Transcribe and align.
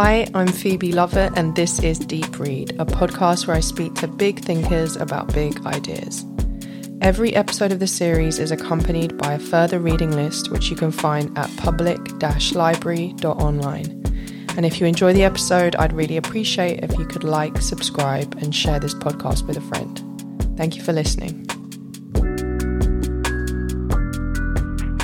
Hi, 0.00 0.28
I'm 0.32 0.46
Phoebe 0.46 0.92
Lovett, 0.92 1.32
and 1.34 1.56
this 1.56 1.82
is 1.82 1.98
Deep 1.98 2.38
Read, 2.38 2.70
a 2.78 2.86
podcast 2.86 3.48
where 3.48 3.56
I 3.56 3.60
speak 3.60 3.94
to 3.94 4.06
big 4.06 4.38
thinkers 4.38 4.94
about 4.94 5.34
big 5.34 5.66
ideas. 5.66 6.24
Every 7.00 7.34
episode 7.34 7.72
of 7.72 7.80
the 7.80 7.88
series 7.88 8.38
is 8.38 8.52
accompanied 8.52 9.18
by 9.18 9.32
a 9.32 9.40
further 9.40 9.80
reading 9.80 10.12
list, 10.12 10.52
which 10.52 10.70
you 10.70 10.76
can 10.76 10.92
find 10.92 11.36
at 11.36 11.50
public 11.56 11.98
library.online. 12.54 13.86
And 14.56 14.64
if 14.64 14.80
you 14.80 14.86
enjoy 14.86 15.14
the 15.14 15.24
episode, 15.24 15.74
I'd 15.74 15.92
really 15.92 16.16
appreciate 16.16 16.84
if 16.84 16.96
you 16.96 17.04
could 17.04 17.24
like, 17.24 17.60
subscribe, 17.60 18.36
and 18.36 18.54
share 18.54 18.78
this 18.78 18.94
podcast 18.94 19.48
with 19.48 19.56
a 19.56 19.62
friend. 19.62 20.56
Thank 20.56 20.76
you 20.76 20.82
for 20.84 20.92
listening. 20.92 21.44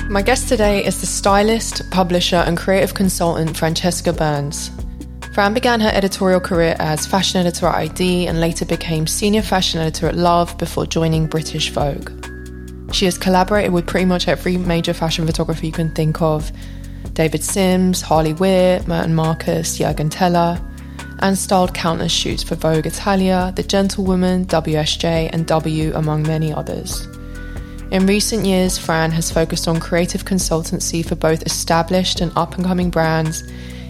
My 0.09 0.21
guest 0.21 0.47
today 0.47 0.85
is 0.85 1.01
the 1.01 1.07
stylist, 1.07 1.81
publisher, 1.91 2.37
and 2.37 2.57
creative 2.57 2.93
consultant 2.93 3.57
Francesca 3.57 4.13
Burns. 4.13 4.71
Fran 5.35 5.53
began 5.53 5.81
her 5.81 5.91
editorial 5.93 6.39
career 6.39 6.77
as 6.79 7.05
fashion 7.05 7.41
editor 7.41 7.67
at 7.67 7.75
ID 7.75 8.25
and 8.25 8.39
later 8.39 8.63
became 8.63 9.05
senior 9.05 9.41
fashion 9.41 9.81
editor 9.81 10.07
at 10.07 10.15
Love 10.15 10.57
before 10.57 10.85
joining 10.85 11.27
British 11.27 11.71
Vogue. 11.71 12.09
She 12.93 13.03
has 13.03 13.17
collaborated 13.17 13.73
with 13.73 13.85
pretty 13.85 14.05
much 14.05 14.29
every 14.29 14.55
major 14.55 14.93
fashion 14.93 15.25
photographer 15.25 15.65
you 15.65 15.73
can 15.73 15.93
think 15.93 16.21
of 16.21 16.53
David 17.11 17.43
Sims, 17.43 17.99
Harley 17.99 18.31
Weir, 18.31 18.81
Mert 18.87 19.07
and 19.07 19.13
Marcus, 19.17 19.77
Juergen 19.77 20.09
Teller, 20.09 20.57
and 21.19 21.37
styled 21.37 21.73
countless 21.73 22.13
shoots 22.13 22.41
for 22.41 22.55
Vogue 22.55 22.87
Italia, 22.87 23.51
The 23.57 23.63
Gentlewoman, 23.63 24.45
WSJ, 24.45 25.31
and 25.33 25.45
W, 25.47 25.91
among 25.95 26.23
many 26.23 26.53
others. 26.53 27.09
In 27.91 28.07
recent 28.07 28.45
years, 28.45 28.77
Fran 28.77 29.11
has 29.11 29.33
focused 29.33 29.67
on 29.67 29.81
creative 29.81 30.23
consultancy 30.23 31.05
for 31.05 31.15
both 31.15 31.45
established 31.45 32.21
and 32.21 32.31
up 32.37 32.55
and 32.55 32.63
coming 32.63 32.89
brands 32.89 33.43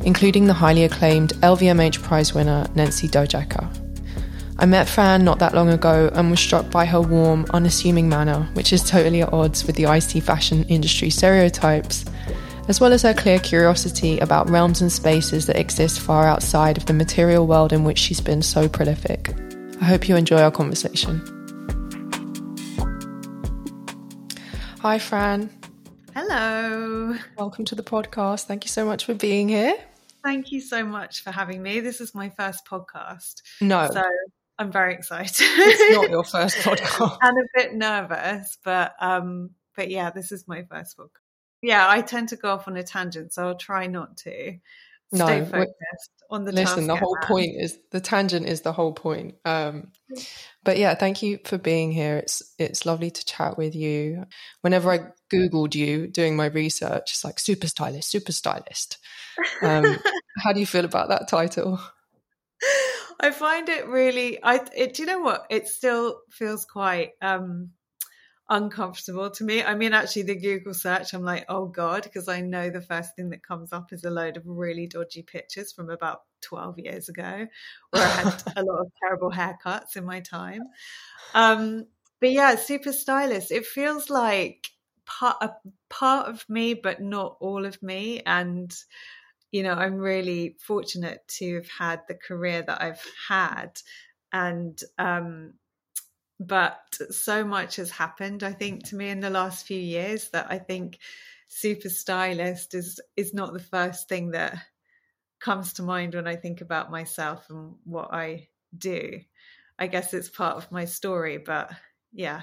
including 0.05 0.45
the 0.45 0.53
highly 0.53 0.83
acclaimed 0.83 1.33
LVMH 1.41 2.01
prize 2.01 2.33
winner 2.33 2.65
Nensi 2.75 3.09
Dojaka. 3.09 3.81
I 4.57 4.65
met 4.65 4.87
Fran 4.87 5.25
not 5.25 5.39
that 5.39 5.53
long 5.53 5.69
ago 5.69 6.09
and 6.13 6.31
was 6.31 6.39
struck 6.39 6.69
by 6.71 6.85
her 6.85 7.01
warm, 7.01 7.45
unassuming 7.49 8.07
manner, 8.07 8.47
which 8.53 8.71
is 8.71 8.89
totally 8.89 9.23
at 9.23 9.33
odds 9.33 9.65
with 9.65 9.75
the 9.75 9.87
iced 9.87 10.17
fashion 10.21 10.63
industry 10.69 11.09
stereotypes, 11.09 12.05
as 12.69 12.79
well 12.79 12.93
as 12.93 13.01
her 13.01 13.13
clear 13.13 13.39
curiosity 13.39 14.17
about 14.19 14.49
realms 14.49 14.81
and 14.81 14.91
spaces 14.91 15.45
that 15.47 15.59
exist 15.59 15.99
far 15.99 16.25
outside 16.25 16.77
of 16.77 16.85
the 16.85 16.93
material 16.93 17.47
world 17.47 17.73
in 17.73 17.83
which 17.83 17.97
she's 17.97 18.21
been 18.21 18.41
so 18.41 18.69
prolific. 18.69 19.33
I 19.81 19.85
hope 19.85 20.07
you 20.07 20.15
enjoy 20.15 20.41
our 20.41 20.51
conversation. 20.51 21.19
Hi, 24.79 24.99
Fran. 24.99 25.49
Hello. 26.15 27.17
Welcome 27.37 27.65
to 27.65 27.75
the 27.75 27.83
podcast. 27.83 28.45
Thank 28.45 28.63
you 28.63 28.69
so 28.69 28.85
much 28.85 29.03
for 29.03 29.13
being 29.13 29.49
here. 29.49 29.75
Thank 30.25 30.51
you 30.51 30.59
so 30.59 30.83
much 30.83 31.23
for 31.23 31.29
having 31.29 31.61
me. 31.61 31.81
This 31.81 32.01
is 32.01 32.15
my 32.15 32.29
first 32.29 32.65
podcast. 32.65 33.43
No. 33.61 33.87
So 33.93 34.01
I'm 34.57 34.71
very 34.71 34.95
excited. 34.95 35.35
it's 35.39 35.95
not 35.95 36.09
your 36.09 36.23
first 36.25 36.57
podcast. 36.57 37.17
and 37.21 37.37
a 37.37 37.43
bit 37.53 37.75
nervous, 37.75 38.57
but 38.65 38.93
um, 38.99 39.51
but 39.75 39.91
yeah, 39.91 40.09
this 40.09 40.31
is 40.31 40.47
my 40.47 40.63
first 40.63 40.97
podcast. 40.97 41.21
Yeah, 41.61 41.85
I 41.87 42.01
tend 42.01 42.29
to 42.29 42.37
go 42.37 42.49
off 42.49 42.67
on 42.67 42.75
a 42.75 42.81
tangent, 42.81 43.33
so 43.33 43.47
I'll 43.47 43.57
try 43.57 43.85
not 43.85 44.17
to. 44.17 44.57
No, 45.11 45.25
stay 45.25 45.45
focused 45.45 46.11
on 46.31 46.45
the 46.45 46.51
listen. 46.51 46.87
The 46.87 46.95
whole 46.95 47.17
point 47.21 47.51
is 47.59 47.77
the 47.91 48.01
tangent 48.01 48.47
is 48.47 48.61
the 48.61 48.73
whole 48.73 48.93
point. 48.93 49.35
Um, 49.45 49.91
but 50.63 50.79
yeah, 50.79 50.95
thank 50.95 51.21
you 51.21 51.37
for 51.45 51.59
being 51.59 51.91
here. 51.91 52.17
It's 52.17 52.41
it's 52.57 52.85
lovely 52.85 53.11
to 53.11 53.25
chat 53.25 53.57
with 53.57 53.75
you. 53.75 54.25
Whenever 54.61 54.91
I 54.91 55.07
googled 55.31 55.75
you 55.75 56.07
doing 56.07 56.35
my 56.35 56.47
research, 56.47 57.11
it's 57.11 57.23
like 57.23 57.39
super 57.39 57.67
stylist, 57.67 58.09
super 58.09 58.31
stylist. 58.31 58.97
Um, 59.61 59.97
how 60.37 60.53
do 60.53 60.59
you 60.59 60.65
feel 60.65 60.85
about 60.85 61.09
that 61.09 61.27
title? 61.27 61.79
I 63.19 63.31
find 63.31 63.69
it 63.69 63.87
really. 63.87 64.41
I. 64.43 64.61
It, 64.75 64.95
do 64.95 65.03
you 65.03 65.07
know 65.07 65.19
what? 65.19 65.45
It 65.49 65.67
still 65.67 66.21
feels 66.31 66.65
quite 66.65 67.11
um, 67.21 67.71
uncomfortable 68.49 69.29
to 69.31 69.43
me. 69.43 69.63
I 69.63 69.75
mean, 69.75 69.93
actually, 69.93 70.23
the 70.23 70.35
Google 70.35 70.73
search, 70.73 71.13
I'm 71.13 71.23
like, 71.23 71.45
oh 71.49 71.67
God, 71.67 72.03
because 72.03 72.27
I 72.27 72.41
know 72.41 72.69
the 72.69 72.81
first 72.81 73.15
thing 73.15 73.29
that 73.31 73.43
comes 73.43 73.73
up 73.73 73.91
is 73.93 74.03
a 74.03 74.09
load 74.09 74.37
of 74.37 74.43
really 74.45 74.87
dodgy 74.87 75.23
pictures 75.23 75.71
from 75.71 75.89
about 75.89 76.21
12 76.41 76.79
years 76.79 77.09
ago, 77.09 77.47
where 77.91 78.03
I 78.03 78.07
had 78.07 78.43
a 78.57 78.63
lot 78.63 78.81
of 78.81 78.91
terrible 79.01 79.31
haircuts 79.31 79.95
in 79.95 80.05
my 80.05 80.19
time. 80.19 80.63
Um, 81.33 81.85
but 82.19 82.31
yeah, 82.31 82.55
super 82.55 82.93
stylist. 82.93 83.51
It 83.51 83.65
feels 83.65 84.09
like 84.09 84.67
part 85.05 85.37
a 85.41 85.51
part 85.89 86.27
of 86.27 86.45
me, 86.49 86.73
but 86.73 87.01
not 87.01 87.37
all 87.39 87.65
of 87.65 87.81
me. 87.81 88.21
And 88.25 88.73
you 89.55 89.63
know, 89.63 89.73
I'm 89.73 89.97
really 89.97 90.57
fortunate 90.59 91.25
to 91.39 91.55
have 91.55 91.69
had 91.69 92.01
the 92.07 92.15
career 92.15 92.61
that 92.61 92.81
I've 92.81 93.03
had, 93.29 93.81
and 94.31 94.79
um, 94.97 95.53
but 96.39 96.79
so 97.11 97.45
much 97.45 97.77
has 97.77 97.89
happened 97.89 98.43
i 98.43 98.51
think 98.51 98.83
to 98.83 98.95
me 98.95 99.09
in 99.09 99.21
the 99.21 99.29
last 99.29 99.65
few 99.65 99.79
years 99.79 100.29
that 100.31 100.47
i 100.49 100.57
think 100.57 100.99
super 101.47 101.89
stylist 101.89 102.73
is 102.73 102.99
is 103.15 103.33
not 103.33 103.53
the 103.53 103.59
first 103.59 104.09
thing 104.09 104.31
that 104.31 104.57
comes 105.39 105.73
to 105.73 105.83
mind 105.83 106.13
when 106.13 106.27
i 106.27 106.35
think 106.35 106.59
about 106.59 106.91
myself 106.91 107.49
and 107.49 107.75
what 107.85 108.13
i 108.13 108.47
do. 108.77 109.21
I 109.79 109.87
guess 109.87 110.13
it's 110.13 110.29
part 110.29 110.57
of 110.57 110.71
my 110.71 110.83
story 110.83 111.37
but 111.37 111.71
yeah. 112.11 112.41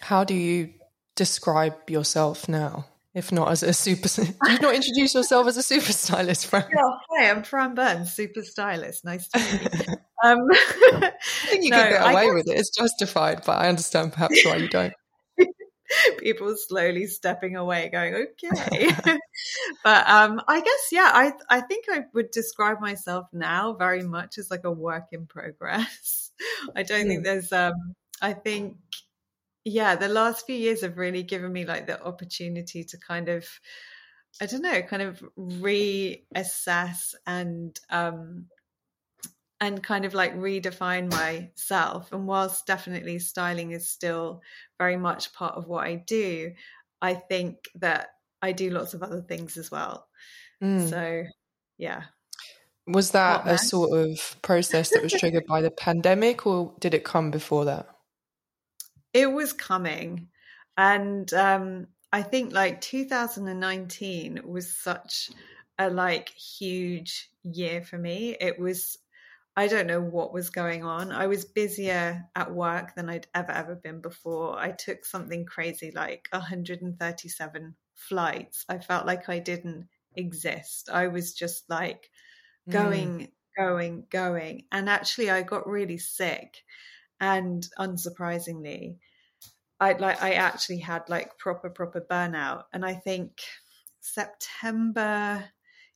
How 0.00 0.24
do 0.24 0.34
you 0.34 0.74
describe 1.14 1.88
yourself 1.88 2.48
now 2.48 2.86
if 3.14 3.30
not 3.30 3.50
as 3.50 3.62
a 3.62 3.72
super 3.72 4.08
do 4.08 4.52
you 4.52 4.58
not 4.58 4.74
introduce 4.74 5.14
yourself 5.14 5.46
as 5.46 5.56
a 5.56 5.62
super 5.62 5.92
stylist 5.92 6.46
Fran? 6.46 6.66
Yeah, 6.74 6.82
hi 7.10 7.30
i'm 7.30 7.42
fran 7.42 7.74
burns 7.74 8.12
super 8.12 8.42
stylist 8.42 9.04
nice 9.04 9.28
to 9.28 9.38
meet 9.38 9.88
you 9.88 9.94
um, 10.24 10.48
I 10.50 11.12
think 11.46 11.64
you 11.64 11.70
no, 11.70 11.82
could 11.82 11.90
get 11.90 12.10
away 12.10 12.26
guess... 12.26 12.34
with 12.34 12.48
it. 12.48 12.58
It's 12.58 12.70
justified, 12.70 13.42
but 13.44 13.58
I 13.58 13.68
understand 13.68 14.12
perhaps 14.12 14.44
why 14.44 14.56
you 14.56 14.68
don't. 14.68 14.94
People 16.18 16.54
slowly 16.56 17.06
stepping 17.06 17.56
away, 17.56 17.90
going, 17.90 18.14
"Okay," 18.14 18.90
but 19.84 20.08
um, 20.08 20.40
I 20.48 20.60
guess, 20.60 20.88
yeah, 20.90 21.10
I 21.12 21.32
I 21.50 21.60
think 21.60 21.84
I 21.90 22.04
would 22.14 22.30
describe 22.30 22.80
myself 22.80 23.26
now 23.32 23.74
very 23.74 24.02
much 24.02 24.38
as 24.38 24.50
like 24.50 24.64
a 24.64 24.72
work 24.72 25.08
in 25.12 25.26
progress. 25.26 26.30
I 26.74 26.82
don't 26.82 27.04
mm. 27.04 27.08
think 27.08 27.20
hmm. 27.20 27.24
there's, 27.24 27.52
um, 27.52 27.94
I 28.20 28.32
think, 28.32 28.76
yeah, 29.64 29.96
the 29.96 30.08
last 30.08 30.46
few 30.46 30.56
years 30.56 30.82
have 30.82 30.98
really 30.98 31.22
given 31.22 31.52
me 31.52 31.64
like 31.64 31.86
the 31.86 32.02
opportunity 32.02 32.84
to 32.84 32.98
kind 32.98 33.28
of, 33.28 33.48
I 34.40 34.46
don't 34.46 34.62
know, 34.62 34.82
kind 34.82 35.02
of 35.02 35.22
reassess 35.38 37.14
and 37.26 37.78
um 37.90 38.46
and 39.60 39.82
kind 39.82 40.04
of 40.04 40.12
like 40.12 40.36
redefine 40.36 41.10
myself. 41.10 42.12
And 42.12 42.26
whilst 42.26 42.66
definitely 42.66 43.18
styling 43.18 43.70
is 43.70 43.88
still 43.88 44.42
very 44.78 44.96
much 44.96 45.32
part 45.32 45.54
of 45.54 45.66
what 45.66 45.86
I 45.86 45.94
do, 45.94 46.52
I 47.00 47.14
think 47.14 47.56
that 47.76 48.08
I 48.42 48.52
do 48.52 48.68
lots 48.70 48.92
of 48.92 49.02
other 49.02 49.22
things 49.22 49.56
as 49.56 49.70
well. 49.70 50.06
Mm. 50.62 50.90
So, 50.90 51.24
yeah. 51.78 52.02
Was 52.86 53.12
that 53.12 53.46
a 53.46 53.56
sort 53.56 53.98
of 53.98 54.36
process 54.42 54.90
that 54.90 55.02
was 55.02 55.12
triggered 55.12 55.46
by 55.46 55.62
the 55.62 55.70
pandemic, 55.70 56.46
or 56.46 56.74
did 56.80 56.92
it 56.92 57.04
come 57.04 57.30
before 57.30 57.64
that? 57.64 57.93
It 59.14 59.32
was 59.32 59.54
coming. 59.54 60.28
And 60.76 61.32
um, 61.32 61.86
I 62.12 62.22
think 62.22 62.52
like 62.52 62.80
2019 62.82 64.42
was 64.44 64.76
such 64.76 65.30
a 65.78 65.88
like 65.88 66.28
huge 66.28 67.30
year 67.42 67.82
for 67.82 67.96
me. 67.96 68.36
It 68.40 68.58
was 68.58 68.98
I 69.56 69.68
don't 69.68 69.86
know 69.86 70.00
what 70.00 70.32
was 70.32 70.50
going 70.50 70.82
on. 70.84 71.12
I 71.12 71.28
was 71.28 71.44
busier 71.44 72.24
at 72.34 72.52
work 72.52 72.96
than 72.96 73.08
I'd 73.08 73.28
ever, 73.34 73.52
ever 73.52 73.76
been 73.76 74.00
before. 74.00 74.58
I 74.58 74.72
took 74.72 75.04
something 75.04 75.44
crazy 75.44 75.92
like 75.92 76.26
137 76.32 77.74
flights. 77.94 78.64
I 78.68 78.78
felt 78.78 79.06
like 79.06 79.28
I 79.28 79.38
didn't 79.38 79.86
exist. 80.16 80.90
I 80.92 81.06
was 81.06 81.34
just 81.34 81.70
like 81.70 82.10
going, 82.68 83.18
mm. 83.18 83.30
going, 83.56 84.06
going. 84.10 84.64
And 84.72 84.88
actually, 84.88 85.30
I 85.30 85.42
got 85.42 85.68
really 85.68 85.98
sick. 85.98 86.64
And 87.20 87.66
unsurprisingly, 87.78 88.96
I 89.80 89.92
like 89.92 90.22
I 90.22 90.32
actually 90.34 90.78
had 90.78 91.08
like 91.08 91.38
proper 91.38 91.70
proper 91.70 92.00
burnout 92.00 92.64
and 92.72 92.84
I 92.84 92.94
think 92.94 93.40
September 94.00 95.44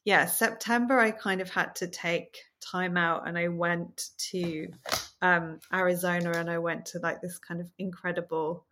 yeah, 0.09 0.25
September, 0.25 0.99
I 0.99 1.11
kind 1.11 1.43
of 1.43 1.51
had 1.51 1.75
to 1.77 1.87
take 1.87 2.39
time 2.61 2.97
out 2.97 3.29
and 3.29 3.37
I 3.37 3.49
went 3.49 4.09
to 4.31 4.69
um, 5.21 5.61
Arizona 5.71 6.33
and 6.33 6.49
I 6.49 6.57
went 6.57 6.87
to 6.87 6.99
like 6.99 7.21
this 7.21 7.39
kind 7.39 7.61
of 7.61 7.71
incredible, 7.79 8.65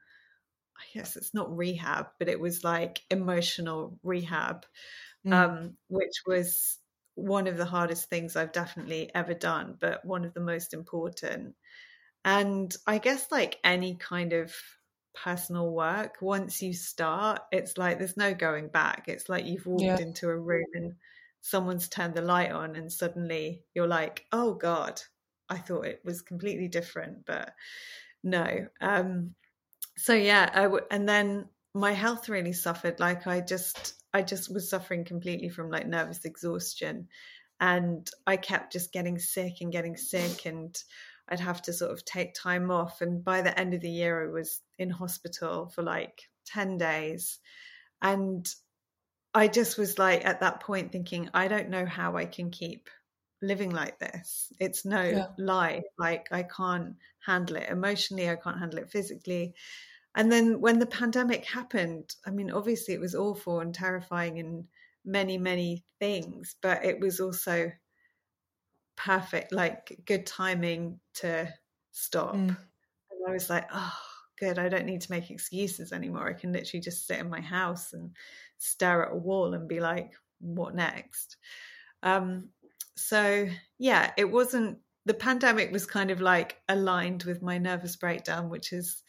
I 0.79 0.99
guess 0.99 1.15
it's 1.15 1.35
not 1.35 1.55
rehab, 1.55 2.07
but 2.19 2.31
it 2.31 2.41
was 2.41 2.65
like 2.65 3.03
emotional 3.11 3.99
rehab, 4.03 4.65
mm. 5.27 5.35
um, 5.35 5.77
which 5.89 6.23
was 6.27 6.79
one 7.17 7.47
of 7.47 7.59
the 7.59 7.67
hardest 7.67 8.09
things 8.09 8.35
I've 8.35 8.53
definitely 8.53 9.11
ever 9.15 9.35
done, 9.35 9.77
but 9.79 10.07
one 10.07 10.25
of 10.25 10.33
the 10.33 10.41
most 10.41 10.73
important. 10.73 11.55
And 12.27 12.77
I 12.89 12.99
guess 12.99 13.31
like 13.31 13.59
any 13.63 13.95
kind 13.95 14.33
of 14.33 14.53
personal 15.15 15.71
work, 15.71 16.17
once 16.21 16.61
you 16.61 16.75
start, 16.75 17.41
it's 17.53 17.79
like 17.79 17.99
there's 17.99 18.17
no 18.17 18.35
going 18.35 18.69
back. 18.69 19.05
It's 19.07 19.29
like 19.29 19.47
you've 19.47 19.65
walked 19.65 19.85
yeah. 19.85 19.99
into 19.99 20.29
a 20.29 20.37
room 20.37 20.67
and 20.75 20.95
someone's 21.41 21.89
turned 21.89 22.15
the 22.15 22.23
light 22.23 22.51
on 22.51 22.75
and 22.75 22.93
suddenly 22.93 23.63
you're 23.75 23.87
like, 23.87 24.27
oh 24.33 24.55
God, 24.55 25.01
I 25.49 25.59
thought 25.59 25.87
it 25.87 26.01
was 26.05 26.21
completely 26.21 26.67
different, 26.67 27.25
but 27.27 27.55
no. 28.25 28.67
Um, 28.81 29.37
so 29.97 30.13
yeah, 30.13 30.51
I 30.53 30.63
w- 30.63 30.85
and 30.91 31.09
then 31.09 31.49
my 31.75 31.93
health 31.93 32.29
really 32.29 32.53
suffered. 32.53 32.99
Like 32.99 33.29
I 33.29 33.41
just, 33.41 33.95
I 34.13 34.23
just 34.23 34.53
was 34.53 34.69
suffering 34.69 35.05
completely 35.05 35.49
from 35.49 35.71
like 35.71 35.87
nervous 35.87 36.25
exhaustion, 36.25 37.07
and 37.61 38.11
I 38.27 38.37
kept 38.37 38.73
just 38.73 38.93
getting 38.93 39.21
sick 39.21 39.59
and 39.61 39.71
getting 39.71 39.97
sick, 39.97 40.45
and 40.45 40.77
I'd 41.29 41.41
have 41.41 41.63
to 41.63 41.73
sort 41.73 41.93
of 41.93 42.05
take 42.05 42.35
time 42.35 42.71
off. 42.71 43.01
And 43.01 43.25
by 43.25 43.43
the 43.43 43.59
end 43.59 43.75
of 43.75 43.81
the 43.81 43.91
year, 43.91 44.29
I 44.29 44.33
was 44.33 44.61
in 44.79 44.91
hospital 44.91 45.69
for 45.75 45.83
like 45.83 46.23
ten 46.47 46.79
days, 46.79 47.39
and 48.01 48.47
I 49.35 49.49
just 49.49 49.77
was 49.77 49.99
like 49.99 50.25
at 50.25 50.41
that 50.41 50.61
point 50.61 50.93
thinking, 50.93 51.29
I 51.35 51.49
don't 51.49 51.69
know 51.69 51.85
how 51.85 52.17
I 52.17 52.25
can 52.25 52.51
keep 52.51 52.89
living 53.43 53.71
like 53.71 53.99
this. 53.99 54.53
It's 54.59 54.85
no 54.85 55.03
yeah. 55.03 55.27
lie. 55.39 55.83
Like 55.99 56.29
I 56.33 56.43
can't 56.43 56.97
handle 57.25 57.57
it 57.57 57.69
emotionally, 57.69 58.31
I 58.31 58.37
can't 58.37 58.59
handle 58.59 58.79
it 58.79 58.91
physically. 58.91 59.55
And 60.15 60.33
then 60.33 60.61
when 60.61 60.79
the 60.79 60.87
pandemic 60.87 61.45
happened, 61.45 62.15
I 62.27 62.31
mean, 62.31 62.51
obviously 62.51 62.95
it 62.95 63.01
was 63.01 63.15
awful 63.15 63.61
and 63.61 63.75
terrifying 63.75 64.39
and 64.39 64.65
many, 65.05 65.37
many 65.37 65.85
things, 65.99 66.57
but 66.63 66.85
it 66.85 66.99
was 66.99 67.21
also 67.21 67.71
perfect, 68.97 69.53
like 69.53 69.99
good 70.05 70.27
timing 70.27 71.01
to 71.15 71.53
stop. 71.93 72.35
Mm. 72.35 72.49
And 72.49 73.29
I 73.29 73.33
was 73.33 73.49
like, 73.51 73.67
oh, 73.73 73.99
good. 74.39 74.59
I 74.59 74.69
don't 74.69 74.87
need 74.87 75.03
to 75.03 75.11
make 75.11 75.31
excuses 75.31 75.93
anymore. 75.93 76.29
I 76.29 76.39
can 76.39 76.53
literally 76.53 76.83
just 76.83 77.07
sit 77.07 77.19
in 77.19 77.31
my 77.31 77.41
house 77.41 77.93
and 77.93 78.11
stare 78.59 79.07
at 79.07 79.13
a 79.13 79.17
wall 79.17 79.55
and 79.55 79.69
be 79.69 79.81
like, 79.81 80.13
what 80.41 80.75
next? 80.75 81.37
Um, 82.03 82.51
so 82.97 83.49
yeah, 83.79 84.11
it 84.17 84.31
wasn't 84.31 84.79
the 85.07 85.15
pandemic 85.15 85.71
was 85.71 85.87
kind 85.87 86.11
of 86.11 86.21
like 86.21 86.57
aligned 86.69 87.23
with 87.25 87.41
my 87.41 87.59
nervous 87.59 87.97
breakdown, 87.97 88.49
which 88.49 88.73
is 88.73 89.03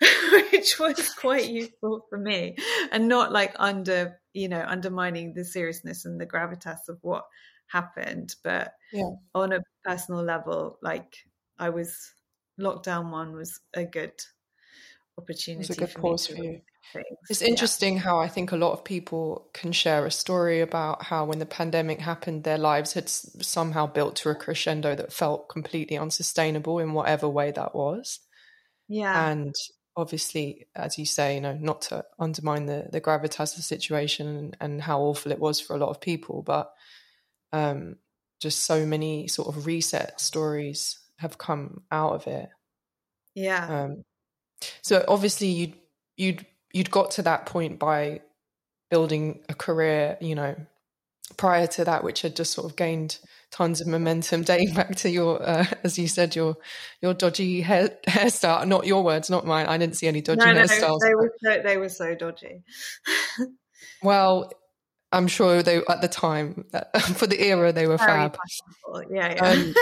which 0.52 0.78
was 0.78 1.10
quite 1.14 1.48
useful 1.50 2.04
for 2.10 2.18
me, 2.18 2.56
and 2.90 3.08
not 3.08 3.32
like 3.32 3.54
under 3.56 4.18
you 4.36 4.48
know 4.48 4.64
undermining 4.66 5.32
the 5.32 5.44
seriousness 5.44 6.04
and 6.04 6.20
the 6.20 6.26
gravitas 6.26 6.88
of 6.88 6.98
what 7.02 7.24
happened, 7.68 8.36
but 8.44 8.74
yeah. 8.92 9.10
on 9.34 9.52
a 9.52 9.60
personal 9.84 10.22
level, 10.22 10.78
like 10.82 11.16
I 11.58 11.70
was 11.70 12.12
lockdown 12.60 13.10
one 13.10 13.32
was 13.32 13.60
a 13.74 13.84
good 13.84 14.12
opportunity. 15.18 15.64
It 15.64 15.68
was 15.68 15.76
a 15.76 15.80
good 15.80 15.94
pause 15.94 16.26
for 16.26 16.36
you. 16.36 16.60
Things. 16.92 17.06
It's 17.28 17.42
interesting 17.42 17.94
yeah. 17.94 18.02
how 18.02 18.20
I 18.20 18.28
think 18.28 18.52
a 18.52 18.56
lot 18.56 18.72
of 18.72 18.84
people 18.84 19.48
can 19.52 19.72
share 19.72 20.06
a 20.06 20.10
story 20.10 20.60
about 20.60 21.02
how 21.02 21.24
when 21.24 21.40
the 21.40 21.46
pandemic 21.46 22.00
happened, 22.00 22.44
their 22.44 22.58
lives 22.58 22.92
had 22.92 23.08
somehow 23.08 23.86
built 23.86 24.14
to 24.16 24.30
a 24.30 24.36
crescendo 24.36 24.94
that 24.94 25.12
felt 25.12 25.48
completely 25.48 25.98
unsustainable 25.98 26.78
in 26.78 26.92
whatever 26.92 27.28
way 27.28 27.50
that 27.50 27.74
was. 27.74 28.20
Yeah. 28.88 29.30
And 29.30 29.52
obviously, 29.96 30.66
as 30.74 30.98
you 30.98 31.06
say, 31.06 31.36
you 31.36 31.40
know, 31.40 31.56
not 31.60 31.82
to 31.82 32.04
undermine 32.18 32.66
the, 32.66 32.88
the 32.92 33.00
gravitas 33.00 33.52
of 33.52 33.56
the 33.56 33.62
situation 33.62 34.26
and, 34.26 34.56
and 34.60 34.82
how 34.82 35.00
awful 35.00 35.32
it 35.32 35.40
was 35.40 35.58
for 35.58 35.74
a 35.74 35.78
lot 35.78 35.88
of 35.88 36.00
people, 36.00 36.42
but 36.42 36.72
um, 37.52 37.96
just 38.40 38.60
so 38.60 38.84
many 38.84 39.26
sort 39.28 39.48
of 39.48 39.66
reset 39.66 40.20
stories 40.20 40.98
have 41.18 41.38
come 41.38 41.82
out 41.90 42.12
of 42.12 42.26
it. 42.26 42.50
Yeah. 43.34 43.66
Um, 43.66 44.04
so 44.82 45.04
obviously, 45.08 45.48
you'd 45.48 45.74
you'd 46.16 46.46
you'd 46.72 46.90
got 46.90 47.12
to 47.12 47.22
that 47.22 47.46
point 47.46 47.78
by 47.78 48.20
building 48.90 49.40
a 49.48 49.54
career, 49.54 50.16
you 50.20 50.34
know, 50.34 50.54
prior 51.36 51.66
to 51.66 51.84
that, 51.84 52.04
which 52.04 52.22
had 52.22 52.36
just 52.36 52.52
sort 52.52 52.70
of 52.70 52.76
gained 52.76 53.18
tons 53.50 53.80
of 53.80 53.86
momentum, 53.86 54.42
dating 54.44 54.74
back 54.74 54.94
to 54.96 55.10
your, 55.10 55.42
uh, 55.42 55.66
as 55.84 55.98
you 55.98 56.08
said, 56.08 56.36
your 56.36 56.56
your 57.00 57.14
dodgy 57.14 57.60
hair 57.60 57.90
hairstyle. 58.06 58.66
Not 58.66 58.86
your 58.86 59.02
words, 59.02 59.30
not 59.30 59.46
mine. 59.46 59.66
I 59.66 59.78
didn't 59.78 59.96
see 59.96 60.08
any 60.08 60.20
dodgy 60.20 60.44
no, 60.44 60.54
hairstyles. 60.54 61.00
They 61.00 61.14
were 61.14 61.32
so, 61.42 61.62
they 61.62 61.76
were 61.76 61.88
so 61.88 62.14
dodgy. 62.14 62.62
well, 64.02 64.50
I'm 65.12 65.28
sure 65.28 65.62
they 65.62 65.82
at 65.88 66.00
the 66.00 66.08
time 66.08 66.66
for 67.14 67.26
the 67.26 67.40
era 67.40 67.72
they 67.72 67.86
were 67.86 67.98
fab. 67.98 68.36
Yeah, 69.10 69.34
yeah. 69.34 69.44
Um, 69.44 69.74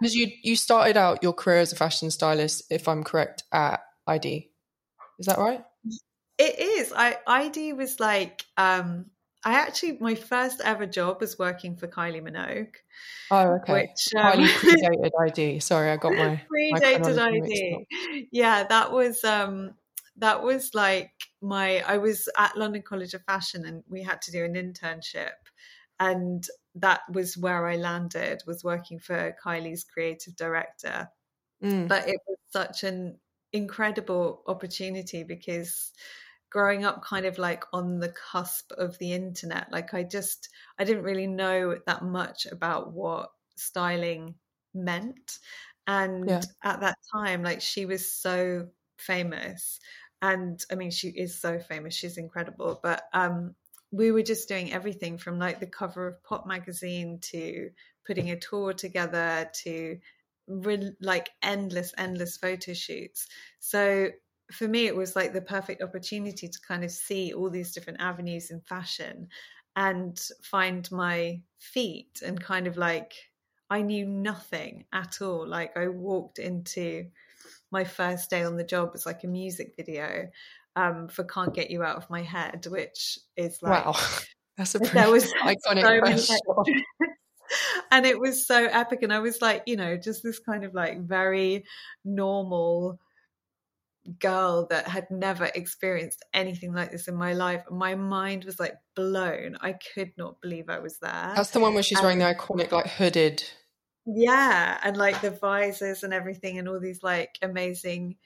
because 0.00 0.14
you 0.14 0.28
you 0.42 0.56
started 0.56 0.96
out 0.96 1.22
your 1.22 1.32
career 1.32 1.58
as 1.58 1.72
a 1.72 1.76
fashion 1.76 2.10
stylist, 2.10 2.64
if 2.70 2.88
I'm 2.88 3.04
correct, 3.04 3.44
at 3.52 3.80
ID. 4.06 4.50
Is 5.18 5.26
that 5.26 5.38
right? 5.38 5.64
It 6.38 6.58
is. 6.58 6.92
I 6.94 7.18
ID 7.26 7.74
was 7.74 8.00
like 8.00 8.44
um 8.56 9.06
I 9.44 9.54
actually 9.54 9.98
my 10.00 10.14
first 10.14 10.60
ever 10.64 10.86
job 10.86 11.20
was 11.20 11.38
working 11.38 11.76
for 11.76 11.88
Kylie 11.88 12.22
Minogue. 12.22 12.74
Oh, 13.30 13.54
okay. 13.56 13.72
Which 13.72 14.14
um, 14.16 14.32
Kylie 14.32 14.48
predated 14.48 15.10
ID. 15.20 15.60
Sorry, 15.60 15.90
I 15.90 15.96
got 15.96 16.14
my 16.14 16.40
predated 16.50 17.16
my 17.16 17.28
ID. 17.28 18.28
Yeah, 18.30 18.64
that 18.64 18.92
was 18.92 19.24
um 19.24 19.74
that 20.18 20.42
was 20.42 20.74
like 20.74 21.10
my 21.40 21.82
I 21.86 21.98
was 21.98 22.28
at 22.38 22.56
London 22.56 22.82
College 22.82 23.14
of 23.14 23.24
Fashion 23.24 23.64
and 23.66 23.82
we 23.88 24.02
had 24.02 24.22
to 24.22 24.32
do 24.32 24.44
an 24.44 24.54
internship 24.54 25.30
and 25.98 26.46
that 26.74 27.00
was 27.10 27.36
where 27.36 27.66
I 27.66 27.76
landed 27.76 28.42
was 28.46 28.64
working 28.64 28.98
for 28.98 29.36
Kylie's 29.44 29.84
creative 29.84 30.36
director. 30.36 31.08
Mm. 31.62 31.88
But 31.88 32.08
it 32.08 32.18
was 32.26 32.38
such 32.50 32.82
an 32.82 33.18
incredible 33.52 34.42
opportunity 34.46 35.22
because 35.22 35.92
growing 36.52 36.84
up 36.84 37.02
kind 37.02 37.24
of 37.24 37.38
like 37.38 37.64
on 37.72 37.98
the 37.98 38.10
cusp 38.10 38.72
of 38.72 38.98
the 38.98 39.14
internet 39.14 39.72
like 39.72 39.94
i 39.94 40.02
just 40.02 40.50
i 40.78 40.84
didn't 40.84 41.02
really 41.02 41.26
know 41.26 41.74
that 41.86 42.02
much 42.04 42.44
about 42.44 42.92
what 42.92 43.30
styling 43.56 44.34
meant 44.74 45.38
and 45.86 46.28
yeah. 46.28 46.42
at 46.62 46.80
that 46.80 46.98
time 47.10 47.42
like 47.42 47.62
she 47.62 47.86
was 47.86 48.12
so 48.12 48.68
famous 48.98 49.80
and 50.20 50.62
i 50.70 50.74
mean 50.74 50.90
she 50.90 51.08
is 51.08 51.40
so 51.40 51.58
famous 51.58 51.94
she's 51.94 52.18
incredible 52.18 52.78
but 52.82 53.04
um 53.14 53.54
we 53.90 54.10
were 54.10 54.22
just 54.22 54.46
doing 54.46 54.74
everything 54.74 55.16
from 55.16 55.38
like 55.38 55.58
the 55.58 55.66
cover 55.66 56.06
of 56.06 56.22
pop 56.22 56.46
magazine 56.46 57.18
to 57.22 57.70
putting 58.06 58.30
a 58.30 58.38
tour 58.38 58.74
together 58.74 59.50
to 59.54 59.98
re- 60.46 60.92
like 61.00 61.30
endless 61.42 61.94
endless 61.96 62.36
photo 62.36 62.74
shoots 62.74 63.26
so 63.58 64.10
for 64.52 64.68
me, 64.68 64.86
it 64.86 64.96
was 64.96 65.16
like 65.16 65.32
the 65.32 65.40
perfect 65.40 65.82
opportunity 65.82 66.48
to 66.48 66.58
kind 66.66 66.84
of 66.84 66.90
see 66.90 67.32
all 67.32 67.50
these 67.50 67.72
different 67.72 68.00
avenues 68.00 68.50
in 68.50 68.60
fashion 68.60 69.28
and 69.76 70.20
find 70.42 70.90
my 70.92 71.40
feet 71.58 72.20
and 72.24 72.40
kind 72.40 72.66
of 72.66 72.76
like 72.76 73.14
I 73.70 73.82
knew 73.82 74.06
nothing 74.06 74.84
at 74.92 75.22
all. 75.22 75.46
Like 75.46 75.76
I 75.76 75.88
walked 75.88 76.38
into 76.38 77.06
my 77.70 77.84
first 77.84 78.28
day 78.28 78.44
on 78.44 78.56
the 78.56 78.64
job 78.64 78.90
as 78.94 79.06
like 79.06 79.24
a 79.24 79.28
music 79.28 79.74
video 79.76 80.28
um, 80.76 81.08
for 81.08 81.24
"Can't 81.24 81.54
Get 81.54 81.70
You 81.70 81.82
Out 81.82 81.96
of 81.96 82.10
My 82.10 82.22
Head," 82.22 82.66
which 82.66 83.18
is 83.36 83.58
like 83.62 83.86
wow, 83.86 83.94
that's 84.56 84.74
a 84.74 84.78
pretty 84.78 84.94
there 84.94 85.10
was 85.10 85.32
iconic. 85.42 86.18
So 86.18 86.64
and 87.90 88.06
it 88.06 88.18
was 88.18 88.46
so 88.46 88.66
epic, 88.66 89.02
and 89.02 89.12
I 89.12 89.20
was 89.20 89.40
like, 89.40 89.62
you 89.66 89.76
know, 89.76 89.96
just 89.96 90.22
this 90.22 90.38
kind 90.38 90.64
of 90.64 90.74
like 90.74 91.00
very 91.00 91.64
normal 92.04 92.98
girl 94.18 94.66
that 94.70 94.88
had 94.88 95.10
never 95.10 95.44
experienced 95.54 96.24
anything 96.34 96.72
like 96.72 96.90
this 96.90 97.08
in 97.08 97.14
my 97.14 97.32
life. 97.32 97.62
My 97.70 97.94
mind 97.94 98.44
was 98.44 98.58
like 98.58 98.74
blown. 98.94 99.56
I 99.60 99.74
could 99.94 100.12
not 100.16 100.40
believe 100.40 100.68
I 100.68 100.80
was 100.80 100.98
there. 100.98 101.32
That's 101.36 101.50
the 101.50 101.60
one 101.60 101.74
where 101.74 101.82
she's 101.82 101.98
and, 101.98 102.04
wearing 102.04 102.18
the 102.18 102.34
iconic 102.34 102.72
like 102.72 102.88
hooded. 102.88 103.44
Yeah, 104.04 104.78
and 104.82 104.96
like 104.96 105.20
the 105.20 105.30
visors 105.30 106.02
and 106.02 106.12
everything, 106.12 106.58
and 106.58 106.68
all 106.68 106.80
these 106.80 107.02
like 107.02 107.38
amazing 107.42 108.16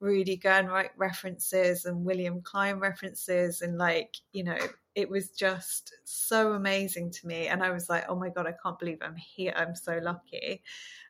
Rudi 0.00 0.38
Gernreich 0.38 0.90
references 0.96 1.84
and 1.84 2.04
William 2.04 2.40
Klein 2.40 2.78
references, 2.78 3.60
and 3.60 3.76
like 3.76 4.14
you 4.32 4.44
know, 4.44 4.58
it 4.98 5.08
was 5.08 5.30
just 5.30 5.92
so 6.02 6.54
amazing 6.54 7.12
to 7.12 7.26
me. 7.28 7.46
And 7.46 7.62
I 7.62 7.70
was 7.70 7.88
like, 7.88 8.06
oh 8.08 8.16
my 8.16 8.30
god, 8.30 8.48
I 8.48 8.54
can't 8.60 8.80
believe 8.80 8.98
I'm 9.00 9.14
here. 9.14 9.52
I'm 9.54 9.76
so 9.76 10.00
lucky. 10.02 10.64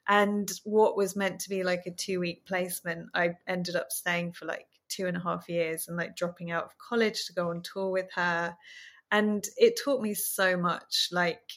And 0.07 0.53
what 0.65 0.95
was 0.95 1.17
meant 1.17 1.41
to 1.41 1.49
be 1.49 1.65
like 1.65 1.87
a 1.87 1.91
two 1.91 2.21
week 2.21 2.45
placement, 2.45 3.09
I 3.15 3.37
ended 3.47 3.77
up 3.77 3.91
staying 3.91 4.33
for 4.33 4.45
like 4.45 4.67
two 4.91 5.07
and 5.07 5.17
a 5.17 5.21
half 5.21 5.49
years 5.49 5.89
and 5.89 5.97
like 5.97 6.17
dropping 6.17 6.51
out 6.51 6.65
of 6.65 6.77
college 6.77 7.25
to 7.27 7.33
go 7.33 7.49
on 7.49 7.63
tour 7.63 7.89
with 7.89 8.13
her. 8.15 8.55
And 9.11 9.43
it 9.57 9.81
taught 9.83 10.03
me 10.03 10.13
so 10.13 10.59
much. 10.59 11.09
Like, 11.11 11.51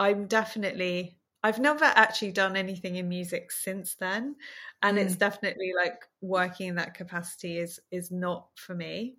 I'm 0.00 0.26
definitely, 0.26 1.16
I've 1.44 1.60
never 1.60 1.84
actually 1.84 2.32
done 2.32 2.56
anything 2.56 2.96
in 2.96 3.08
music 3.08 3.52
since 3.52 3.94
then. 3.94 4.34
And 4.82 4.98
mm. 4.98 5.02
it's 5.02 5.14
definitely 5.14 5.74
like 5.80 6.00
working 6.20 6.70
in 6.70 6.74
that 6.74 6.94
capacity 6.94 7.58
is 7.58 7.78
is 7.92 8.10
not 8.10 8.48
for 8.56 8.74
me 8.74 9.18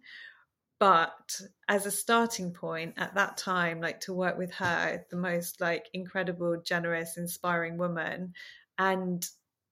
but 0.79 1.41
as 1.67 1.85
a 1.85 1.91
starting 1.91 2.51
point 2.51 2.93
at 2.97 3.15
that 3.15 3.37
time 3.37 3.81
like 3.81 3.99
to 3.99 4.13
work 4.13 4.37
with 4.37 4.53
her 4.53 5.03
the 5.09 5.17
most 5.17 5.59
like 5.59 5.87
incredible 5.93 6.61
generous 6.63 7.17
inspiring 7.17 7.77
woman 7.77 8.33
and 8.77 9.27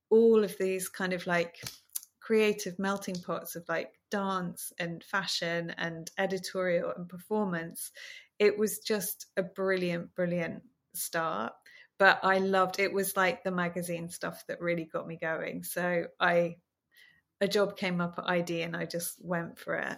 all 0.09 0.43
of 0.43 0.57
these 0.57 0.89
kind 0.89 1.13
of 1.13 1.25
like 1.27 1.61
creative 2.25 2.79
melting 2.79 3.21
pots 3.21 3.55
of 3.55 3.63
like 3.69 3.91
dance 4.09 4.73
and 4.79 5.03
fashion 5.03 5.73
and 5.77 6.09
editorial 6.17 6.91
and 6.97 7.07
performance. 7.07 7.91
It 8.39 8.57
was 8.57 8.79
just 8.79 9.27
a 9.37 9.43
brilliant, 9.43 10.15
brilliant 10.15 10.63
start. 10.95 11.53
But 11.99 12.19
I 12.23 12.39
loved 12.39 12.79
it 12.79 12.91
was 12.91 13.15
like 13.15 13.43
the 13.43 13.51
magazine 13.51 14.09
stuff 14.09 14.43
that 14.47 14.59
really 14.59 14.85
got 14.85 15.07
me 15.07 15.17
going. 15.21 15.63
So 15.63 16.07
I 16.19 16.55
a 17.41 17.47
job 17.47 17.77
came 17.77 18.01
up 18.01 18.15
at 18.17 18.29
ID 18.29 18.63
and 18.63 18.75
I 18.75 18.85
just 18.85 19.17
went 19.23 19.59
for 19.59 19.75
it. 19.75 19.97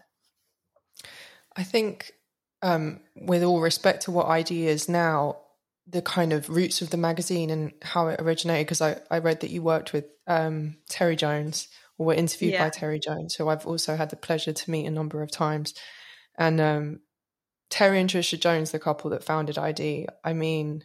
I 1.58 1.64
think 1.64 2.12
um, 2.62 3.02
with 3.16 3.44
all 3.44 3.60
respect 3.60 4.04
to 4.04 4.12
what 4.12 4.28
ID 4.28 4.68
is 4.68 4.88
now, 4.88 5.40
the 5.90 6.02
kind 6.02 6.34
of 6.34 6.50
roots 6.50 6.82
of 6.82 6.90
the 6.90 6.98
magazine 6.98 7.50
and 7.50 7.72
how 7.82 8.08
it 8.08 8.22
originated, 8.22 8.68
because 8.68 8.82
I, 8.82 8.98
I 9.10 9.20
read 9.20 9.40
that 9.42 9.50
you 9.50 9.62
worked 9.62 9.94
with 9.94 10.06
um, 10.28 10.78
Terry 10.90 11.16
Jones 11.16 11.68
or 11.98 12.08
were 12.08 12.14
interviewed 12.14 12.54
yeah. 12.54 12.66
by 12.66 12.70
Terry 12.70 13.00
Jones, 13.00 13.36
who 13.36 13.48
I've 13.48 13.66
also 13.66 13.96
had 13.96 14.10
the 14.10 14.16
pleasure 14.16 14.54
to 14.54 14.72
meet 14.72 14.86
a 14.86 14.92
number 14.92 15.24
of 15.24 15.32
times. 15.32 15.74
And 16.38 16.62
um, 16.62 17.00
Terry 17.70 18.00
and 18.00 18.10
Tricia 18.10 18.40
Jones, 18.40 18.72
the 18.72 18.80
couple 18.80 19.10
that 19.12 19.24
founded 19.24 19.58
ID, 19.58 20.08
I 20.24 20.34
mean, 20.34 20.84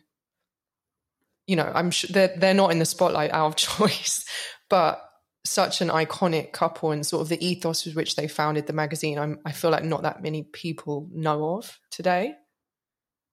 you 1.46 1.56
know, 1.56 1.70
I'm 1.74 1.90
sure 1.90 2.08
they're, 2.12 2.34
they're 2.36 2.54
not 2.54 2.70
in 2.70 2.78
the 2.78 2.86
spotlight 2.86 3.32
out 3.32 3.46
of 3.46 3.56
choice, 3.56 4.24
but 4.70 5.02
such 5.44 5.80
an 5.80 5.88
iconic 5.88 6.52
couple 6.52 6.92
and 6.92 7.04
sort 7.04 7.22
of 7.22 7.28
the 7.28 7.44
ethos 7.44 7.84
with 7.84 7.96
which 7.96 8.16
they 8.16 8.28
founded 8.28 8.66
the 8.66 8.72
magazine, 8.72 9.18
I'm, 9.18 9.40
I 9.44 9.52
feel 9.52 9.70
like 9.70 9.84
not 9.84 10.02
that 10.02 10.22
many 10.22 10.44
people 10.44 11.08
know 11.12 11.56
of 11.56 11.78
today. 11.90 12.34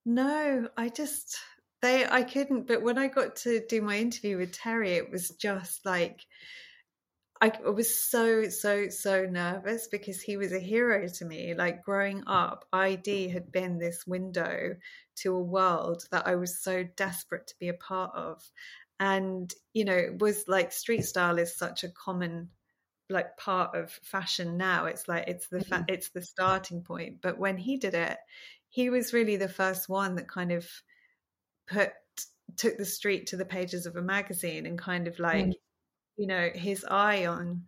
No, 0.05 0.67
I 0.75 0.89
just 0.89 1.37
they 1.81 2.05
I 2.05 2.23
couldn't. 2.23 2.67
But 2.67 2.81
when 2.81 2.97
I 2.97 3.07
got 3.07 3.35
to 3.37 3.63
do 3.67 3.81
my 3.81 3.97
interview 3.97 4.37
with 4.37 4.53
Terry, 4.53 4.93
it 4.93 5.11
was 5.11 5.29
just 5.31 5.85
like 5.85 6.25
I 7.41 7.51
was 7.69 7.95
so 7.95 8.49
so 8.49 8.89
so 8.89 9.25
nervous 9.25 9.87
because 9.87 10.21
he 10.21 10.35
was 10.35 10.51
a 10.51 10.59
hero 10.59 11.07
to 11.07 11.25
me. 11.25 11.53
Like 11.53 11.83
growing 11.83 12.23
up, 12.27 12.65
ID 12.73 13.29
had 13.29 13.51
been 13.51 13.77
this 13.77 14.05
window 14.05 14.75
to 15.17 15.35
a 15.35 15.39
world 15.39 16.05
that 16.11 16.27
I 16.27 16.35
was 16.35 16.61
so 16.61 16.83
desperate 16.95 17.47
to 17.47 17.55
be 17.59 17.69
a 17.69 17.73
part 17.73 18.13
of 18.15 18.41
and 18.99 19.53
you 19.73 19.85
know 19.85 19.95
it 19.95 20.19
was 20.19 20.45
like 20.47 20.71
street 20.71 21.03
style 21.05 21.39
is 21.39 21.55
such 21.55 21.83
a 21.83 21.89
common 21.89 22.49
like 23.09 23.35
part 23.37 23.75
of 23.75 23.91
fashion 24.03 24.57
now 24.57 24.85
it's 24.85 25.07
like 25.07 25.23
it's 25.27 25.47
the 25.47 25.63
fa- 25.63 25.75
mm-hmm. 25.75 25.93
it's 25.93 26.09
the 26.09 26.21
starting 26.21 26.81
point 26.81 27.21
but 27.21 27.39
when 27.39 27.57
he 27.57 27.77
did 27.77 27.93
it 27.93 28.17
he 28.67 28.89
was 28.89 29.13
really 29.13 29.35
the 29.35 29.47
first 29.47 29.89
one 29.89 30.15
that 30.15 30.27
kind 30.27 30.51
of 30.51 30.67
put 31.67 31.91
took 32.55 32.77
the 32.77 32.85
street 32.85 33.27
to 33.27 33.37
the 33.37 33.45
pages 33.45 33.85
of 33.85 33.95
a 33.95 34.01
magazine 34.01 34.65
and 34.65 34.77
kind 34.77 35.07
of 35.07 35.17
like 35.17 35.45
mm. 35.45 35.53
you 36.17 36.27
know 36.27 36.49
his 36.53 36.85
eye 36.89 37.25
on 37.25 37.63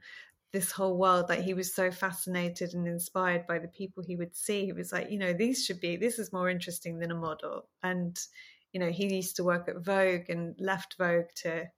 this 0.52 0.72
whole 0.72 0.98
world 0.98 1.30
like 1.30 1.42
he 1.42 1.54
was 1.54 1.74
so 1.74 1.90
fascinated 1.90 2.74
and 2.74 2.88
inspired 2.88 3.48
by 3.48 3.58
the 3.58 3.70
people 3.70 4.04
he 4.04 4.18
would 4.18 4.36
see 4.36 4.66
he 4.66 4.74
was 4.74 4.92
like 4.92 5.10
you 5.10 5.18
know 5.18 5.34
these 5.34 5.66
should 5.66 5.80
be 5.80 5.96
this 5.96 6.20
is 6.20 6.34
more 6.34 6.50
interesting 6.50 7.00
than 7.00 7.12
a 7.12 7.16
model 7.16 7.68
and 7.84 8.20
you 8.74 8.80
know 8.80 8.90
he 8.90 9.16
used 9.16 9.38
to 9.38 9.44
work 9.44 9.68
at 9.68 9.84
Vogue 9.84 10.30
and 10.30 10.56
left 10.60 10.96
Vogue 10.98 11.30
to 11.44 11.70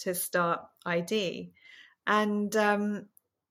to 0.00 0.14
start 0.14 0.60
ID, 0.84 1.52
and 2.06 2.54
um, 2.56 3.06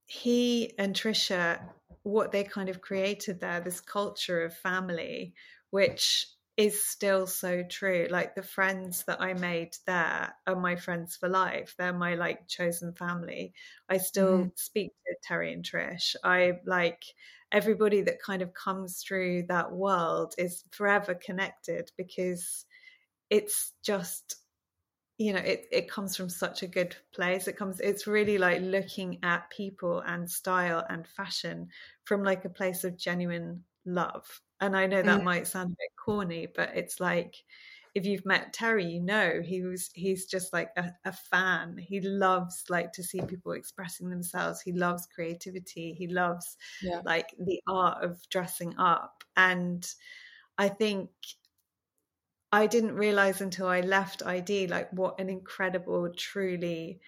he 0.06 0.74
and 0.78 0.96
Tricia, 0.96 1.62
what 2.04 2.32
they 2.32 2.44
kind 2.44 2.70
of 2.70 2.82
created 2.82 3.40
there, 3.40 3.62
this 3.62 3.82
culture 3.82 4.44
of 4.44 4.56
family, 4.58 5.34
which 5.70 6.28
is 6.58 6.84
still 6.84 7.28
so 7.28 7.64
true. 7.64 8.08
Like 8.10 8.36
the 8.36 8.44
friends 8.44 9.04
that 9.08 9.22
I 9.22 9.34
made 9.34 9.76
there 9.88 10.36
are 10.46 10.56
my 10.56 10.76
friends 10.76 11.16
for 11.16 11.30
life. 11.30 11.76
They're 11.78 11.94
my 11.94 12.16
like 12.16 12.48
chosen 12.48 12.94
family. 12.94 13.54
I 13.90 13.98
still 13.98 14.46
mm. 14.46 14.52
speak 14.56 14.92
to 15.08 15.16
Terry 15.24 15.54
and 15.54 15.64
Trish. 15.64 16.16
I 16.24 16.60
like 16.66 17.04
everybody 17.52 18.02
that 18.02 18.22
kind 18.22 18.42
of 18.42 18.54
comes 18.54 19.02
through 19.02 19.44
that 19.48 19.72
world 19.72 20.36
is 20.38 20.64
forever 20.72 21.16
connected 21.16 21.92
because 21.98 22.66
it's 23.32 23.72
just 23.82 24.36
you 25.18 25.34
know 25.34 25.40
it, 25.40 25.66
it 25.72 25.90
comes 25.90 26.16
from 26.16 26.30
such 26.30 26.62
a 26.62 26.68
good 26.68 26.96
place. 27.16 27.48
It 27.48 27.58
comes 27.58 27.80
it's 27.80 28.06
really 28.06 28.38
like 28.38 28.62
looking 28.62 29.18
at 29.24 29.50
people 29.50 30.04
and 30.06 30.30
style 30.30 30.86
and 30.90 31.08
fashion 31.08 31.70
from 32.04 32.24
like 32.24 32.46
a 32.46 32.50
place 32.50 32.84
of 32.84 32.98
genuine 32.98 33.64
love. 33.86 34.42
And 34.60 34.78
i 34.78 34.86
know 34.86 35.02
that 35.02 35.22
mm. 35.22 35.24
might 35.24 35.48
sound 35.48 35.72
a 35.72 35.76
bit 35.80 35.90
corny 35.98 36.48
but 36.56 36.70
it's 36.76 37.00
like 37.00 37.36
if 37.96 38.06
you've 38.06 38.28
met 38.28 38.54
terry 38.54 38.86
you 38.86 39.02
know 39.02 39.42
he 39.44 39.64
was 39.64 39.90
he's 39.96 40.28
just 40.28 40.54
like 40.54 40.70
a, 40.78 40.92
a 41.06 41.12
fan. 41.12 41.78
He 41.78 42.00
loves 42.02 42.64
like 42.70 42.92
to 42.94 43.04
see 43.04 43.22
people 43.22 43.54
expressing 43.54 44.10
themselves. 44.10 44.62
He 44.62 44.72
loves 44.72 45.08
creativity. 45.14 45.94
He 45.94 46.08
loves 46.08 46.58
yeah. 46.84 47.02
like 47.06 47.30
the 47.40 47.60
art 47.68 48.04
of 48.04 48.20
dressing 48.30 48.76
up. 48.78 49.24
And 49.36 49.88
i 50.58 50.68
think 50.68 51.10
I 52.52 52.68
didn't 52.68 52.96
realize 52.96 53.42
until 53.42 53.68
I 53.68 53.82
left 53.82 54.26
ID 54.26 54.68
like 54.68 54.92
what 54.92 55.20
an 55.20 55.30
incredible, 55.30 56.12
truly 56.16 57.00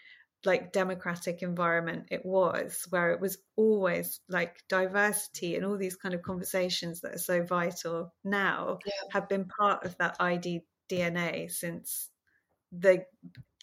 like 0.45 0.73
democratic 0.73 1.41
environment 1.41 2.07
it 2.11 2.25
was, 2.25 2.85
where 2.89 3.11
it 3.11 3.19
was 3.19 3.37
always 3.55 4.19
like 4.29 4.57
diversity 4.69 5.55
and 5.55 5.65
all 5.65 5.77
these 5.77 5.95
kind 5.95 6.13
of 6.13 6.21
conversations 6.21 7.01
that 7.01 7.15
are 7.15 7.19
so 7.19 7.43
vital 7.43 8.13
now 8.23 8.79
yeah. 8.85 8.91
have 9.11 9.29
been 9.29 9.45
part 9.45 9.85
of 9.85 9.97
that 9.97 10.17
ID 10.19 10.61
DNA 10.91 11.49
since 11.49 12.09
the 12.71 13.05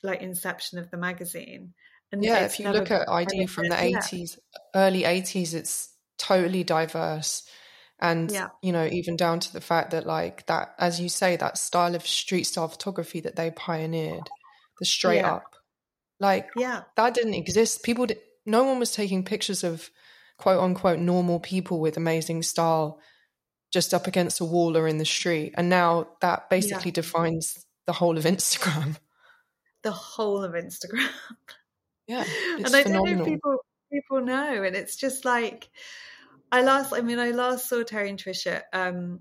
like 0.02 0.22
inception 0.22 0.78
of 0.78 0.90
the 0.90 0.96
magazine. 0.96 1.74
And 2.12 2.24
yeah, 2.24 2.44
if 2.44 2.58
you 2.58 2.68
look 2.70 2.90
at 2.90 3.08
ID 3.08 3.46
from 3.46 3.68
the 3.68 3.80
eighties, 3.82 4.38
yeah. 4.52 4.82
early 4.82 5.04
eighties, 5.04 5.54
it's 5.54 5.94
totally 6.18 6.64
diverse 6.64 7.44
and 8.00 8.30
yeah. 8.30 8.48
you 8.62 8.72
know 8.72 8.86
even 8.86 9.16
down 9.16 9.40
to 9.40 9.52
the 9.52 9.60
fact 9.60 9.90
that 9.90 10.06
like 10.06 10.46
that 10.46 10.74
as 10.78 11.00
you 11.00 11.08
say 11.08 11.36
that 11.36 11.58
style 11.58 11.94
of 11.94 12.06
street 12.06 12.44
style 12.44 12.68
photography 12.68 13.20
that 13.20 13.36
they 13.36 13.50
pioneered 13.50 14.28
the 14.78 14.86
straight 14.86 15.16
yeah. 15.16 15.34
up 15.34 15.56
like 16.18 16.48
yeah 16.56 16.82
that 16.96 17.14
didn't 17.14 17.34
exist 17.34 17.82
people 17.82 18.06
did, 18.06 18.18
no 18.46 18.64
one 18.64 18.78
was 18.78 18.92
taking 18.92 19.24
pictures 19.24 19.62
of 19.62 19.90
quote 20.38 20.60
unquote 20.60 20.98
normal 20.98 21.38
people 21.38 21.80
with 21.80 21.96
amazing 21.96 22.42
style 22.42 22.98
just 23.72 23.94
up 23.94 24.06
against 24.06 24.40
a 24.40 24.44
wall 24.44 24.76
or 24.76 24.88
in 24.88 24.98
the 24.98 25.04
street 25.04 25.52
and 25.56 25.68
now 25.68 26.08
that 26.20 26.48
basically 26.50 26.90
yeah. 26.90 26.94
defines 26.94 27.66
the 27.86 27.92
whole 27.92 28.16
of 28.16 28.24
instagram 28.24 28.96
the 29.82 29.92
whole 29.92 30.42
of 30.42 30.52
instagram 30.52 31.08
yeah 32.06 32.24
and 32.56 32.74
i 32.74 32.82
phenomenal. 32.82 33.04
don't 33.04 33.16
know 33.16 33.22
if 33.22 33.26
people 33.26 33.56
people 33.92 34.20
know 34.20 34.62
and 34.62 34.76
it's 34.76 34.96
just 34.96 35.24
like 35.24 35.68
I 36.52 36.62
last, 36.62 36.92
I 36.92 37.00
mean, 37.00 37.18
I 37.18 37.30
last 37.30 37.68
saw 37.68 37.82
Terry 37.82 38.10
and 38.10 38.18
Tricia 38.18 38.62
um, 38.72 39.20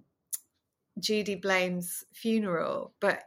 Judy 0.99 1.35
Blame's 1.35 2.03
funeral, 2.13 2.93
but 2.99 3.23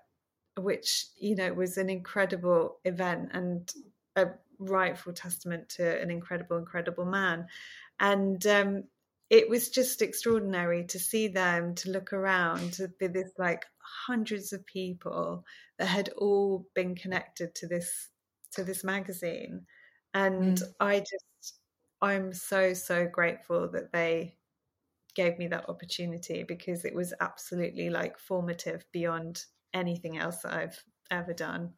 which 0.59 1.07
you 1.17 1.35
know 1.35 1.53
was 1.53 1.79
an 1.79 1.89
incredible 1.89 2.79
event 2.85 3.31
and 3.33 3.71
a 4.17 4.27
rightful 4.59 5.13
testament 5.13 5.69
to 5.71 6.01
an 6.01 6.11
incredible, 6.11 6.59
incredible 6.59 7.05
man. 7.05 7.47
And 8.01 8.45
um, 8.47 8.85
it 9.31 9.49
was 9.49 9.71
just 9.71 10.03
extraordinary 10.03 10.85
to 10.87 10.99
see 10.99 11.29
them, 11.29 11.75
to 11.77 11.91
look 11.91 12.13
around, 12.13 12.75
to 12.75 12.89
be 12.99 13.07
this 13.07 13.31
like 13.39 13.65
hundreds 14.07 14.53
of 14.53 14.67
people 14.67 15.45
that 15.79 15.87
had 15.87 16.11
all 16.19 16.67
been 16.75 16.95
connected 16.95 17.55
to 17.57 17.67
this 17.67 18.09
to 18.53 18.65
this 18.65 18.85
magazine. 18.85 19.67
And 20.15 20.59
mm. 20.59 20.63
I 20.79 20.99
just 20.99 21.25
I'm 22.03 22.35
so, 22.35 22.75
so 22.75 23.07
grateful 23.07 23.69
that 23.71 23.93
they 23.93 24.35
gave 25.15 25.39
me 25.39 25.47
that 25.49 25.69
opportunity 25.69 26.43
because 26.43 26.85
it 26.85 26.95
was 26.95 27.15
absolutely 27.21 27.91
like 27.91 28.19
formative 28.19 28.85
beyond 28.93 29.45
anything 29.73 30.19
else 30.19 30.39
that 30.39 30.53
I've 30.53 30.83
ever 31.11 31.33
done. 31.33 31.75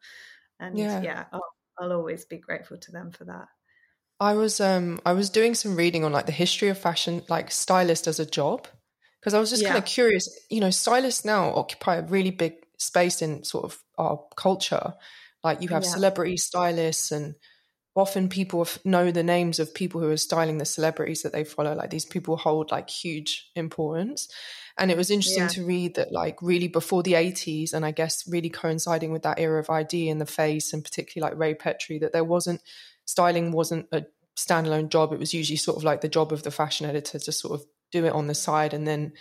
And 0.59 0.77
yeah, 0.77 1.01
yeah 1.01 1.25
I'll, 1.31 1.53
I'll 1.79 1.93
always 1.93 2.25
be 2.25 2.37
grateful 2.37 2.77
to 2.77 2.91
them 2.91 3.11
for 3.11 3.25
that. 3.25 3.47
I 4.19 4.33
was 4.33 4.61
um 4.61 4.99
I 5.05 5.11
was 5.11 5.29
doing 5.29 5.55
some 5.55 5.75
reading 5.75 6.05
on 6.05 6.13
like 6.13 6.25
the 6.25 6.31
history 6.31 6.69
of 6.69 6.77
fashion, 6.77 7.21
like 7.29 7.51
stylist 7.51 8.07
as 8.07 8.19
a 8.19 8.25
job, 8.25 8.67
because 9.19 9.33
I 9.33 9.39
was 9.39 9.49
just 9.49 9.61
yeah. 9.61 9.69
kind 9.69 9.79
of 9.79 9.85
curious. 9.85 10.29
You 10.49 10.61
know, 10.61 10.69
stylists 10.69 11.25
now 11.25 11.53
occupy 11.53 11.97
a 11.97 12.01
really 12.01 12.31
big 12.31 12.53
space 12.77 13.21
in 13.21 13.43
sort 13.43 13.65
of 13.65 13.83
our 13.97 14.23
culture. 14.37 14.93
Like 15.43 15.61
you 15.61 15.67
have 15.69 15.83
yeah. 15.83 15.89
celebrity 15.89 16.37
stylists 16.37 17.11
and 17.11 17.35
often 17.95 18.27
people 18.27 18.67
know 18.83 19.09
the 19.09 19.23
names 19.23 19.57
of 19.57 19.73
people 19.73 20.01
who 20.01 20.09
are 20.09 20.17
styling 20.17 20.57
the 20.57 20.65
celebrities 20.65 21.21
that 21.21 21.31
they 21.31 21.43
follow 21.43 21.73
like 21.73 21.89
these 21.89 22.05
people 22.05 22.35
hold 22.35 22.69
like 22.71 22.89
huge 22.89 23.49
importance 23.55 24.27
and 24.77 24.91
it 24.91 24.97
was 24.97 25.09
interesting 25.09 25.43
yeah. 25.43 25.49
to 25.49 25.65
read 25.65 25.95
that 25.95 26.11
like 26.11 26.37
really 26.41 26.67
before 26.67 27.01
the 27.03 27.13
80s 27.13 27.73
and 27.73 27.85
i 27.85 27.91
guess 27.91 28.27
really 28.27 28.49
coinciding 28.49 29.11
with 29.11 29.23
that 29.23 29.39
era 29.39 29.59
of 29.59 29.69
id 29.69 30.09
in 30.09 30.19
the 30.19 30.25
face 30.25 30.73
and 30.73 30.83
particularly 30.83 31.31
like 31.31 31.39
ray 31.39 31.53
petri 31.53 31.97
that 31.99 32.11
there 32.11 32.23
wasn't 32.23 32.61
styling 33.05 33.51
wasn't 33.51 33.87
a 33.91 34.05
standalone 34.35 34.89
job 34.89 35.13
it 35.13 35.19
was 35.19 35.33
usually 35.33 35.55
sort 35.55 35.77
of 35.77 35.83
like 35.83 36.01
the 36.01 36.09
job 36.09 36.33
of 36.33 36.43
the 36.43 36.51
fashion 36.51 36.85
editor 36.85 37.17
to 37.17 37.31
sort 37.31 37.59
of 37.59 37.65
do 37.91 38.05
it 38.05 38.11
on 38.11 38.27
the 38.27 38.35
side 38.35 38.73
and 38.73 38.85
then 38.85 39.13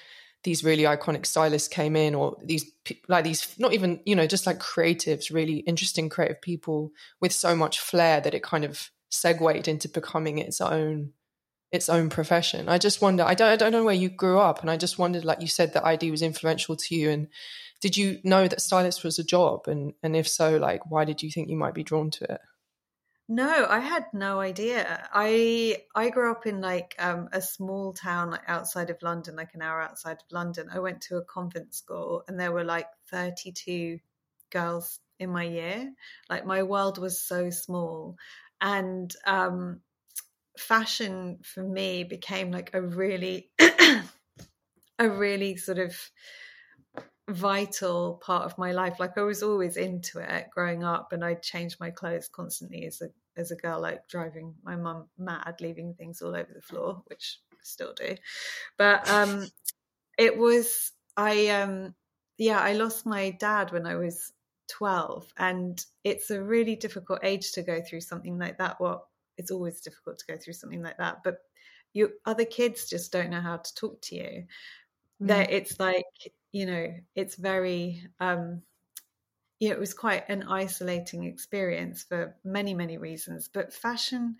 these 0.44 0.62
really 0.62 0.84
iconic 0.84 1.26
stylists 1.26 1.68
came 1.68 1.96
in 1.96 2.14
or 2.14 2.36
these 2.42 2.70
like 3.08 3.24
these 3.24 3.58
not 3.58 3.72
even 3.72 4.00
you 4.04 4.14
know 4.14 4.26
just 4.26 4.46
like 4.46 4.58
creatives 4.58 5.32
really 5.32 5.58
interesting 5.60 6.08
creative 6.08 6.40
people 6.40 6.92
with 7.20 7.32
so 7.32 7.56
much 7.56 7.80
flair 7.80 8.20
that 8.20 8.34
it 8.34 8.42
kind 8.42 8.64
of 8.64 8.90
segued 9.10 9.68
into 9.68 9.88
becoming 9.88 10.38
its 10.38 10.60
own 10.60 11.12
its 11.74 11.88
own 11.88 12.08
profession. 12.08 12.68
I 12.68 12.78
just 12.78 13.02
wonder. 13.02 13.24
I 13.24 13.34
don't. 13.34 13.48
I 13.48 13.56
don't 13.56 13.72
know 13.72 13.82
where 13.82 13.94
you 13.94 14.08
grew 14.08 14.38
up, 14.38 14.60
and 14.60 14.70
I 14.70 14.76
just 14.76 14.96
wondered. 14.96 15.24
Like 15.24 15.40
you 15.40 15.48
said, 15.48 15.72
that 15.72 15.84
ID 15.84 16.12
was 16.12 16.22
influential 16.22 16.76
to 16.76 16.94
you, 16.94 17.10
and 17.10 17.26
did 17.80 17.96
you 17.96 18.20
know 18.22 18.46
that 18.46 18.60
stylist 18.60 19.02
was 19.02 19.18
a 19.18 19.24
job? 19.24 19.66
And 19.66 19.92
and 20.00 20.14
if 20.14 20.28
so, 20.28 20.56
like 20.56 20.88
why 20.88 21.04
did 21.04 21.20
you 21.20 21.32
think 21.32 21.48
you 21.48 21.56
might 21.56 21.74
be 21.74 21.82
drawn 21.82 22.10
to 22.12 22.32
it? 22.32 22.40
No, 23.28 23.66
I 23.68 23.78
had 23.80 24.12
no 24.12 24.40
idea. 24.40 25.08
I 25.12 25.84
I 25.94 26.10
grew 26.10 26.30
up 26.30 26.46
in 26.46 26.60
like 26.60 26.94
um, 26.98 27.28
a 27.32 27.40
small 27.40 27.92
town 27.94 28.38
outside 28.46 28.90
of 28.90 29.00
London, 29.02 29.34
like 29.36 29.54
an 29.54 29.62
hour 29.62 29.80
outside 29.80 30.18
of 30.22 30.30
London. 30.30 30.68
I 30.70 30.78
went 30.80 31.00
to 31.02 31.16
a 31.16 31.24
convent 31.24 31.74
school, 31.74 32.22
and 32.28 32.38
there 32.38 32.52
were 32.52 32.64
like 32.64 32.88
thirty 33.10 33.52
two 33.52 34.00
girls 34.50 35.00
in 35.18 35.30
my 35.30 35.44
year. 35.44 35.92
Like 36.28 36.44
my 36.44 36.62
world 36.64 36.98
was 36.98 37.18
so 37.20 37.48
small, 37.50 38.16
and 38.60 39.14
um, 39.26 39.80
fashion 40.58 41.38
for 41.44 41.62
me 41.62 42.04
became 42.04 42.50
like 42.52 42.70
a 42.74 42.82
really 42.82 43.50
a 44.98 45.08
really 45.08 45.56
sort 45.56 45.78
of 45.78 45.96
vital 47.28 48.20
part 48.24 48.44
of 48.44 48.58
my 48.58 48.72
life. 48.72 49.00
Like 49.00 49.16
i 49.16 49.22
was 49.22 49.42
always 49.42 49.76
into 49.76 50.18
it 50.18 50.48
growing 50.50 50.84
up 50.84 51.12
and 51.12 51.24
i 51.24 51.34
changed 51.34 51.80
my 51.80 51.90
clothes 51.90 52.28
constantly 52.28 52.84
as 52.86 53.00
a 53.00 53.08
as 53.36 53.50
a 53.50 53.56
girl 53.56 53.80
like 53.80 54.06
driving 54.08 54.54
my 54.62 54.76
mum 54.76 55.06
mad 55.18 55.56
leaving 55.60 55.94
things 55.94 56.22
all 56.22 56.36
over 56.36 56.52
the 56.54 56.60
floor 56.60 57.02
which 57.06 57.38
I 57.52 57.56
still 57.62 57.94
do. 57.94 58.16
But 58.76 59.08
um 59.08 59.46
it 60.18 60.36
was 60.36 60.92
i 61.16 61.48
um 61.48 61.94
yeah 62.38 62.60
i 62.60 62.72
lost 62.74 63.06
my 63.06 63.30
dad 63.30 63.72
when 63.72 63.86
i 63.86 63.96
was 63.96 64.32
12 64.68 65.32
and 65.38 65.84
it's 66.04 66.30
a 66.30 66.42
really 66.42 66.76
difficult 66.76 67.20
age 67.22 67.52
to 67.52 67.62
go 67.62 67.80
through 67.80 68.00
something 68.00 68.38
like 68.38 68.58
that. 68.58 68.80
Well 68.80 69.08
it's 69.36 69.50
always 69.50 69.80
difficult 69.80 70.18
to 70.18 70.26
go 70.26 70.38
through 70.38 70.52
something 70.52 70.82
like 70.82 70.98
that 70.98 71.22
but 71.24 71.38
your 71.94 72.10
other 72.26 72.44
kids 72.44 72.88
just 72.88 73.12
don't 73.12 73.30
know 73.30 73.40
how 73.40 73.56
to 73.56 73.74
talk 73.74 74.00
to 74.02 74.16
you. 74.16 74.44
Mm. 75.22 75.28
that 75.28 75.50
it's 75.50 75.78
like 75.78 76.32
you 76.54 76.66
know 76.66 76.94
it's 77.16 77.34
very 77.34 78.06
um 78.20 78.62
you 79.58 79.68
know 79.68 79.74
it 79.74 79.80
was 79.80 79.92
quite 79.92 80.28
an 80.28 80.44
isolating 80.44 81.24
experience 81.24 82.04
for 82.04 82.36
many 82.44 82.72
many 82.72 82.96
reasons 82.96 83.48
but 83.52 83.74
fashion 83.74 84.36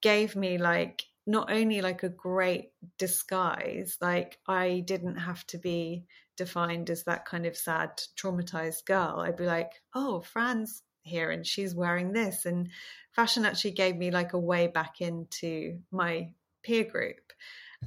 gave 0.00 0.34
me 0.34 0.56
like 0.56 1.04
not 1.26 1.52
only 1.52 1.82
like 1.82 2.02
a 2.02 2.08
great 2.08 2.70
disguise 2.96 3.98
like 4.00 4.38
i 4.48 4.82
didn't 4.86 5.16
have 5.16 5.46
to 5.46 5.58
be 5.58 6.04
defined 6.38 6.88
as 6.88 7.02
that 7.02 7.26
kind 7.26 7.44
of 7.44 7.56
sad 7.56 7.90
traumatized 8.16 8.86
girl. 8.86 9.18
I'd 9.18 9.36
be 9.36 9.44
like 9.44 9.72
oh 9.94 10.20
fran's 10.20 10.82
here 11.02 11.30
and 11.30 11.46
she's 11.46 11.74
wearing 11.74 12.12
this 12.12 12.46
and 12.46 12.70
fashion 13.12 13.44
actually 13.44 13.72
gave 13.72 13.96
me 13.96 14.10
like 14.10 14.32
a 14.32 14.38
way 14.38 14.68
back 14.68 15.00
into 15.00 15.80
my 15.90 16.30
peer 16.62 16.84
group. 16.84 17.32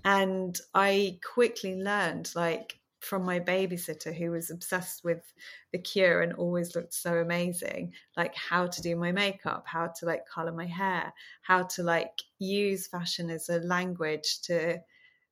And 0.05 0.55
i 0.75 1.17
quickly 1.33 1.81
learned 1.81 2.31
like 2.35 2.80
from 3.01 3.23
my 3.23 3.39
babysitter 3.39 4.15
who 4.15 4.31
was 4.31 4.49
obsessed 4.49 5.03
with 5.03 5.33
the 5.73 5.79
cure 5.79 6.21
and 6.21 6.33
always 6.33 6.75
looked 6.75 6.93
so 6.93 7.17
amazing 7.17 7.93
like 8.15 8.35
how 8.35 8.67
to 8.67 8.81
do 8.81 8.95
my 8.95 9.11
makeup 9.11 9.63
how 9.65 9.87
to 9.87 10.05
like 10.05 10.25
color 10.27 10.51
my 10.51 10.67
hair 10.67 11.11
how 11.41 11.63
to 11.63 11.83
like 11.83 12.21
use 12.39 12.87
fashion 12.87 13.29
as 13.29 13.49
a 13.49 13.59
language 13.59 14.39
to 14.43 14.79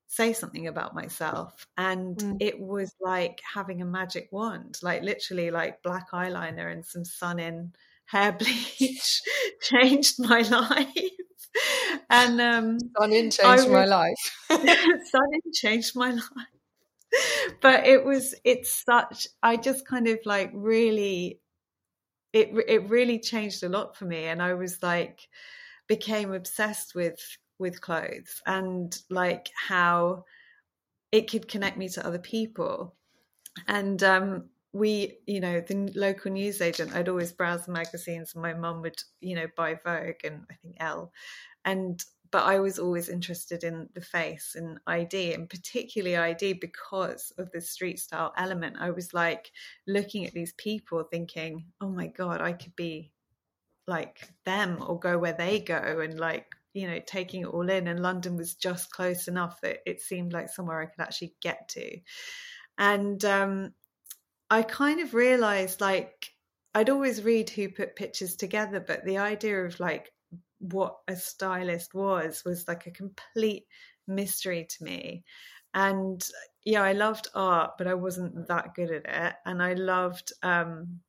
say 0.09 0.33
something 0.33 0.67
about 0.67 0.95
myself. 0.95 1.67
And 1.77 2.17
mm. 2.17 2.37
it 2.41 2.59
was 2.59 2.93
like 2.99 3.41
having 3.53 3.81
a 3.81 3.85
magic 3.85 4.29
wand 4.31 4.79
like 4.81 5.03
literally 5.03 5.51
like 5.51 5.81
black 5.83 6.11
eyeliner 6.11 6.71
and 6.71 6.85
some 6.85 7.05
sun 7.05 7.39
in 7.39 7.73
hair 8.05 8.31
bleach 8.39 9.21
changed 9.61 10.15
my 10.19 10.41
life. 10.49 11.11
And 12.09 12.41
um 12.41 12.79
sun 12.99 13.13
in 13.13 13.31
changed 13.31 13.69
my 13.69 13.85
life. 13.85 14.35
sun 14.49 15.29
in 15.33 15.53
changed 15.53 15.95
my 15.95 16.11
life 16.11 16.58
but 17.61 17.85
it 17.87 18.03
was 18.05 18.35
it's 18.43 18.83
such 18.85 19.27
i 19.43 19.55
just 19.57 19.87
kind 19.87 20.07
of 20.07 20.19
like 20.25 20.51
really 20.53 21.39
it 22.33 22.49
it 22.67 22.89
really 22.89 23.19
changed 23.19 23.63
a 23.63 23.69
lot 23.69 23.95
for 23.95 24.05
me 24.05 24.25
and 24.25 24.41
i 24.41 24.53
was 24.53 24.81
like 24.83 25.27
became 25.87 26.33
obsessed 26.33 26.95
with 26.95 27.19
with 27.59 27.81
clothes 27.81 28.41
and 28.45 28.99
like 29.09 29.49
how 29.67 30.23
it 31.11 31.29
could 31.29 31.47
connect 31.47 31.77
me 31.77 31.89
to 31.89 32.05
other 32.05 32.19
people. 32.19 32.95
And 33.67 34.01
um 34.03 34.49
we 34.73 35.17
you 35.25 35.39
know 35.39 35.61
the 35.61 35.91
local 35.95 36.31
newsagent 36.31 36.93
i'd 36.95 37.09
always 37.09 37.31
browse 37.31 37.65
the 37.65 37.71
magazines 37.71 38.35
and 38.35 38.43
my 38.43 38.53
mum 38.53 38.83
would 38.83 39.01
you 39.19 39.35
know 39.35 39.47
buy 39.57 39.73
vogue 39.83 40.15
and 40.23 40.45
i 40.51 40.55
think 40.55 40.75
elle. 40.79 41.11
And 41.65 42.03
but 42.31 42.43
i 42.43 42.59
was 42.59 42.79
always 42.79 43.09
interested 43.09 43.63
in 43.63 43.89
the 43.93 44.01
face 44.01 44.55
and 44.55 44.79
id 44.87 45.33
and 45.33 45.49
particularly 45.49 46.15
id 46.15 46.53
because 46.53 47.31
of 47.37 47.51
the 47.51 47.61
street 47.61 47.99
style 47.99 48.33
element. 48.37 48.75
I 48.79 48.91
was 48.91 49.13
like 49.13 49.51
looking 49.87 50.25
at 50.25 50.33
these 50.33 50.53
people 50.53 51.03
thinking 51.03 51.65
oh 51.81 51.89
my 51.89 52.07
god 52.07 52.41
i 52.41 52.53
could 52.53 52.75
be 52.75 53.11
like 53.87 54.29
them 54.45 54.83
or 54.85 54.99
go 54.99 55.17
where 55.17 55.33
they 55.33 55.59
go 55.59 55.99
and 56.01 56.19
like 56.19 56.55
you 56.73 56.87
know 56.87 56.99
taking 57.05 57.41
it 57.41 57.47
all 57.47 57.69
in 57.69 57.87
and 57.87 58.01
london 58.01 58.37
was 58.37 58.53
just 58.55 58.91
close 58.91 59.27
enough 59.27 59.59
that 59.61 59.79
it 59.85 60.01
seemed 60.01 60.31
like 60.31 60.49
somewhere 60.49 60.81
i 60.81 60.85
could 60.85 61.01
actually 61.01 61.33
get 61.41 61.67
to. 61.69 61.97
And 62.77 63.23
um, 63.25 63.73
i 64.49 64.61
kind 64.61 65.01
of 65.01 65.13
realized 65.13 65.81
like 65.81 66.29
i'd 66.75 66.89
always 66.89 67.23
read 67.23 67.49
who 67.49 67.69
put 67.69 67.95
pictures 67.95 68.35
together 68.35 68.79
but 68.79 69.03
the 69.03 69.17
idea 69.17 69.65
of 69.65 69.79
like 69.79 70.11
what 70.59 70.97
a 71.07 71.15
stylist 71.15 71.93
was 71.93 72.43
was 72.45 72.67
like 72.67 72.85
a 72.85 72.91
complete 72.91 73.65
mystery 74.07 74.67
to 74.69 74.83
me 74.83 75.23
and 75.73 76.27
yeah 76.65 76.81
i 76.81 76.93
loved 76.93 77.27
art 77.35 77.71
but 77.77 77.87
i 77.87 77.93
wasn't 77.93 78.47
that 78.47 78.73
good 78.73 78.91
at 78.91 79.05
it 79.05 79.35
and 79.45 79.61
i 79.61 79.73
loved 79.73 80.33
um 80.43 80.99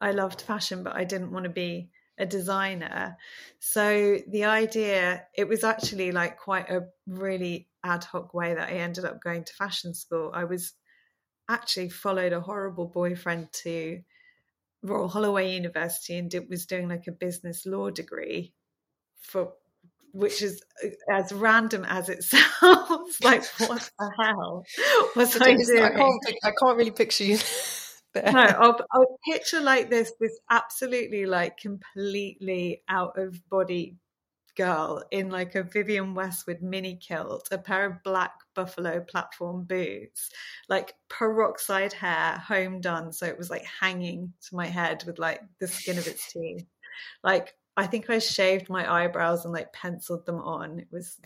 i 0.00 0.10
loved 0.10 0.42
fashion 0.42 0.82
but 0.82 0.94
i 0.94 1.04
didn't 1.04 1.32
want 1.32 1.44
to 1.44 1.50
be 1.50 1.90
a 2.18 2.26
designer. 2.26 3.16
So 3.58 4.18
the 4.28 4.44
idea, 4.44 5.26
it 5.34 5.48
was 5.48 5.64
actually 5.64 6.12
like 6.12 6.38
quite 6.38 6.70
a 6.70 6.86
really 7.06 7.68
ad 7.84 8.04
hoc 8.04 8.34
way 8.34 8.54
that 8.54 8.68
I 8.68 8.74
ended 8.74 9.04
up 9.04 9.22
going 9.22 9.44
to 9.44 9.52
fashion 9.54 9.94
school. 9.94 10.30
I 10.32 10.44
was 10.44 10.72
actually 11.48 11.88
followed 11.88 12.32
a 12.32 12.40
horrible 12.40 12.86
boyfriend 12.86 13.52
to 13.64 14.00
Royal 14.82 15.08
Holloway 15.08 15.54
University 15.54 16.18
and 16.18 16.32
it 16.34 16.48
was 16.48 16.66
doing 16.66 16.88
like 16.88 17.06
a 17.06 17.12
business 17.12 17.64
law 17.66 17.90
degree 17.90 18.52
for 19.20 19.52
which 20.12 20.42
is 20.42 20.62
as 21.10 21.32
random 21.32 21.84
as 21.86 22.08
it 22.08 22.22
sounds. 22.22 23.18
like 23.22 23.44
what 23.58 23.90
the 23.98 24.10
hell 24.20 24.64
was 25.16 25.40
I 25.40 25.54
doing? 25.54 25.82
I 25.82 25.90
can't, 25.90 26.22
I 26.44 26.50
can't 26.58 26.76
really 26.76 26.90
picture 26.90 27.24
you 27.24 27.38
no, 28.14 28.22
I'll, 28.24 28.78
I'll 28.92 29.18
picture 29.26 29.60
like 29.60 29.88
this, 29.88 30.12
this 30.20 30.38
absolutely 30.50 31.24
like 31.24 31.56
completely 31.56 32.82
out 32.88 33.18
of 33.18 33.40
body 33.48 33.96
girl 34.56 35.02
in 35.10 35.30
like 35.30 35.54
a 35.54 35.62
Vivienne 35.62 36.14
Westwood 36.14 36.60
mini 36.60 36.96
kilt, 36.96 37.48
a 37.50 37.58
pair 37.58 37.86
of 37.86 38.02
black 38.02 38.34
buffalo 38.54 39.00
platform 39.00 39.64
boots, 39.64 40.30
like 40.68 40.94
peroxide 41.08 41.92
hair, 41.92 42.38
home 42.38 42.80
done. 42.80 43.12
So 43.12 43.26
it 43.26 43.38
was 43.38 43.50
like 43.50 43.64
hanging 43.64 44.32
to 44.48 44.56
my 44.56 44.66
head 44.66 45.04
with 45.06 45.18
like 45.18 45.42
the 45.58 45.68
skin 45.68 45.98
of 45.98 46.06
its 46.06 46.32
teeth. 46.32 46.66
Like 47.22 47.54
I 47.76 47.86
think 47.86 48.10
I 48.10 48.18
shaved 48.18 48.68
my 48.68 48.90
eyebrows 48.90 49.44
and 49.44 49.54
like 49.54 49.72
penciled 49.72 50.26
them 50.26 50.40
on. 50.40 50.80
It 50.80 50.88
was 50.90 51.18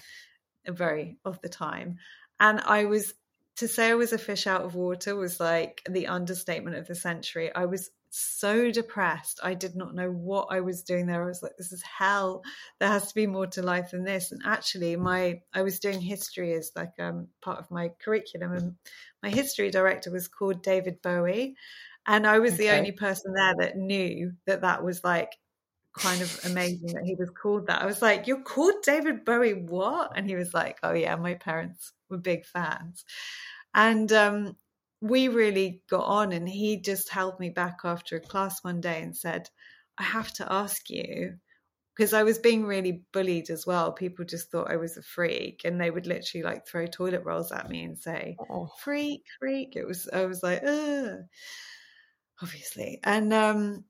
very 0.67 1.19
of 1.25 1.41
the 1.43 1.49
time. 1.49 1.99
And 2.39 2.61
I 2.61 2.85
was 2.85 3.15
to 3.57 3.69
say 3.69 3.91
I 3.91 3.95
was 3.95 4.13
a 4.13 4.19
fish 4.19 4.47
out 4.47 4.63
of 4.63 4.75
water 4.75 5.17
was 5.17 5.41
like 5.41 5.83
the 5.89 6.09
understatement 6.09 6.77
of 6.77 6.87
the 6.87 6.95
century. 6.95 7.51
I 7.55 7.65
was 7.65 7.91
so 8.19 8.71
depressed. 8.71 9.41
I 9.43 9.55
did 9.55 9.77
not 9.77 9.95
know 9.95 10.11
what 10.11 10.49
I 10.51 10.61
was 10.61 10.83
doing 10.83 11.07
there. 11.07 11.23
I 11.23 11.27
was 11.27 11.43
like, 11.43 11.57
this 11.57 11.73
is 11.73 11.83
hell. 11.83 12.43
There 12.79 12.89
has 12.89 13.09
to 13.09 13.15
be 13.15 13.27
more 13.27 13.47
to 13.49 13.63
life 13.63 13.91
than 13.91 14.05
this. 14.05 14.33
And 14.33 14.43
actually, 14.45 14.97
my 14.97 15.41
I 15.53 15.63
was 15.63 15.79
doing 15.79 16.01
history 16.01 16.55
as 16.55 16.73
like 16.75 16.95
um, 16.99 17.29
part 17.43 17.59
of 17.59 17.71
my 17.71 17.91
curriculum, 18.03 18.53
and 18.53 18.75
my 19.23 19.31
history 19.31 19.71
director 19.71 20.11
was 20.11 20.29
called 20.29 20.63
David 20.63 21.03
Bowie, 21.03 21.57
and 22.07 22.27
I 22.27 22.39
was 22.39 22.55
okay. 22.55 22.69
the 22.69 22.77
only 22.77 22.93
person 22.93 23.33
there 23.35 23.55
that 23.59 23.77
knew 23.77 24.33
that 24.47 24.63
that 24.63 24.85
was 24.85 25.03
like 25.05 25.37
kind 25.97 26.21
of 26.21 26.41
amazing 26.45 26.93
that 26.93 27.05
he 27.05 27.15
was 27.15 27.31
called 27.31 27.67
that. 27.67 27.83
I 27.83 27.87
was 27.87 28.03
like, 28.03 28.27
"You're 28.27 28.43
called 28.43 28.83
David 28.83 29.25
Bowie, 29.25 29.55
what?" 29.55 30.13
And 30.15 30.27
he 30.27 30.37
was 30.37 30.53
like, 30.55 30.79
"Oh 30.83 30.93
yeah, 30.93 31.17
my 31.17 31.35
parents 31.35 31.93
were 32.11 32.19
big 32.19 32.45
fans." 32.47 33.05
And 33.75 34.11
um, 34.13 34.57
we 35.01 35.29
really 35.29 35.83
got 35.89 36.05
on, 36.05 36.33
and 36.33 36.49
he 36.49 36.81
just 36.81 37.11
held 37.11 37.39
me 37.39 37.51
back 37.51 37.81
after 37.85 38.17
a 38.17 38.21
class 38.21 38.63
one 38.63 38.81
day 38.81 39.03
and 39.03 39.17
said, 39.17 39.49
I 39.99 40.03
have 40.03 40.33
to 40.35 40.53
ask 40.53 40.89
you 40.91 41.37
because 41.97 42.13
I 42.13 42.25
was 42.25 42.39
being 42.39 42.67
really 42.67 43.03
bullied 43.13 43.49
as 43.49 43.67
well. 43.67 43.93
People 43.93 44.25
just 44.25 44.51
thought 44.51 44.71
I 44.71 44.77
was 44.77 44.97
a 44.97 45.03
freak, 45.03 45.63
and 45.65 45.81
they 45.81 45.91
would 45.91 46.07
literally 46.07 46.45
like 46.45 46.67
throw 46.67 46.87
toilet 46.87 47.25
rolls 47.25 47.53
at 47.53 47.71
me 47.71 47.85
and 47.85 47.99
say, 47.99 48.37
oh. 48.51 48.69
"Freak, 48.83 49.23
freak." 49.39 49.77
It 49.77 49.87
was 49.87 50.09
I 50.13 50.27
was 50.27 50.43
like, 50.43 50.63
Ugh. 50.65 51.21
obviously, 52.43 53.01
and 53.05 53.33
um, 53.33 53.85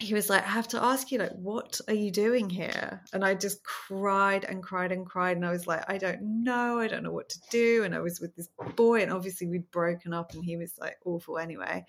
he 0.00 0.14
was 0.14 0.30
like, 0.30 0.44
I 0.44 0.50
have 0.50 0.68
to 0.68 0.82
ask 0.82 1.10
you, 1.10 1.18
like, 1.18 1.32
what 1.32 1.80
are 1.88 1.94
you 1.94 2.12
doing 2.12 2.48
here? 2.48 3.02
And 3.12 3.24
I 3.24 3.34
just 3.34 3.64
cried 3.64 4.44
and 4.44 4.62
cried 4.62 4.92
and 4.92 5.04
cried. 5.04 5.36
And 5.36 5.44
I 5.44 5.50
was 5.50 5.66
like, 5.66 5.84
I 5.90 5.98
don't 5.98 6.44
know. 6.44 6.78
I 6.78 6.86
don't 6.86 7.02
know 7.02 7.10
what 7.10 7.28
to 7.30 7.40
do. 7.50 7.82
And 7.82 7.94
I 7.94 7.98
was 7.98 8.20
with 8.20 8.36
this 8.36 8.48
boy, 8.76 9.02
and 9.02 9.12
obviously 9.12 9.48
we'd 9.48 9.70
broken 9.72 10.14
up, 10.14 10.34
and 10.34 10.44
he 10.44 10.56
was 10.56 10.74
like 10.78 10.96
awful 11.04 11.36
anyway. 11.36 11.84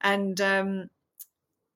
And 0.00 0.40
um, 0.40 0.88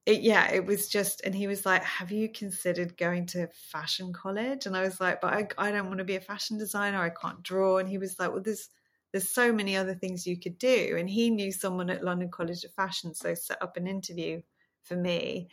it, 0.06 0.20
yeah, 0.22 0.52
it 0.52 0.64
was 0.64 0.88
just, 0.88 1.22
and 1.24 1.34
he 1.34 1.48
was 1.48 1.66
like, 1.66 1.82
Have 1.82 2.12
you 2.12 2.28
considered 2.28 2.96
going 2.96 3.26
to 3.26 3.48
fashion 3.72 4.12
college? 4.12 4.66
And 4.66 4.76
I 4.76 4.82
was 4.82 5.00
like, 5.00 5.20
But 5.20 5.32
I, 5.34 5.48
I 5.58 5.72
don't 5.72 5.88
want 5.88 5.98
to 5.98 6.04
be 6.04 6.16
a 6.16 6.20
fashion 6.20 6.58
designer. 6.58 7.02
I 7.02 7.10
can't 7.10 7.42
draw. 7.42 7.78
And 7.78 7.88
he 7.88 7.98
was 7.98 8.20
like, 8.20 8.30
Well, 8.30 8.42
there's, 8.42 8.68
there's 9.10 9.34
so 9.34 9.52
many 9.52 9.76
other 9.76 9.96
things 9.96 10.28
you 10.28 10.38
could 10.38 10.58
do. 10.58 10.94
And 10.96 11.10
he 11.10 11.28
knew 11.28 11.50
someone 11.50 11.90
at 11.90 12.04
London 12.04 12.30
College 12.30 12.62
of 12.62 12.72
Fashion, 12.74 13.14
so 13.14 13.34
set 13.34 13.60
up 13.60 13.76
an 13.76 13.88
interview 13.88 14.42
for 14.84 14.96
me 14.96 15.48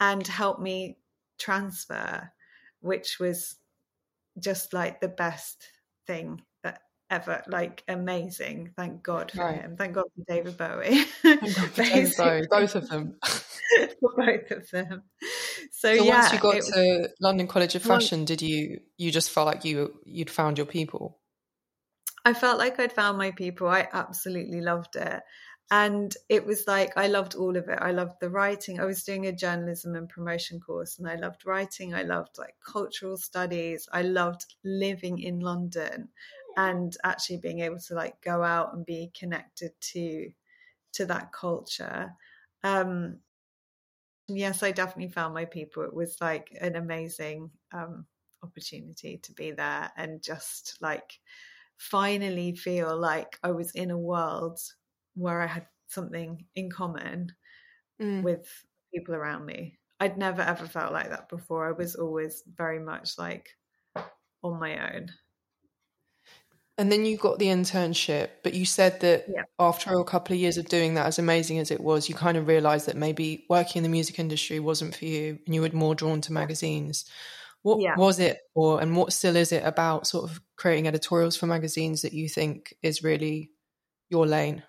and 0.00 0.26
help 0.26 0.60
me 0.60 0.98
transfer, 1.38 2.30
which 2.80 3.18
was 3.18 3.56
just 4.38 4.72
like 4.72 5.00
the 5.00 5.08
best 5.08 5.68
thing 6.06 6.42
that 6.62 6.80
ever, 7.10 7.42
like 7.46 7.82
amazing. 7.88 8.70
Thank 8.76 9.02
God 9.02 9.30
for 9.30 9.44
right. 9.44 9.60
him. 9.60 9.76
Thank 9.76 9.94
God 9.94 10.04
for 10.14 10.24
David 10.32 10.56
Bowie. 10.56 11.04
For 11.22 11.82
David 11.82 12.12
Bowie, 12.16 12.46
both 12.50 12.74
of 12.74 12.88
them. 12.88 13.16
for 14.00 14.10
both 14.16 14.50
of 14.50 14.70
them. 14.70 15.02
So, 15.70 15.96
so 15.96 16.04
yeah, 16.04 16.20
once 16.20 16.32
you 16.32 16.38
got 16.38 16.56
was, 16.56 16.68
to 16.70 17.08
London 17.20 17.46
College 17.46 17.74
of 17.74 17.82
Fashion, 17.82 18.20
well, 18.20 18.26
did 18.26 18.42
you 18.42 18.80
you 18.96 19.10
just 19.10 19.30
felt 19.30 19.46
like 19.46 19.64
you 19.64 19.94
you'd 20.04 20.30
found 20.30 20.58
your 20.58 20.66
people? 20.66 21.18
I 22.24 22.32
felt 22.32 22.58
like 22.58 22.80
I'd 22.80 22.92
found 22.92 23.18
my 23.18 23.32
people. 23.32 23.68
I 23.68 23.88
absolutely 23.92 24.60
loved 24.60 24.96
it 24.96 25.22
and 25.70 26.14
it 26.28 26.44
was 26.46 26.66
like 26.66 26.92
i 26.96 27.06
loved 27.06 27.34
all 27.34 27.56
of 27.56 27.68
it. 27.68 27.78
I 27.80 27.92
loved 27.92 28.20
the 28.20 28.30
writing. 28.30 28.80
I 28.80 28.84
was 28.84 29.02
doing 29.04 29.26
a 29.26 29.32
journalism 29.32 29.94
and 29.94 30.08
promotion 30.08 30.60
course 30.60 30.98
and 30.98 31.08
i 31.08 31.16
loved 31.16 31.46
writing. 31.46 31.94
I 31.94 32.02
loved 32.02 32.38
like 32.38 32.54
cultural 32.64 33.16
studies. 33.16 33.88
I 33.92 34.02
loved 34.02 34.54
living 34.64 35.18
in 35.20 35.40
london 35.40 36.08
and 36.56 36.96
actually 37.02 37.38
being 37.38 37.60
able 37.60 37.78
to 37.80 37.94
like 37.94 38.20
go 38.20 38.42
out 38.42 38.74
and 38.74 38.86
be 38.86 39.10
connected 39.18 39.72
to 39.80 40.30
to 40.92 41.06
that 41.06 41.32
culture. 41.32 42.12
Um 42.62 43.18
yes 44.28 44.62
i 44.62 44.70
definitely 44.70 45.12
found 45.12 45.34
my 45.34 45.44
people. 45.44 45.82
It 45.82 45.94
was 45.94 46.16
like 46.20 46.56
an 46.60 46.76
amazing 46.76 47.50
um 47.72 48.06
opportunity 48.42 49.18
to 49.18 49.32
be 49.32 49.52
there 49.52 49.90
and 49.96 50.22
just 50.22 50.76
like 50.80 51.18
finally 51.78 52.54
feel 52.54 52.96
like 52.96 53.38
i 53.42 53.50
was 53.50 53.72
in 53.72 53.90
a 53.90 53.98
world 53.98 54.60
where 55.14 55.40
I 55.42 55.46
had 55.46 55.66
something 55.88 56.44
in 56.54 56.70
common 56.70 57.32
mm. 58.00 58.22
with 58.22 58.48
people 58.94 59.14
around 59.14 59.46
me. 59.46 59.78
I'd 60.00 60.18
never 60.18 60.42
ever 60.42 60.66
felt 60.66 60.92
like 60.92 61.10
that 61.10 61.28
before. 61.28 61.68
I 61.68 61.72
was 61.72 61.94
always 61.94 62.42
very 62.56 62.80
much 62.80 63.18
like 63.18 63.50
on 64.42 64.58
my 64.58 64.94
own. 64.94 65.10
And 66.76 66.90
then 66.90 67.04
you 67.04 67.16
got 67.16 67.38
the 67.38 67.46
internship, 67.46 68.30
but 68.42 68.52
you 68.54 68.66
said 68.66 69.00
that 69.00 69.26
yeah. 69.28 69.42
after 69.60 69.96
a 69.96 70.04
couple 70.04 70.34
of 70.34 70.40
years 70.40 70.58
of 70.58 70.68
doing 70.68 70.94
that, 70.94 71.06
as 71.06 71.20
amazing 71.20 71.60
as 71.60 71.70
it 71.70 71.80
was, 71.80 72.08
you 72.08 72.16
kind 72.16 72.36
of 72.36 72.48
realized 72.48 72.86
that 72.86 72.96
maybe 72.96 73.46
working 73.48 73.78
in 73.78 73.82
the 73.84 73.88
music 73.88 74.18
industry 74.18 74.58
wasn't 74.58 74.96
for 74.96 75.04
you 75.04 75.38
and 75.46 75.54
you 75.54 75.62
were 75.62 75.70
more 75.72 75.94
drawn 75.94 76.20
to 76.22 76.32
magazines. 76.32 77.04
What 77.62 77.80
yeah. 77.80 77.94
was 77.96 78.18
it, 78.18 78.40
or 78.54 78.80
and 78.82 78.96
what 78.96 79.12
still 79.12 79.36
is 79.36 79.52
it 79.52 79.64
about 79.64 80.08
sort 80.08 80.28
of 80.28 80.40
creating 80.56 80.88
editorials 80.88 81.36
for 81.36 81.46
magazines 81.46 82.02
that 82.02 82.12
you 82.12 82.28
think 82.28 82.74
is 82.82 83.04
really 83.04 83.52
your 84.10 84.26
lane? 84.26 84.64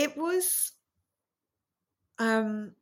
It 0.00 0.16
was 0.16 0.72
um 2.18 2.72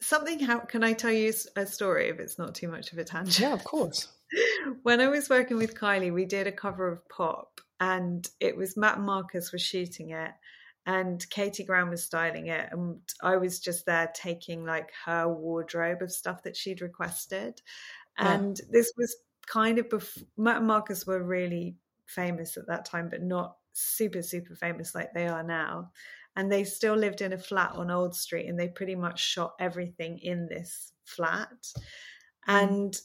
something 0.00 0.38
how 0.40 0.58
can 0.58 0.84
i 0.84 0.92
tell 0.92 1.10
you 1.10 1.32
a 1.56 1.64
story 1.66 2.08
if 2.10 2.18
it's 2.18 2.38
not 2.38 2.54
too 2.54 2.68
much 2.68 2.92
of 2.92 2.98
a 2.98 3.04
tangent? 3.04 3.38
Yeah 3.40 3.54
of 3.54 3.64
course. 3.64 4.08
When 4.82 5.00
i 5.00 5.08
was 5.08 5.28
working 5.30 5.56
with 5.56 5.74
kylie 5.74 6.12
we 6.12 6.24
did 6.26 6.46
a 6.46 6.52
cover 6.52 6.86
of 6.86 7.08
pop 7.08 7.60
and 7.80 8.28
it 8.40 8.56
was 8.56 8.76
mert 8.76 9.00
marcus 9.00 9.52
was 9.52 9.62
shooting 9.62 10.10
it 10.10 10.32
and 10.86 11.28
katie 11.30 11.64
grand 11.64 11.90
was 11.90 12.04
styling 12.04 12.46
it 12.48 12.68
and 12.70 13.00
i 13.22 13.36
was 13.36 13.58
just 13.58 13.86
there 13.86 14.10
taking 14.14 14.64
like 14.64 14.90
her 15.04 15.26
wardrobe 15.28 16.02
of 16.02 16.12
stuff 16.12 16.42
that 16.42 16.56
she'd 16.56 16.82
requested. 16.82 17.60
And 18.18 18.58
yeah. 18.58 18.66
this 18.70 18.92
was 18.98 19.16
kind 19.46 19.78
of 19.78 19.88
before 19.88 20.24
mert 20.36 20.58
and 20.58 20.66
marcus 20.66 21.06
were 21.06 21.22
really 21.22 21.76
famous 22.06 22.56
at 22.58 22.66
that 22.66 22.84
time 22.84 23.08
but 23.08 23.22
not 23.22 23.56
super 23.72 24.22
super 24.22 24.54
famous 24.54 24.94
like 24.94 25.12
they 25.14 25.26
are 25.26 25.42
now 25.42 25.90
and 26.40 26.50
they 26.50 26.64
still 26.64 26.96
lived 26.96 27.20
in 27.20 27.34
a 27.34 27.38
flat 27.38 27.72
on 27.74 27.90
Old 27.90 28.16
Street 28.16 28.46
and 28.48 28.58
they 28.58 28.68
pretty 28.68 28.94
much 28.94 29.20
shot 29.20 29.52
everything 29.60 30.18
in 30.20 30.46
this 30.46 30.92
flat. 31.04 31.52
Mm. 32.48 32.62
And 32.62 32.96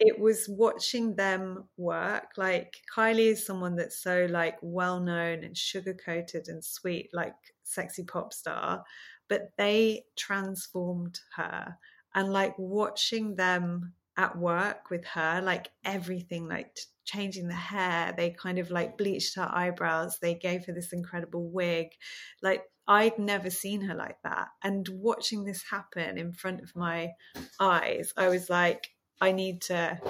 it 0.00 0.18
was 0.18 0.48
watching 0.48 1.14
them 1.14 1.68
work. 1.76 2.32
Like 2.36 2.74
Kylie 2.92 3.30
is 3.30 3.46
someone 3.46 3.76
that's 3.76 4.02
so 4.02 4.26
like 4.28 4.56
well 4.60 4.98
known 4.98 5.44
and 5.44 5.56
sugar 5.56 5.94
coated 5.94 6.48
and 6.48 6.64
sweet, 6.64 7.10
like 7.12 7.36
sexy 7.62 8.02
pop 8.02 8.32
star, 8.32 8.82
but 9.28 9.52
they 9.56 10.02
transformed 10.16 11.20
her. 11.36 11.76
And 12.16 12.32
like 12.32 12.58
watching 12.58 13.36
them 13.36 13.92
at 14.16 14.36
work 14.36 14.90
with 14.90 15.04
her, 15.04 15.40
like 15.44 15.70
everything, 15.84 16.48
like 16.48 16.76
changing 17.04 17.46
the 17.46 17.54
hair, 17.54 18.12
they 18.16 18.30
kind 18.30 18.58
of 18.58 18.70
like 18.72 18.98
bleached 18.98 19.36
her 19.36 19.48
eyebrows, 19.52 20.18
they 20.18 20.34
gave 20.34 20.64
her 20.66 20.72
this 20.72 20.92
incredible 20.92 21.48
wig. 21.50 21.88
Like 22.42 22.64
I'd 22.90 23.20
never 23.20 23.50
seen 23.50 23.82
her 23.82 23.94
like 23.94 24.20
that. 24.24 24.48
And 24.64 24.86
watching 24.88 25.44
this 25.44 25.62
happen 25.62 26.18
in 26.18 26.32
front 26.32 26.60
of 26.60 26.74
my 26.74 27.12
eyes, 27.60 28.12
I 28.16 28.28
was 28.28 28.50
like, 28.50 28.90
I 29.20 29.30
need 29.30 29.62
to 29.62 30.00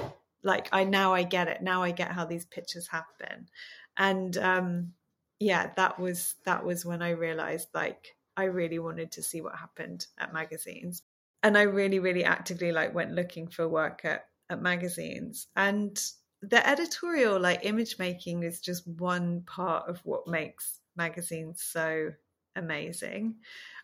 like 0.42 0.70
I 0.72 0.84
now 0.84 1.12
I 1.12 1.24
get 1.24 1.48
it. 1.48 1.60
Now 1.60 1.82
I 1.82 1.90
get 1.90 2.10
how 2.10 2.24
these 2.24 2.46
pictures 2.46 2.88
happen. 2.88 3.50
And 3.98 4.34
um 4.38 4.94
yeah, 5.38 5.72
that 5.76 6.00
was 6.00 6.36
that 6.46 6.64
was 6.64 6.86
when 6.86 7.02
I 7.02 7.10
realized 7.10 7.68
like 7.74 8.16
I 8.34 8.44
really 8.44 8.78
wanted 8.78 9.12
to 9.12 9.22
see 9.22 9.42
what 9.42 9.56
happened 9.56 10.06
at 10.16 10.32
magazines. 10.32 11.02
And 11.42 11.58
I 11.58 11.62
really, 11.62 11.98
really 11.98 12.24
actively 12.24 12.72
like 12.72 12.94
went 12.94 13.12
looking 13.12 13.48
for 13.48 13.68
work 13.68 14.06
at, 14.06 14.24
at 14.48 14.62
magazines. 14.62 15.48
And 15.54 16.02
the 16.40 16.66
editorial 16.66 17.38
like 17.38 17.66
image 17.66 17.98
making 17.98 18.42
is 18.42 18.58
just 18.58 18.88
one 18.88 19.42
part 19.42 19.86
of 19.86 20.00
what 20.04 20.26
makes 20.26 20.80
magazines 20.96 21.62
so 21.62 22.12
amazing. 22.56 23.36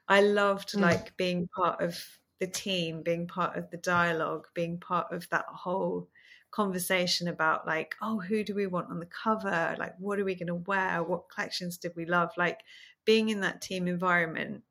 I 0.09 0.21
loved 0.21 0.73
mm. 0.73 0.81
like 0.81 1.17
being 1.17 1.49
part 1.55 1.81
of 1.81 1.99
the 2.41 2.47
team, 2.47 3.03
being 3.03 3.27
part 3.27 3.57
of 3.57 3.71
the 3.71 3.79
dialogue, 3.79 4.47
being 4.55 4.79
part 4.79 5.13
of 5.13 5.29
that 5.31 5.47
whole 5.49 6.09
conversation 6.51 7.29
about 7.29 7.67
like, 7.67 7.95
oh, 8.03 8.21
who 8.21 8.45
do 8.45 8.55
we 8.55 8.67
want 8.67 8.91
on 8.91 9.01
the 9.01 9.07
cover? 9.07 9.75
Like, 9.79 9.95
what 9.99 10.19
are 10.19 10.25
we 10.25 10.35
going 10.35 10.47
to 10.49 10.55
wear? 10.55 11.03
What 11.03 11.29
collections 11.35 11.79
did 11.79 11.93
we 11.97 12.07
love? 12.07 12.31
Like, 12.37 12.61
being 13.05 13.29
in 13.29 13.41
that 13.41 13.63
team 13.63 13.89
environment 13.89 14.63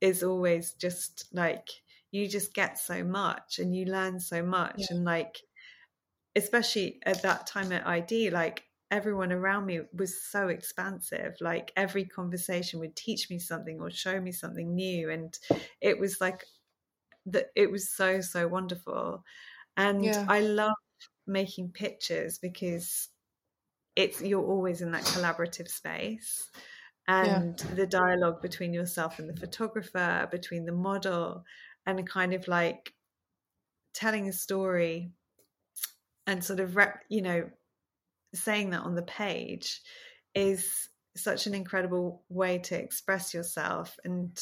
is 0.00 0.22
always 0.22 0.72
just 0.72 1.26
like 1.32 1.68
you 2.10 2.28
just 2.28 2.54
get 2.54 2.78
so 2.78 3.04
much 3.04 3.58
and 3.58 3.74
you 3.74 3.84
learn 3.86 4.18
so 4.18 4.42
much 4.42 4.76
yeah. 4.78 4.86
and 4.90 5.04
like 5.04 5.38
especially 6.34 6.98
at 7.04 7.22
that 7.22 7.46
time 7.46 7.72
at 7.72 7.86
ID 7.86 8.30
like 8.30 8.64
everyone 8.90 9.32
around 9.32 9.66
me 9.66 9.80
was 9.92 10.22
so 10.22 10.48
expansive 10.48 11.34
like 11.40 11.72
every 11.76 12.04
conversation 12.04 12.78
would 12.78 12.94
teach 12.94 13.28
me 13.30 13.38
something 13.38 13.80
or 13.80 13.90
show 13.90 14.20
me 14.20 14.30
something 14.30 14.74
new 14.74 15.10
and 15.10 15.38
it 15.80 15.98
was 15.98 16.20
like 16.20 16.44
that 17.26 17.46
it 17.56 17.70
was 17.70 17.92
so 17.92 18.20
so 18.20 18.46
wonderful 18.46 19.24
and 19.76 20.04
yeah. 20.04 20.24
i 20.28 20.40
love 20.40 20.74
making 21.26 21.68
pictures 21.68 22.38
because 22.38 23.08
it's 23.96 24.20
you're 24.20 24.46
always 24.46 24.80
in 24.82 24.92
that 24.92 25.02
collaborative 25.02 25.68
space 25.68 26.48
and 27.08 27.60
yeah. 27.60 27.74
the 27.74 27.86
dialogue 27.86 28.40
between 28.40 28.72
yourself 28.72 29.18
and 29.18 29.28
the 29.28 29.40
photographer 29.40 30.28
between 30.30 30.64
the 30.64 30.72
model 30.72 31.44
and 31.86 32.08
kind 32.08 32.34
of 32.34 32.46
like 32.46 32.92
telling 33.94 34.28
a 34.28 34.32
story 34.32 35.10
and 36.26 36.44
sort 36.44 36.60
of 36.60 36.76
rep, 36.76 37.02
you 37.08 37.22
know 37.22 37.48
saying 38.34 38.70
that 38.70 38.82
on 38.82 38.94
the 38.94 39.02
page 39.02 39.80
is 40.34 40.88
such 41.16 41.46
an 41.46 41.54
incredible 41.54 42.22
way 42.28 42.58
to 42.58 42.78
express 42.78 43.32
yourself 43.32 43.96
and 44.04 44.38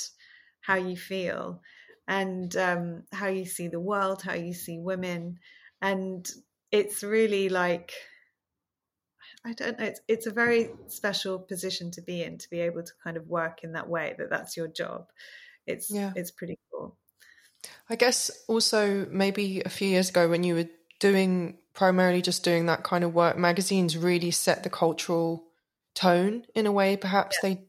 how 0.60 0.74
you 0.74 0.96
feel 0.96 1.60
and 2.08 2.54
um, 2.56 3.02
how 3.12 3.28
you 3.28 3.46
see 3.46 3.68
the 3.68 3.80
world, 3.80 4.22
how 4.22 4.34
you 4.34 4.52
see 4.52 4.78
women. 4.78 5.38
And 5.80 6.28
it's 6.70 7.02
really 7.02 7.48
like, 7.48 7.92
I 9.44 9.52
don't 9.52 9.78
know, 9.78 9.86
it's, 9.86 10.00
it's 10.08 10.26
a 10.26 10.32
very 10.32 10.70
special 10.88 11.38
position 11.38 11.90
to 11.92 12.02
be 12.02 12.22
in 12.22 12.38
to 12.38 12.50
be 12.50 12.60
able 12.60 12.82
to 12.82 12.92
kind 13.02 13.16
of 13.16 13.28
work 13.28 13.62
in 13.62 13.72
that 13.72 13.88
way, 13.88 14.14
that 14.18 14.30
that's 14.30 14.56
your 14.56 14.68
job. 14.68 15.06
It's, 15.66 15.90
yeah. 15.90 16.12
it's 16.16 16.30
pretty 16.30 16.58
cool. 16.72 16.96
I 17.88 17.96
guess 17.96 18.30
also 18.48 19.06
maybe 19.10 19.62
a 19.64 19.70
few 19.70 19.88
years 19.88 20.10
ago 20.10 20.28
when 20.28 20.42
you 20.44 20.54
were 20.54 20.68
doing 21.00 21.58
primarily 21.74 22.22
just 22.22 22.44
doing 22.44 22.66
that 22.66 22.84
kind 22.84 23.04
of 23.04 23.14
work, 23.14 23.36
magazines 23.36 23.96
really 23.96 24.30
set 24.30 24.62
the 24.62 24.70
cultural 24.70 25.44
tone 25.94 26.44
in 26.54 26.66
a 26.66 26.72
way 26.72 26.96
perhaps 26.96 27.36
yeah. 27.42 27.50
they 27.50 27.64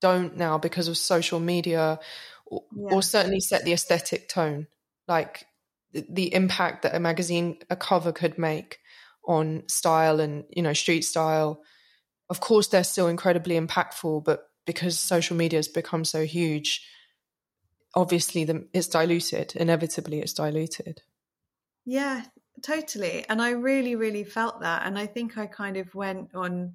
don't 0.00 0.36
now 0.36 0.58
because 0.58 0.88
of 0.88 0.96
social 0.98 1.38
media 1.38 1.98
or, 2.46 2.62
yeah. 2.74 2.94
or 2.94 3.02
certainly 3.02 3.40
set 3.40 3.64
the 3.64 3.72
aesthetic 3.72 4.28
tone, 4.28 4.66
like 5.08 5.46
the, 5.92 6.04
the 6.10 6.34
impact 6.34 6.82
that 6.82 6.94
a 6.94 7.00
magazine, 7.00 7.58
a 7.70 7.76
cover 7.76 8.12
could 8.12 8.36
make 8.38 8.78
on 9.24 9.62
style 9.68 10.20
and 10.20 10.44
you 10.50 10.62
know 10.62 10.72
street 10.72 11.02
style. 11.02 11.62
Of 12.28 12.40
course, 12.40 12.68
they're 12.68 12.84
still 12.84 13.08
incredibly 13.08 13.58
impactful, 13.58 14.24
but 14.24 14.48
because 14.66 14.98
social 14.98 15.36
media 15.36 15.58
has 15.58 15.68
become 15.68 16.04
so 16.04 16.24
huge, 16.24 16.86
obviously 17.94 18.44
the, 18.44 18.66
it's 18.72 18.88
diluted. 18.88 19.54
Inevitably, 19.54 20.20
it's 20.20 20.32
diluted. 20.32 21.02
Yeah, 21.84 22.22
totally. 22.62 23.24
And 23.28 23.40
I 23.40 23.50
really, 23.50 23.96
really 23.96 24.24
felt 24.24 24.60
that. 24.60 24.86
And 24.86 24.98
I 24.98 25.06
think 25.06 25.38
I 25.38 25.46
kind 25.46 25.76
of 25.76 25.94
went 25.94 26.34
on 26.34 26.74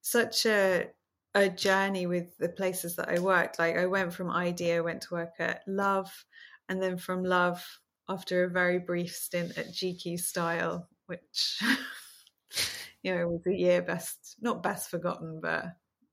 such 0.00 0.46
a 0.46 0.88
a 1.36 1.50
journey 1.50 2.06
with 2.06 2.38
the 2.38 2.48
places 2.48 2.96
that 2.96 3.10
I 3.10 3.18
worked. 3.18 3.58
Like 3.58 3.76
I 3.76 3.84
went 3.84 4.14
from 4.14 4.30
ID, 4.30 4.80
went 4.80 5.02
to 5.02 5.14
work 5.14 5.34
at 5.38 5.62
Love, 5.66 6.24
and 6.68 6.82
then 6.82 6.96
from 6.96 7.24
Love, 7.24 7.62
after 8.08 8.44
a 8.44 8.50
very 8.50 8.78
brief 8.78 9.14
stint 9.14 9.58
at 9.58 9.68
GQ 9.68 10.18
Style, 10.18 10.88
which 11.06 11.60
you 13.02 13.14
know 13.14 13.28
was 13.28 13.46
a 13.46 13.54
year 13.54 13.82
best, 13.82 14.36
not 14.40 14.62
best 14.62 14.88
forgotten, 14.88 15.40
but 15.42 15.66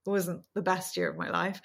wasn't 0.06 0.43
the 0.54 0.62
best 0.62 0.97
year 0.97 1.10
of 1.10 1.17
my 1.17 1.30
life. 1.30 1.62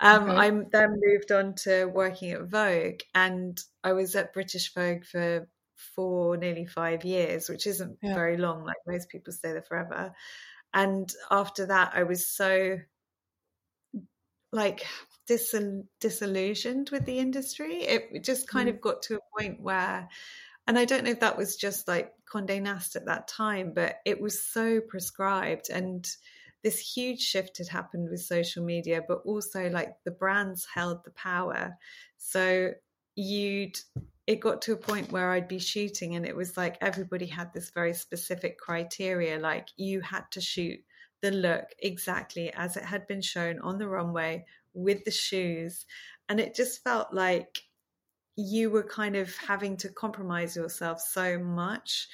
Um, 0.00 0.30
okay. 0.30 0.38
I 0.38 0.50
then 0.72 0.98
moved 0.98 1.30
on 1.30 1.54
to 1.64 1.84
working 1.84 2.32
at 2.32 2.44
Vogue, 2.48 3.00
and 3.14 3.60
I 3.82 3.92
was 3.92 4.16
at 4.16 4.32
British 4.32 4.72
Vogue 4.72 5.04
for 5.04 5.46
for 5.94 6.36
nearly 6.36 6.66
five 6.66 7.04
years, 7.04 7.48
which 7.48 7.66
isn't 7.66 7.98
yeah. 8.02 8.14
very 8.14 8.36
long. 8.36 8.64
Like 8.64 8.76
most 8.86 9.08
people 9.08 9.32
stay 9.32 9.52
there 9.52 9.62
forever. 9.62 10.12
And 10.72 11.08
after 11.30 11.66
that, 11.66 11.92
I 11.94 12.02
was 12.02 12.28
so 12.28 12.78
like 14.52 14.86
disillusioned 15.26 16.90
with 16.90 17.04
the 17.04 17.18
industry. 17.18 17.82
It 17.82 18.24
just 18.24 18.48
kind 18.48 18.68
mm. 18.68 18.74
of 18.74 18.80
got 18.80 19.02
to 19.02 19.16
a 19.16 19.40
point 19.40 19.60
where, 19.60 20.08
and 20.66 20.78
I 20.78 20.84
don't 20.84 21.04
know 21.04 21.10
if 21.10 21.20
that 21.20 21.36
was 21.36 21.56
just 21.56 21.88
like 21.88 22.12
Condé 22.32 22.62
Nast 22.62 22.96
at 22.96 23.06
that 23.06 23.28
time, 23.28 23.72
but 23.74 23.96
it 24.04 24.20
was 24.20 24.42
so 24.42 24.80
prescribed 24.80 25.70
and 25.70 26.08
this 26.64 26.78
huge 26.78 27.20
shift 27.20 27.58
had 27.58 27.68
happened 27.68 28.08
with 28.10 28.22
social 28.22 28.64
media, 28.64 29.02
but 29.06 29.20
also 29.26 29.68
like 29.68 29.96
the 30.04 30.10
brands 30.10 30.66
held 30.72 31.04
the 31.04 31.10
power. 31.10 31.76
So 32.16 32.70
you'd 33.14 33.76
it 34.26 34.40
got 34.40 34.62
to 34.62 34.72
a 34.72 34.76
point 34.76 35.12
where 35.12 35.30
I'd 35.30 35.48
be 35.48 35.58
shooting 35.58 36.16
and 36.16 36.24
it 36.24 36.34
was 36.34 36.56
like 36.56 36.78
everybody 36.80 37.26
had 37.26 37.52
this 37.52 37.70
very 37.70 37.92
specific 37.92 38.58
criteria 38.58 39.38
like 39.38 39.68
you 39.76 40.00
had 40.00 40.24
to 40.32 40.40
shoot 40.40 40.78
the 41.20 41.30
look 41.30 41.66
exactly 41.78 42.52
as 42.54 42.76
it 42.76 42.84
had 42.84 43.06
been 43.06 43.20
shown 43.20 43.58
on 43.60 43.78
the 43.78 43.88
runway 43.88 44.44
with 44.74 45.04
the 45.04 45.10
shoes. 45.10 45.86
And 46.28 46.40
it 46.40 46.54
just 46.54 46.82
felt 46.82 47.12
like 47.12 47.62
you 48.36 48.70
were 48.70 48.82
kind 48.82 49.16
of 49.16 49.34
having 49.36 49.76
to 49.78 49.88
compromise 49.88 50.56
yourself 50.56 51.00
so 51.00 51.38
much 51.38 52.08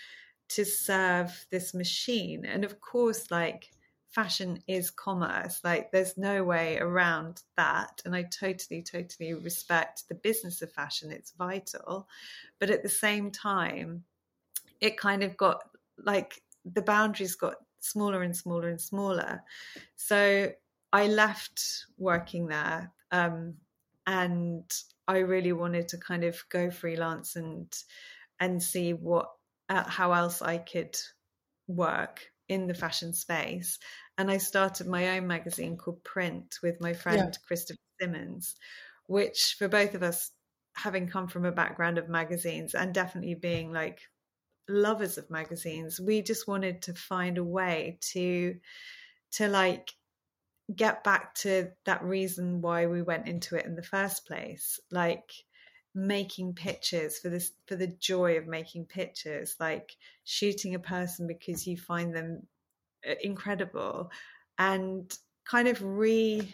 to 0.51 0.65
serve 0.65 1.47
this 1.51 1.75
machine. 1.75 2.45
And 2.45 2.65
of 2.65 2.81
course 2.81 3.31
like 3.31 3.71
fashion 4.11 4.63
is 4.67 4.91
commerce. 4.91 5.61
Like 5.63 5.93
there's 5.93 6.17
no 6.17 6.45
way 6.45 6.79
around 6.79 7.43
that. 7.57 8.03
And 8.05 8.15
I 8.15 8.25
totally, 8.25 8.83
totally 8.83 9.35
respect 9.35 10.09
the 10.09 10.15
business 10.15 10.63
of 10.63 10.73
fashion. 10.73 11.13
It's 11.13 11.33
vital. 11.33 12.09
But 12.59 12.71
at 12.71 12.83
the 12.83 12.89
same 12.89 13.31
time, 13.31 14.05
it 14.81 14.97
kind 14.97 15.23
of 15.23 15.37
got 15.37 15.63
like 16.05 16.43
the 16.65 16.83
boundaries 16.83 17.37
got 17.37 17.57
smaller 17.81 18.23
and 18.23 18.37
smaller 18.37 18.69
and 18.69 18.81
smaller. 18.81 19.43
So 19.97 20.53
I 20.93 21.07
left 21.07 21.87
working 21.99 22.47
there. 22.47 22.93
Um, 23.13 23.55
and 24.07 24.65
I 25.07 25.19
really 25.19 25.53
wanted 25.53 25.89
to 25.89 25.99
kind 25.99 26.25
of 26.25 26.43
go 26.49 26.71
freelance 26.71 27.37
and 27.37 27.73
and 28.41 28.63
see 28.63 28.93
what 28.93 29.31
uh, 29.69 29.85
how 29.85 30.13
else 30.13 30.43
I 30.43 30.59
could 30.59 30.99
work 31.69 32.30
in 32.51 32.67
the 32.67 32.75
fashion 32.75 33.15
space. 33.15 33.79
And 34.19 34.31
I 34.31 34.39
started 34.39 34.89
my 34.89 35.17
own 35.17 35.29
magazine 35.29 35.77
called 35.77 36.03
Print 36.03 36.59
with 36.63 36.81
my 36.81 36.93
friend 36.93 37.31
yeah. 37.33 37.47
Christopher 37.47 37.79
Simmons, 38.01 38.57
which 39.07 39.55
for 39.57 39.69
both 39.69 39.95
of 39.95 40.03
us, 40.03 40.33
having 40.75 41.09
come 41.09 41.29
from 41.29 41.45
a 41.45 41.53
background 41.53 41.97
of 41.97 42.09
magazines 42.09 42.75
and 42.75 42.93
definitely 42.93 43.35
being 43.35 43.73
like 43.73 44.01
lovers 44.69 45.17
of 45.17 45.31
magazines, 45.31 46.01
we 46.01 46.23
just 46.23 46.49
wanted 46.49 46.83
to 46.83 46.95
find 46.95 47.39
a 47.39 47.45
way 47.45 47.99
to 48.01 48.57
to 49.33 49.49
like 49.49 49.93
get 50.75 51.05
back 51.05 51.35
to 51.35 51.69
that 51.85 52.03
reason 52.03 52.61
why 52.61 52.87
we 52.87 53.03
went 53.03 53.29
into 53.29 53.57
it 53.57 53.65
in 53.65 53.77
the 53.77 53.83
first 53.83 54.27
place. 54.27 54.81
Like 54.91 55.31
making 55.95 56.55
pictures 56.55 57.19
for 57.19 57.29
this 57.29 57.53
for 57.67 57.77
the 57.77 57.89
joy 57.89 58.37
of 58.37 58.47
making 58.47 58.85
pictures 58.85 59.57
like 59.59 59.97
shooting 60.25 60.75
a 60.75 60.79
person 60.79 61.27
because 61.27 61.67
you 61.67 61.77
find 61.77 62.15
them 62.15 62.47
uh, 63.09 63.15
incredible 63.23 64.11
and 64.59 65.19
kind 65.45 65.67
of 65.67 65.83
re 65.83 66.53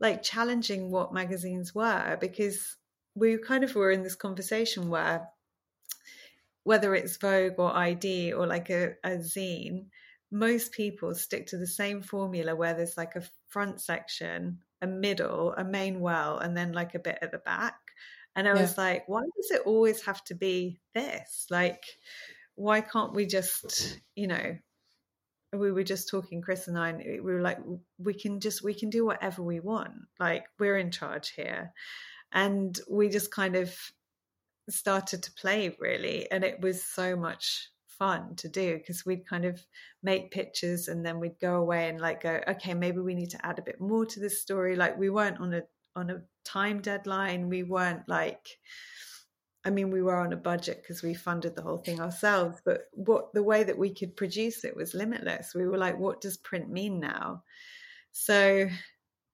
like 0.00 0.22
challenging 0.22 0.90
what 0.90 1.14
magazines 1.14 1.74
were 1.74 2.18
because 2.20 2.76
we 3.14 3.38
kind 3.38 3.64
of 3.64 3.74
were 3.74 3.90
in 3.90 4.02
this 4.02 4.14
conversation 4.14 4.90
where 4.90 5.28
whether 6.68 6.94
it's 6.94 7.16
Vogue 7.16 7.58
or 7.58 7.74
ID 7.74 8.34
or 8.34 8.46
like 8.46 8.68
a, 8.68 8.92
a 9.02 9.12
zine, 9.12 9.86
most 10.30 10.72
people 10.72 11.14
stick 11.14 11.46
to 11.46 11.56
the 11.56 11.66
same 11.66 12.02
formula 12.02 12.54
where 12.54 12.74
there's 12.74 12.98
like 12.98 13.16
a 13.16 13.22
front 13.48 13.80
section, 13.80 14.58
a 14.82 14.86
middle, 14.86 15.54
a 15.56 15.64
main 15.64 15.98
well, 15.98 16.36
and 16.36 16.54
then 16.54 16.72
like 16.72 16.94
a 16.94 16.98
bit 16.98 17.18
at 17.22 17.32
the 17.32 17.38
back. 17.38 17.76
And 18.38 18.46
I 18.46 18.54
yeah. 18.54 18.60
was 18.60 18.78
like, 18.78 19.02
why 19.08 19.22
does 19.22 19.50
it 19.50 19.62
always 19.66 20.00
have 20.02 20.22
to 20.26 20.36
be 20.36 20.78
this? 20.94 21.46
Like, 21.50 21.82
why 22.54 22.82
can't 22.82 23.12
we 23.12 23.26
just, 23.26 23.98
you 24.14 24.28
know, 24.28 24.56
we 25.52 25.72
were 25.72 25.82
just 25.82 26.08
talking, 26.08 26.40
Chris 26.40 26.68
and 26.68 26.78
I, 26.78 26.90
and 26.90 26.98
we 27.24 27.32
were 27.32 27.40
like, 27.40 27.58
we 27.98 28.14
can 28.14 28.38
just, 28.38 28.62
we 28.62 28.74
can 28.74 28.90
do 28.90 29.04
whatever 29.04 29.42
we 29.42 29.58
want. 29.58 29.90
Like, 30.20 30.44
we're 30.56 30.78
in 30.78 30.92
charge 30.92 31.30
here. 31.30 31.72
And 32.30 32.78
we 32.88 33.08
just 33.08 33.32
kind 33.32 33.56
of 33.56 33.74
started 34.70 35.24
to 35.24 35.32
play 35.32 35.76
really. 35.80 36.30
And 36.30 36.44
it 36.44 36.60
was 36.60 36.84
so 36.84 37.16
much 37.16 37.70
fun 37.88 38.36
to 38.36 38.48
do 38.48 38.78
because 38.78 39.04
we'd 39.04 39.26
kind 39.26 39.46
of 39.46 39.60
make 40.04 40.30
pictures 40.30 40.86
and 40.86 41.04
then 41.04 41.18
we'd 41.18 41.40
go 41.40 41.56
away 41.56 41.88
and 41.88 42.00
like 42.00 42.22
go 42.22 42.40
okay 42.46 42.72
maybe 42.72 43.00
we 43.00 43.12
need 43.12 43.30
to 43.30 43.44
add 43.44 43.58
a 43.58 43.62
bit 43.62 43.80
more 43.80 44.06
to 44.06 44.20
this 44.20 44.40
story 44.40 44.76
like 44.76 44.96
we 44.96 45.10
weren't 45.10 45.40
on 45.40 45.52
a 45.52 45.62
on 45.96 46.10
a 46.10 46.22
time 46.44 46.80
deadline. 46.80 47.48
We 47.48 47.62
weren't 47.62 48.08
like, 48.08 48.46
I 49.64 49.70
mean, 49.70 49.90
we 49.90 50.02
were 50.02 50.16
on 50.16 50.32
a 50.32 50.36
budget 50.36 50.82
because 50.82 51.02
we 51.02 51.14
funded 51.14 51.56
the 51.56 51.62
whole 51.62 51.78
thing 51.78 52.00
ourselves, 52.00 52.60
but 52.64 52.82
what 52.92 53.32
the 53.34 53.42
way 53.42 53.64
that 53.64 53.78
we 53.78 53.94
could 53.94 54.16
produce 54.16 54.64
it 54.64 54.76
was 54.76 54.94
limitless. 54.94 55.54
We 55.54 55.66
were 55.66 55.78
like, 55.78 55.98
what 55.98 56.20
does 56.20 56.36
print 56.36 56.70
mean 56.70 57.00
now? 57.00 57.42
So, 58.12 58.68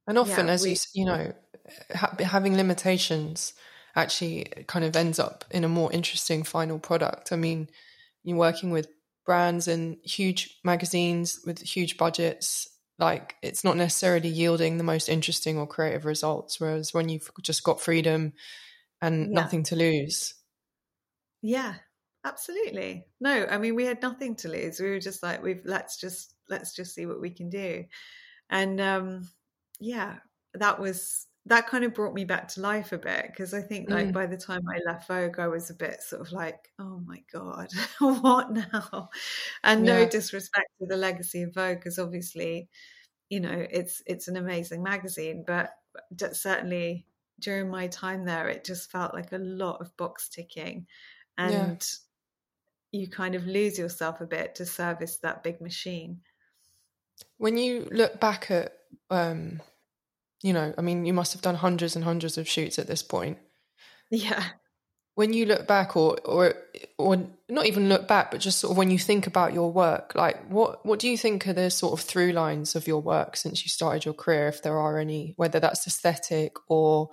and 0.07 0.19
often, 0.19 0.47
yeah, 0.47 0.53
as 0.53 0.63
we, 0.63 0.71
you 0.71 0.77
you 0.95 1.05
know, 1.07 1.33
ha- 1.95 2.17
having 2.21 2.57
limitations 2.57 3.55
actually 3.97 4.47
kind 4.67 4.85
of 4.85 4.97
ends 4.97 5.19
up 5.19 5.45
in 5.51 5.65
a 5.65 5.69
more 5.69 5.93
interesting 5.93 6.43
final 6.43 6.79
product. 6.79 7.33
I 7.33 7.37
mean, 7.37 7.69
you're 8.25 8.37
working 8.37 8.71
with 8.71 8.89
brands 9.25 9.69
and 9.69 9.97
huge 10.05 10.59
magazines 10.65 11.41
with 11.47 11.61
huge 11.61 11.97
budgets 11.97 12.69
like 12.99 13.37
it's 13.43 13.65
not 13.65 13.77
necessarily 13.77 14.29
yielding 14.29 14.79
the 14.79 14.85
most 14.85 15.09
interesting 15.09 15.59
or 15.59 15.67
creative 15.67 16.05
results 16.05 16.61
whereas 16.61 16.95
when 16.95 17.09
you've 17.09 17.31
just 17.43 17.65
got 17.65 17.81
freedom 17.81 18.33
and 19.03 19.33
yeah. 19.33 19.41
nothing 19.41 19.63
to 19.65 19.77
lose. 19.77 20.35
Yeah 21.43 21.75
absolutely. 22.25 23.05
No 23.21 23.47
i 23.51 23.59
mean 23.59 23.75
we 23.75 23.85
had 23.85 24.03
nothing 24.03 24.37
to 24.37 24.49
lose. 24.49 24.81
We 24.81 24.91
were 24.91 25.01
just 25.01 25.23
like 25.23 25.43
we've 25.43 25.63
let's 25.65 25.99
just 26.01 26.35
let's 26.49 26.75
just 26.75 26.95
see 26.95 27.07
what 27.07 27.21
we 27.21 27.31
can 27.31 27.51
do. 27.51 27.85
And 28.51 28.81
um 28.81 29.29
yeah 29.81 30.17
that 30.55 30.81
was 30.81 31.27
that 31.47 31.67
kind 31.67 31.85
of 31.85 31.93
brought 31.93 32.15
me 32.15 32.25
back 32.25 32.49
to 32.49 32.61
life 32.61 32.93
a 32.93 32.99
bit 32.99 33.27
because 33.27 33.53
I 33.53 33.61
think 33.61 33.91
like 33.91 34.09
mm. 34.09 34.13
by 34.13 34.27
the 34.27 34.37
time 34.37 34.63
I 34.69 34.81
left 34.87 35.09
Vogue, 35.09 35.39
I 35.39 35.49
was 35.49 35.69
a 35.69 35.75
bit 35.75 36.03
sort 36.03 36.23
of 36.23 36.33
like, 36.33 36.71
oh 36.79 37.03
my 37.05 37.23
god, 37.33 37.69
what 38.01 38.51
now? 38.53 39.11
And 39.63 39.85
yeah. 39.85 39.99
no 39.99 40.09
disrespect 40.09 40.69
to 40.81 40.87
the 40.87 40.97
legacy 40.97 41.43
of 41.43 41.55
Vogue, 41.55 41.79
because 41.79 41.99
obviously, 41.99 42.69
you 43.29 43.41
know, 43.41 43.67
it's 43.71 44.03
it's 44.07 44.29
an 44.29 44.37
amazing 44.37 44.83
magazine, 44.83 45.45
but 45.47 45.71
certainly 46.33 47.07
during 47.41 47.69
my 47.69 47.89
time 47.89 48.25
there, 48.25 48.49
it 48.49 48.65
just 48.65 48.91
felt 48.91 49.13
like 49.13 49.33
a 49.33 49.39
lot 49.39 49.83
of 49.83 49.95
box 49.99 50.31
ticking, 50.31 50.87
and 51.37 51.87
yeah. 52.93 53.01
you 53.01 53.09
kind 53.09 53.35
of 53.35 53.45
lose 53.45 53.79
yourself 53.79 54.23
a 54.23 54.27
bit 54.27 54.55
to 54.55 54.65
service 54.65 55.19
that 55.19 55.43
big 55.43 55.61
machine. 55.61 56.21
When 57.37 57.59
you 57.59 57.87
look 57.93 58.19
back 58.19 58.51
at 58.51 58.73
um 59.11 59.61
you 60.45 60.53
know, 60.53 60.75
I 60.77 60.83
mean, 60.83 61.07
you 61.07 61.15
must 61.15 61.33
have 61.33 61.41
done 61.41 61.55
hundreds 61.55 61.97
and 61.97 62.05
hundreds 62.05 62.37
of 62.37 62.47
shoots 62.47 62.79
at 62.79 62.87
this 62.87 63.03
point. 63.03 63.39
Yeah. 64.11 64.45
When 65.15 65.33
you 65.33 65.47
look 65.47 65.67
back, 65.67 65.97
or 65.97 66.19
or 66.23 66.55
or 66.99 67.17
not 67.49 67.65
even 67.65 67.89
look 67.89 68.07
back, 68.07 68.31
but 68.31 68.41
just 68.41 68.59
sort 68.59 68.73
of 68.73 68.77
when 68.77 68.91
you 68.91 68.99
think 68.99 69.27
about 69.27 69.55
your 69.55 69.73
work, 69.73 70.15
like 70.15 70.47
what 70.51 70.85
what 70.85 70.99
do 70.99 71.09
you 71.09 71.17
think 71.17 71.49
are 71.49 71.55
the 71.55 71.71
sort 71.71 71.99
of 71.99 72.05
through 72.05 72.33
lines 72.33 72.77
of 72.77 72.87
your 72.87 73.01
work 73.01 73.39
since 73.39 73.65
you 73.65 73.71
started 73.71 74.05
your 74.05 74.13
career, 74.13 74.49
if 74.49 74.63
there 74.63 74.77
are 74.79 74.99
any, 74.99 75.33
whether 75.37 75.61
that's 75.61 75.87
aesthetic 75.87 76.57
or 76.69 77.09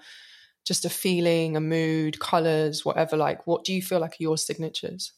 just 0.66 0.84
a 0.84 0.90
feeling, 0.90 1.56
a 1.56 1.62
mood, 1.62 2.20
colors, 2.20 2.84
whatever? 2.84 3.16
Like, 3.16 3.48
what 3.48 3.64
do 3.64 3.74
you 3.74 3.82
feel 3.82 4.00
like 4.00 4.12
are 4.12 4.24
your 4.24 4.38
signatures? 4.38 5.14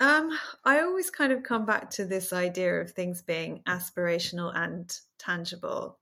Um, 0.00 0.36
I 0.66 0.80
always 0.80 1.08
kind 1.08 1.32
of 1.32 1.42
come 1.42 1.64
back 1.64 1.88
to 1.92 2.04
this 2.04 2.34
idea 2.34 2.74
of 2.74 2.90
things 2.90 3.22
being 3.22 3.62
aspirational 3.66 4.52
and 4.54 4.94
tangible. 5.18 5.98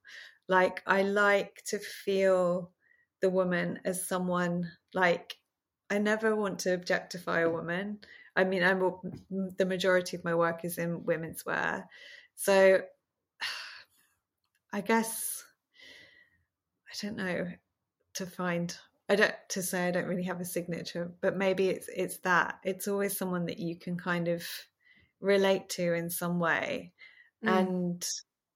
Like, 0.49 0.83
I 0.87 1.03
like 1.03 1.63
to 1.69 1.79
feel 1.79 2.71
the 3.21 3.31
woman 3.31 3.81
as 3.85 4.07
someone 4.07 4.71
like 4.93 5.39
I 5.91 5.99
never 5.99 6.35
want 6.35 6.59
to 6.61 6.75
objectify 6.75 7.41
a 7.41 7.51
woman. 7.51 8.01
I 8.37 8.45
mean, 8.45 8.63
I'm 8.63 8.81
the 9.57 9.65
majority 9.65 10.17
of 10.17 10.25
my 10.25 10.35
work 10.35 10.65
is 10.65 10.79
in 10.79 11.05
women's 11.05 11.47
wear, 11.47 11.89
so 12.35 12.81
I 14.73 14.81
guess 14.81 15.45
I 16.91 17.07
don't 17.07 17.17
know 17.17 17.47
to 18.15 18.27
find. 18.27 18.77
I 19.09 19.17
don't 19.17 19.35
to 19.51 19.63
say 19.63 19.87
I 19.87 19.91
don't 19.91 20.07
really 20.07 20.25
have 20.25 20.41
a 20.41 20.45
signature, 20.45 21.13
but 21.21 21.37
maybe 21.37 21.69
it's 21.69 21.89
it's 21.95 22.19
that 22.19 22.59
it's 22.65 22.89
always 22.89 23.17
someone 23.17 23.47
that 23.47 23.59
you 23.59 23.77
can 23.77 23.97
kind 23.97 24.29
of 24.29 24.47
relate 25.21 25.69
to 25.71 25.95
in 25.95 26.11
some 26.11 26.39
way, 26.41 26.93
mm. 27.45 27.51
and 27.51 28.07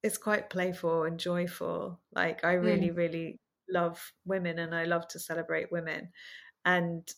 it's 0.02 0.18
quite 0.18 0.50
playful 0.50 1.04
and 1.04 1.18
joyful. 1.18 2.00
Like 2.14 2.44
I 2.44 2.52
really, 2.52 2.90
mm. 2.90 2.96
really 2.96 3.40
love 3.70 4.12
women, 4.24 4.58
and 4.58 4.74
I 4.74 4.84
love 4.84 5.08
to 5.08 5.18
celebrate 5.18 5.72
women, 5.72 6.10
and 6.64 7.08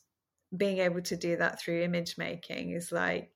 being 0.57 0.79
able 0.79 1.01
to 1.03 1.17
do 1.17 1.37
that 1.37 1.61
through 1.61 1.83
image 1.83 2.17
making 2.19 2.73
is 2.73 2.91
like 2.91 3.31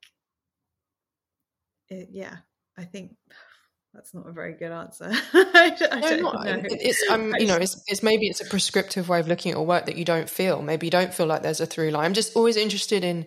it, 1.89 2.09
yeah 2.11 2.39
i 2.77 2.85
think 2.85 3.13
that's 3.95 4.13
not 4.13 4.29
a 4.29 4.33
very 4.33 4.55
good 4.55 4.73
answer. 4.73 5.09
I, 5.13 5.77
I 5.93 6.01
no, 6.01 6.17
not. 6.17 6.45
Know. 6.45 6.63
It's 6.65 7.01
um, 7.09 7.33
you 7.39 7.47
know, 7.47 7.55
it's, 7.55 7.81
it's 7.87 8.03
maybe 8.03 8.27
it's 8.27 8.41
a 8.41 8.45
prescriptive 8.45 9.09
way 9.09 9.21
of 9.21 9.29
looking 9.29 9.53
at 9.53 9.59
a 9.59 9.63
work 9.63 9.87
that 9.87 9.97
you 9.97 10.05
don't 10.05 10.29
feel. 10.29 10.63
Maybe 10.63 10.89
you 10.89 10.91
don't 10.91 11.15
feel 11.15 11.27
like 11.27 11.43
there's 11.43 11.61
a 11.61 11.67
through 11.67 11.91
line. 11.91 12.07
I'm 12.07 12.13
just 12.13 12.35
always 12.35 12.57
interested 12.57 13.05
in, 13.05 13.25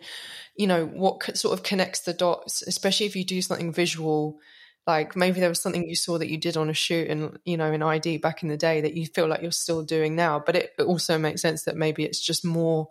you 0.58 0.68
know, 0.68 0.86
what 0.86 1.38
sort 1.38 1.58
of 1.58 1.64
connects 1.64 2.02
the 2.02 2.12
dots, 2.12 2.64
especially 2.64 3.06
if 3.06 3.16
you 3.16 3.24
do 3.24 3.42
something 3.42 3.72
visual. 3.72 4.40
Like 4.88 5.18
maybe 5.18 5.42
there 5.42 5.50
was 5.50 5.62
something 5.62 5.88
you 5.88 5.96
saw 5.96 6.18
that 6.18 6.30
you 6.30 6.38
did 6.38 6.56
on 6.56 6.70
a 6.70 6.74
shoot 6.74 7.10
and 7.10 7.38
you 7.44 7.58
know 7.58 7.72
in 7.72 7.84
ID 7.84 8.18
back 8.18 8.42
in 8.42 8.50
the 8.50 8.58
day 8.58 8.82
that 8.82 8.94
you 8.94 9.06
feel 9.06 9.28
like 9.28 9.42
you're 9.42 9.52
still 9.52 9.84
doing 9.84 10.16
now. 10.16 10.42
But 10.44 10.56
it, 10.56 10.72
it 10.80 10.84
also 10.84 11.18
makes 11.18 11.42
sense 11.42 11.64
that 11.64 11.76
maybe 11.76 12.06
it's 12.06 12.20
just 12.20 12.46
more 12.46 12.88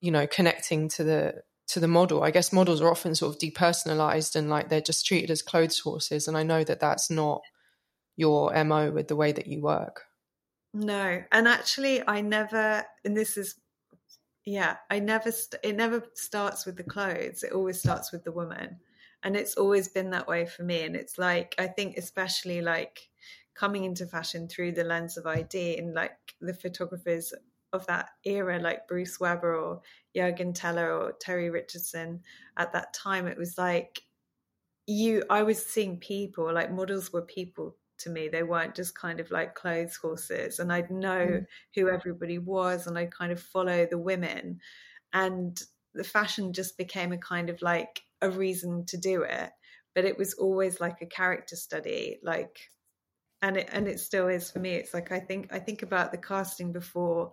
you 0.00 0.10
know 0.10 0.26
connecting 0.26 0.88
to 0.88 1.04
the 1.04 1.34
to 1.68 1.78
the 1.78 1.88
model 1.88 2.22
i 2.22 2.30
guess 2.30 2.52
models 2.52 2.80
are 2.80 2.90
often 2.90 3.14
sort 3.14 3.34
of 3.34 3.40
depersonalized 3.40 4.34
and 4.34 4.50
like 4.50 4.68
they're 4.68 4.80
just 4.80 5.06
treated 5.06 5.30
as 5.30 5.42
clothes 5.42 5.78
horses 5.78 6.26
and 6.26 6.36
i 6.36 6.42
know 6.42 6.64
that 6.64 6.80
that's 6.80 7.10
not 7.10 7.42
your 8.16 8.52
mo 8.64 8.90
with 8.90 9.08
the 9.08 9.16
way 9.16 9.32
that 9.32 9.46
you 9.46 9.60
work 9.60 10.04
no 10.74 11.22
and 11.32 11.46
actually 11.46 12.06
i 12.08 12.20
never 12.20 12.84
and 13.04 13.16
this 13.16 13.36
is 13.36 13.56
yeah 14.44 14.76
i 14.90 14.98
never 14.98 15.30
st- 15.30 15.60
it 15.62 15.76
never 15.76 16.02
starts 16.14 16.66
with 16.66 16.76
the 16.76 16.82
clothes 16.82 17.42
it 17.42 17.52
always 17.52 17.78
starts 17.78 18.10
with 18.10 18.24
the 18.24 18.32
woman 18.32 18.78
and 19.22 19.36
it's 19.36 19.54
always 19.54 19.88
been 19.88 20.10
that 20.10 20.26
way 20.26 20.46
for 20.46 20.62
me 20.62 20.82
and 20.82 20.96
it's 20.96 21.18
like 21.18 21.54
i 21.58 21.66
think 21.66 21.96
especially 21.96 22.60
like 22.60 23.08
coming 23.54 23.84
into 23.84 24.06
fashion 24.06 24.48
through 24.48 24.72
the 24.72 24.84
lens 24.84 25.16
of 25.16 25.26
ID 25.26 25.76
and 25.76 25.94
like 25.94 26.16
the 26.40 26.54
photographers 26.54 27.34
of 27.72 27.86
that 27.86 28.10
era, 28.24 28.58
like 28.58 28.88
Bruce 28.88 29.20
Weber 29.20 29.54
or 29.54 29.80
Juergen 30.16 30.54
Teller 30.54 30.92
or 30.92 31.12
Terry 31.20 31.50
Richardson, 31.50 32.20
at 32.56 32.72
that 32.72 32.92
time, 32.92 33.26
it 33.26 33.38
was 33.38 33.56
like 33.58 34.00
you, 34.86 35.24
I 35.30 35.42
was 35.42 35.64
seeing 35.64 35.98
people, 35.98 36.52
like 36.52 36.72
models 36.72 37.12
were 37.12 37.22
people 37.22 37.76
to 37.98 38.10
me. 38.10 38.28
They 38.28 38.42
weren't 38.42 38.74
just 38.74 38.94
kind 38.94 39.20
of 39.20 39.30
like 39.30 39.54
clothes 39.54 39.96
horses. 39.96 40.58
And 40.58 40.72
I'd 40.72 40.90
know 40.90 41.26
mm. 41.26 41.46
who 41.74 41.88
everybody 41.88 42.38
was 42.38 42.86
and 42.86 42.98
I'd 42.98 43.14
kind 43.14 43.30
of 43.30 43.40
follow 43.40 43.86
the 43.86 43.98
women. 43.98 44.60
And 45.12 45.60
the 45.94 46.04
fashion 46.04 46.52
just 46.52 46.76
became 46.76 47.12
a 47.12 47.18
kind 47.18 47.50
of 47.50 47.62
like 47.62 48.02
a 48.22 48.30
reason 48.30 48.84
to 48.86 48.96
do 48.96 49.22
it. 49.22 49.50
But 49.94 50.04
it 50.04 50.16
was 50.16 50.34
always 50.34 50.80
like 50.80 51.02
a 51.02 51.06
character 51.06 51.56
study, 51.56 52.18
like 52.22 52.58
and 53.42 53.56
it 53.56 53.68
and 53.72 53.88
it 53.88 54.00
still 54.00 54.28
is 54.28 54.50
for 54.50 54.60
me. 54.60 54.74
It's 54.74 54.94
like 54.94 55.12
I 55.12 55.20
think 55.20 55.52
I 55.52 55.58
think 55.58 55.82
about 55.82 56.12
the 56.12 56.18
casting 56.18 56.72
before 56.72 57.32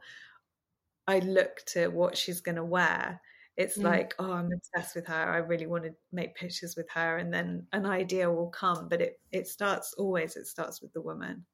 I 1.08 1.20
look 1.20 1.62
to 1.68 1.88
what 1.88 2.18
she's 2.18 2.42
going 2.42 2.56
to 2.56 2.66
wear, 2.66 3.22
it's 3.58 3.78
mm. 3.78 3.84
like, 3.84 4.14
oh, 4.20 4.32
I'm 4.32 4.52
obsessed 4.52 4.96
with 4.96 5.08
her. 5.08 5.14
I 5.14 5.38
really 5.38 5.66
want 5.66 5.84
to 5.86 5.96
make 6.12 6.36
pictures 6.36 6.76
with 6.78 6.88
her, 6.94 7.18
and 7.18 7.34
then 7.34 7.66
an 7.74 7.86
idea 7.86 8.32
will 8.32 8.50
come. 8.50 8.88
But 8.88 9.02
it 9.02 9.20
it 9.32 9.48
starts 9.48 9.94
always. 9.98 10.36
It 10.36 10.48
starts 10.48 10.82
with 10.82 10.94
the 10.94 11.02
woman. 11.02 11.46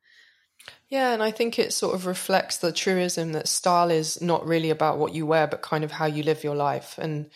Yeah, 0.89 1.13
and 1.13 1.23
I 1.23 1.31
think 1.31 1.57
it 1.57 1.73
sort 1.73 1.95
of 1.95 2.05
reflects 2.05 2.57
the 2.57 2.71
truism 2.71 3.31
that 3.33 3.47
style 3.47 3.89
is 3.89 4.21
not 4.21 4.45
really 4.45 4.69
about 4.69 4.97
what 4.97 5.13
you 5.13 5.25
wear, 5.25 5.47
but 5.47 5.61
kind 5.61 5.83
of 5.83 5.91
how 5.91 6.05
you 6.05 6.23
live 6.23 6.43
your 6.43 6.55
life, 6.55 6.97
and 6.97 7.29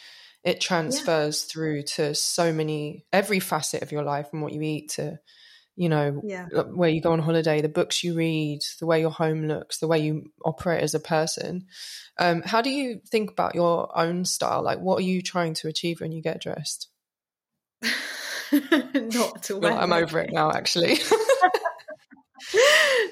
it 0.48 0.62
transfers 0.62 1.44
yeah. 1.44 1.52
through 1.52 1.82
to 1.84 2.16
so 2.16 2.54
many 2.54 3.06
every 3.12 3.42
facet 3.42 3.82
of 3.84 3.92
your 3.92 4.04
life, 4.04 4.30
from 4.30 4.40
what 4.40 4.54
you 4.54 4.62
eat 4.62 4.92
to 4.92 5.20
you 5.76 5.90
know 5.90 6.22
yeah. 6.24 6.48
where 6.74 6.90
you 6.90 7.02
go 7.02 7.12
on 7.12 7.20
holiday 7.20 7.62
the 7.62 7.70
books 7.70 8.04
you 8.04 8.16
read 8.16 8.62
the 8.80 8.86
way 8.86 9.02
your 9.02 9.12
home 9.12 9.46
looks 9.46 9.78
the 9.78 9.88
way 9.88 10.00
you 10.00 10.32
operate 10.46 10.82
as 10.82 10.96
a 10.96 11.02
person. 11.02 11.66
Um, 12.18 12.42
how 12.44 12.62
do 12.62 12.70
you 12.70 13.02
think 13.06 13.30
about 13.30 13.56
your 13.56 13.96
own 13.96 14.24
style? 14.24 14.64
Like 14.64 14.80
what 14.80 15.00
are 15.00 15.06
you 15.06 15.22
trying 15.22 15.54
to 15.56 15.68
achieve 15.68 16.00
when 16.00 16.14
you 16.14 16.22
get 16.24 16.42
dressed? 16.42 16.88
Not 18.54 19.44
to 19.44 19.58
well, 19.58 19.78
i'm 19.78 19.92
over 20.02 20.20
it 20.20 20.32
now 20.32 20.52
actually. 20.52 20.98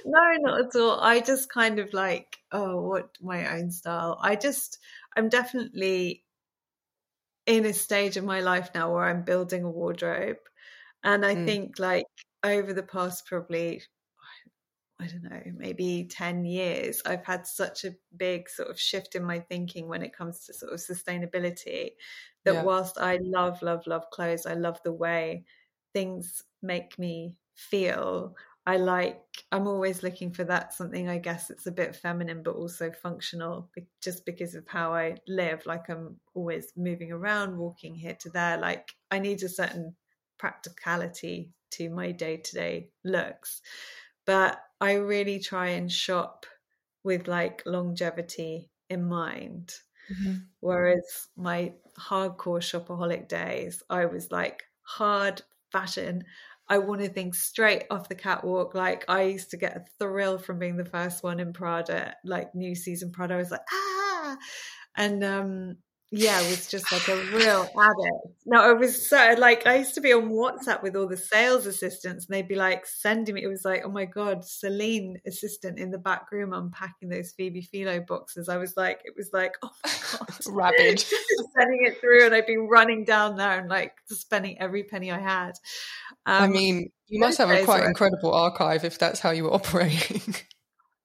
No 0.06 0.20
not 0.38 0.62
at 0.62 0.80
all. 0.80 1.00
I 1.02 1.20
just 1.20 1.50
kind 1.50 1.80
of 1.80 1.92
like 1.92 2.38
oh 2.54 2.82
what 2.82 3.10
my 3.22 3.58
own 3.58 3.72
style. 3.72 4.18
I 4.22 4.38
just 4.38 4.80
i'm 5.18 5.28
definitely 5.28 6.24
in 7.46 7.66
a 7.66 7.74
stage 7.74 8.18
of 8.18 8.24
my 8.24 8.42
life 8.42 8.70
now 8.74 8.94
where 8.94 9.06
i'm 9.06 9.24
building 9.24 9.64
a 9.64 9.70
wardrobe 9.70 10.38
and 11.06 11.24
I 11.24 11.36
mm. 11.36 11.46
think 11.46 11.80
like 11.80 12.08
over 12.44 12.74
the 12.74 12.84
past 12.84 13.28
probably 13.28 13.82
I 14.98 15.08
don't 15.08 15.24
know, 15.24 15.42
maybe 15.58 16.08
10 16.10 16.46
years, 16.46 17.02
I've 17.06 17.26
had 17.26 17.46
such 17.46 17.84
a 17.84 17.96
big 18.16 18.50
sort 18.50 18.70
of 18.70 18.80
shift 18.80 19.16
in 19.16 19.26
my 19.26 19.40
thinking 19.40 19.90
when 19.90 20.02
it 20.02 20.16
comes 20.16 20.46
to 20.46 20.54
sort 20.54 20.72
of 20.72 20.80
sustainability 20.80 21.90
that 22.46 22.54
yeah. 22.54 22.64
whilst 22.64 22.98
I 22.98 23.20
love, 23.22 23.62
love, 23.62 23.86
love 23.88 24.10
clothes, 24.12 24.46
I 24.46 24.54
love 24.54 24.80
the 24.86 24.94
way 24.94 25.44
things 25.94 26.42
make 26.62 26.98
me 26.98 27.36
feel. 27.56 28.36
I 28.68 28.78
like, 28.78 29.22
I'm 29.52 29.68
always 29.68 30.02
looking 30.02 30.32
for 30.32 30.44
that 30.46 30.74
something, 30.74 31.08
I 31.08 31.20
guess 31.20 31.52
it's 31.52 31.68
a 31.68 31.72
bit 31.72 31.96
feminine, 31.96 32.42
but 32.42 32.56
also 32.56 32.92
functional, 32.92 33.70
just 34.02 34.26
because 34.26 34.56
of 34.56 34.68
how 34.68 34.94
I 34.94 35.18
live. 35.28 35.66
Like 35.66 35.88
I'm 35.90 36.20
always 36.34 36.74
moving 36.76 37.12
around, 37.12 37.58
walking 37.58 37.94
here 37.94 38.18
to 38.22 38.30
there. 38.30 38.58
Like 38.58 38.92
I 39.12 39.20
need 39.20 39.44
a 39.44 39.50
certain 39.50 39.96
practicality 40.40 41.54
to 41.72 41.90
my 41.90 42.12
day 42.12 42.38
to 42.38 42.54
day 42.54 42.90
looks. 43.04 43.62
But 44.26 44.60
I 44.82 44.94
really 44.94 45.40
try 45.40 45.68
and 45.68 45.92
shop 45.92 46.46
with 47.04 47.28
like 47.28 47.62
longevity 47.68 48.72
in 48.90 49.08
mind. 49.08 49.74
Mm-hmm. 50.12 50.34
Whereas 50.60 51.28
my 51.36 51.74
hardcore 52.00 52.62
shopaholic 52.62 53.28
days, 53.28 53.84
I 53.90 54.06
was 54.06 54.32
like 54.32 54.64
hard 54.82 55.42
fashion. 55.72 56.24
I 56.68 56.80
wanted 56.80 57.14
things 57.14 57.40
straight 57.40 57.84
off 57.92 58.10
the 58.10 58.16
catwalk. 58.16 58.74
Like 58.74 59.06
I 59.08 59.24
used 59.24 59.52
to 59.52 59.58
get 59.58 59.78
a 59.78 59.86
thrill 60.00 60.38
from 60.38 60.60
being 60.60 60.78
the 60.78 60.86
first 60.86 61.24
one 61.24 61.40
in 61.40 61.54
Prada, 61.54 62.16
like 62.24 62.56
new 62.56 62.76
season 62.76 63.12
Prada. 63.12 63.36
I 63.36 63.38
was 63.38 63.52
like, 63.52 63.62
ah, 63.72 64.38
and 64.98 65.24
um, 65.24 65.78
yeah, 66.18 66.40
it 66.42 66.50
was 66.50 66.68
just 66.68 66.90
like 66.94 67.08
a 67.10 67.18
real 67.36 67.70
addict. 67.78 68.28
No, 68.46 68.62
I 68.62 68.72
was 68.72 69.10
so 69.10 69.36
like 69.38 69.68
I 69.68 69.76
used 69.76 69.96
to 69.96 70.02
be 70.02 70.14
on 70.14 70.30
WhatsApp 70.30 70.82
with 70.82 70.96
all 70.96 71.08
the 71.08 71.18
sales 71.18 71.66
assistants, 71.66 72.26
and 72.26 72.34
they'd 72.34 72.48
be 72.48 72.56
like 72.56 72.86
sending 72.86 73.36
me. 73.36 73.44
It 73.44 73.48
was 73.48 73.66
like, 73.66 73.82
oh 73.84 73.92
my 73.92 74.06
god, 74.06 74.46
Celine 74.46 75.20
assistant 75.28 75.78
in 75.78 75.92
the 75.92 75.98
back 75.98 76.32
room 76.32 76.54
unpacking 76.54 77.10
those 77.10 77.34
Phoebe 77.34 77.62
Philo 77.62 78.00
boxes. 78.00 78.48
I 78.48 78.58
was 78.58 78.78
like, 78.78 79.02
it 79.04 79.14
was 79.18 79.32
like, 79.34 79.56
oh 79.62 79.72
my 79.84 79.92
god, 80.12 80.38
rabid, 80.48 81.00
sending 81.58 81.86
it 81.86 82.00
through, 82.00 82.26
and 82.26 82.34
I'd 82.34 82.46
be 82.46 82.58
running 82.58 83.04
down 83.04 83.36
there 83.36 83.60
and 83.60 83.70
like 83.70 83.94
spending 84.08 84.62
every 84.62 84.84
penny 84.84 85.12
I 85.12 85.20
had. 85.20 85.52
Um, 86.26 86.44
I 86.44 86.48
mean, 86.48 86.92
you 87.08 87.20
must 87.20 87.40
have 87.40 87.50
a 87.50 87.64
quite 87.66 87.84
incredible 87.84 88.34
archive 88.34 88.86
if 88.86 88.98
that's 88.98 89.20
how 89.20 89.32
you 89.32 89.44
were 89.44 89.54
operating. 89.54 90.36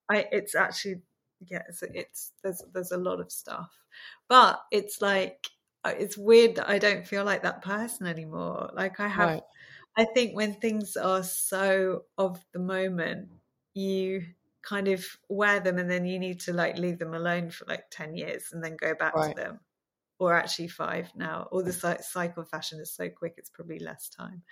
I, 0.09 0.25
it's 0.31 0.55
actually 0.55 1.01
yeah, 1.47 1.63
it's, 1.67 1.83
it's 1.83 2.31
there's 2.43 2.63
there's 2.73 2.91
a 2.91 2.97
lot 2.97 3.19
of 3.19 3.31
stuff, 3.31 3.71
but 4.27 4.61
it's 4.71 5.01
like 5.01 5.47
uh, 5.83 5.93
it's 5.97 6.17
weird 6.17 6.55
that 6.55 6.69
I 6.69 6.77
don't 6.77 7.07
feel 7.07 7.23
like 7.23 7.43
that 7.43 7.61
person 7.61 8.07
anymore. 8.07 8.69
Like 8.73 8.99
I 8.99 9.07
have, 9.07 9.29
right. 9.29 9.43
I 9.97 10.05
think 10.05 10.35
when 10.35 10.53
things 10.53 10.95
are 10.95 11.23
so 11.23 12.03
of 12.17 12.43
the 12.53 12.59
moment, 12.59 13.29
you 13.73 14.23
kind 14.61 14.87
of 14.87 15.05
wear 15.27 15.59
them 15.59 15.77
and 15.79 15.89
then 15.89 16.05
you 16.05 16.19
need 16.19 16.39
to 16.41 16.53
like 16.53 16.77
leave 16.77 16.99
them 16.99 17.13
alone 17.13 17.49
for 17.49 17.65
like 17.67 17.85
10 17.89 18.15
years 18.15 18.49
and 18.51 18.63
then 18.63 18.75
go 18.75 18.93
back 18.93 19.15
right. 19.15 19.35
to 19.35 19.41
them 19.41 19.59
or 20.19 20.35
actually 20.35 20.67
five 20.67 21.09
now 21.15 21.47
or 21.51 21.63
the 21.63 21.73
cycle 22.03 22.43
of 22.43 22.49
fashion 22.49 22.79
is 22.79 22.93
so 22.93 23.09
quick 23.09 23.33
it's 23.37 23.49
probably 23.49 23.79
less 23.79 24.07
time 24.07 24.43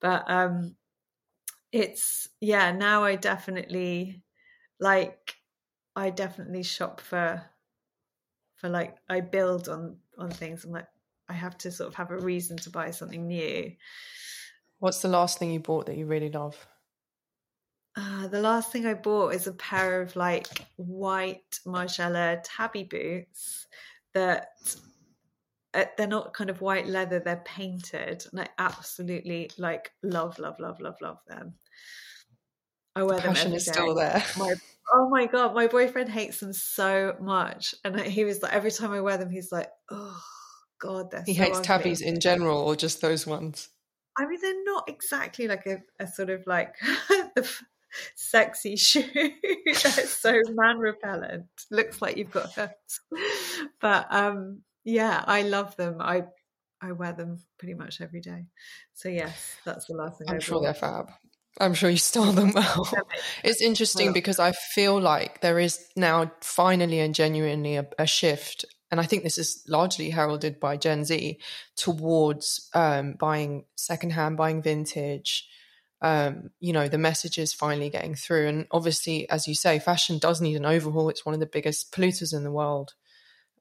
but 0.00 0.28
um 0.28 0.74
it's 1.70 2.28
yeah 2.40 2.72
now 2.72 3.04
i 3.04 3.14
definitely 3.14 4.20
like 4.80 5.36
I 5.96 6.10
definitely 6.10 6.62
shop 6.62 7.00
for 7.00 7.50
for 8.56 8.68
like 8.68 8.96
I 9.08 9.20
build 9.20 9.68
on 9.68 9.98
on 10.18 10.30
things. 10.30 10.64
I'm 10.64 10.72
like 10.72 10.88
I 11.28 11.32
have 11.34 11.56
to 11.58 11.70
sort 11.72 11.88
of 11.88 11.94
have 11.94 12.10
a 12.10 12.18
reason 12.18 12.56
to 12.58 12.70
buy 12.70 12.90
something 12.90 13.26
new. 13.26 13.76
What's 14.78 15.00
the 15.02 15.08
last 15.08 15.38
thing 15.38 15.50
you 15.52 15.60
bought 15.60 15.86
that 15.86 15.96
you 15.96 16.06
really 16.06 16.30
love? 16.30 16.66
Uh, 17.96 18.26
the 18.26 18.40
last 18.40 18.72
thing 18.72 18.86
I 18.86 18.94
bought 18.94 19.34
is 19.34 19.46
a 19.46 19.52
pair 19.52 20.02
of 20.02 20.16
like 20.16 20.66
white 20.76 21.60
Margiela 21.64 22.40
tabby 22.42 22.82
boots 22.82 23.66
that 24.12 24.48
uh, 25.72 25.84
they're 25.96 26.06
not 26.06 26.34
kind 26.34 26.50
of 26.50 26.60
white 26.60 26.86
leather, 26.86 27.20
they're 27.20 27.42
painted. 27.44 28.24
And 28.32 28.40
I 28.40 28.48
absolutely 28.58 29.50
like 29.58 29.92
love, 30.02 30.38
love, 30.38 30.58
love, 30.58 30.80
love, 30.80 31.00
love 31.00 31.18
them. 31.26 31.54
I 32.96 33.02
wear 33.04 33.20
the 33.20 33.28
them 33.28 33.36
every 33.36 33.56
is 33.56 33.64
day. 33.64 33.72
still 33.72 33.94
there. 33.94 34.22
My, 34.38 34.54
oh 34.92 35.08
my 35.08 35.26
god, 35.26 35.54
my 35.54 35.66
boyfriend 35.66 36.10
hates 36.10 36.40
them 36.40 36.52
so 36.52 37.16
much, 37.20 37.74
and 37.84 37.98
he 38.00 38.24
was 38.24 38.42
like, 38.42 38.52
every 38.52 38.70
time 38.70 38.92
I 38.92 39.00
wear 39.00 39.16
them, 39.16 39.30
he's 39.30 39.52
like, 39.52 39.70
oh 39.90 40.20
god, 40.80 41.10
they're. 41.10 41.24
He 41.26 41.34
so 41.34 41.42
hates 41.42 41.58
ugly. 41.58 41.66
tabbies 41.66 42.00
in 42.00 42.20
general, 42.20 42.58
or 42.58 42.76
just 42.76 43.00
those 43.00 43.26
ones. 43.26 43.68
I 44.16 44.26
mean, 44.26 44.38
they're 44.40 44.64
not 44.64 44.88
exactly 44.88 45.48
like 45.48 45.66
a, 45.66 45.82
a 45.98 46.06
sort 46.06 46.30
of 46.30 46.46
like 46.46 46.76
the 47.34 47.50
sexy 48.14 48.76
shoe 48.76 49.02
that's 49.66 50.10
so 50.10 50.40
man 50.50 50.78
repellent. 50.78 51.46
Looks 51.70 52.00
like 52.00 52.16
you've 52.16 52.30
got 52.30 52.52
hurt, 52.52 52.70
but 53.80 54.06
um, 54.10 54.62
yeah, 54.84 55.22
I 55.26 55.42
love 55.42 55.76
them. 55.76 55.96
I 56.00 56.24
I 56.80 56.92
wear 56.92 57.12
them 57.12 57.42
pretty 57.58 57.74
much 57.74 58.00
every 58.00 58.20
day. 58.20 58.46
So 58.92 59.08
yes, 59.08 59.56
that's 59.64 59.86
the 59.86 59.94
last 59.94 60.18
thing. 60.18 60.28
I'm 60.28 60.36
I 60.36 60.40
sure 60.40 60.60
they're 60.60 60.74
fab. 60.74 61.10
I'm 61.60 61.74
sure 61.74 61.90
you 61.90 61.96
style 61.98 62.32
them 62.32 62.52
well. 62.54 62.90
It's 63.42 63.62
interesting 63.62 64.12
because 64.12 64.38
I 64.38 64.52
feel 64.52 65.00
like 65.00 65.40
there 65.40 65.58
is 65.58 65.86
now 65.96 66.32
finally 66.40 67.00
and 67.00 67.14
genuinely 67.14 67.76
a, 67.76 67.86
a 67.98 68.06
shift, 68.06 68.64
and 68.90 69.00
I 69.00 69.04
think 69.04 69.22
this 69.22 69.38
is 69.38 69.64
largely 69.68 70.10
heralded 70.10 70.60
by 70.60 70.76
Gen 70.76 71.04
Z 71.04 71.38
towards 71.76 72.68
um, 72.74 73.14
buying 73.14 73.64
secondhand, 73.76 74.36
buying 74.36 74.62
vintage. 74.62 75.48
Um, 76.00 76.50
you 76.60 76.72
know, 76.72 76.86
the 76.86 76.98
message 76.98 77.38
is 77.38 77.54
finally 77.54 77.88
getting 77.88 78.14
through, 78.14 78.46
and 78.46 78.66
obviously, 78.70 79.28
as 79.30 79.48
you 79.48 79.54
say, 79.54 79.78
fashion 79.78 80.18
does 80.18 80.40
need 80.40 80.56
an 80.56 80.66
overhaul. 80.66 81.08
It's 81.08 81.24
one 81.24 81.34
of 81.34 81.40
the 81.40 81.46
biggest 81.46 81.92
polluters 81.92 82.34
in 82.34 82.44
the 82.44 82.52
world. 82.52 82.94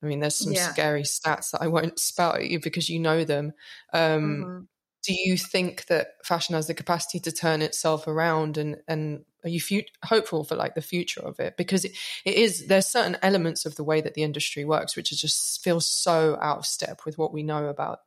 I 0.02 0.06
mean, 0.06 0.20
there's 0.20 0.36
some 0.36 0.52
yeah. 0.52 0.70
scary 0.70 1.04
stats 1.04 1.52
that 1.52 1.62
I 1.62 1.68
won't 1.68 2.00
spout 2.00 2.36
at 2.36 2.50
you 2.50 2.60
because 2.60 2.90
you 2.90 3.00
know 3.00 3.24
them. 3.24 3.54
Um, 3.94 4.02
mm-hmm 4.02 4.64
do 5.04 5.14
you 5.14 5.38
think 5.38 5.86
that 5.88 6.12
fashion 6.24 6.56
has 6.56 6.68
the 6.68 6.74
capacity 6.74 7.20
to 7.20 7.32
turn 7.32 7.62
itself 7.62 8.08
around 8.08 8.58
and 8.58 8.78
and 8.88 9.26
are 9.44 9.50
you 9.50 9.60
fu- 9.60 9.82
hopeful 10.06 10.46
for 10.46 10.56
like 10.56 10.74
the 10.74 10.82
future 10.82 11.20
of 11.20 11.40
it? 11.42 11.58
Because 11.58 11.84
it, 11.84 11.92
it 12.24 12.36
is 12.36 12.68
there's 12.68 12.88
certain 12.88 13.18
elements 13.22 13.66
of 13.66 13.76
the 13.76 13.84
way 13.84 14.00
that 14.00 14.14
the 14.14 14.24
industry 14.24 14.64
works 14.64 14.96
which 14.96 15.10
just 15.10 15.62
feels 15.64 15.86
so 15.86 16.38
out 16.42 16.60
of 16.60 16.66
step 16.66 17.02
with 17.06 17.18
what 17.18 17.34
we 17.34 17.44
know 17.44 17.68
about 17.68 18.00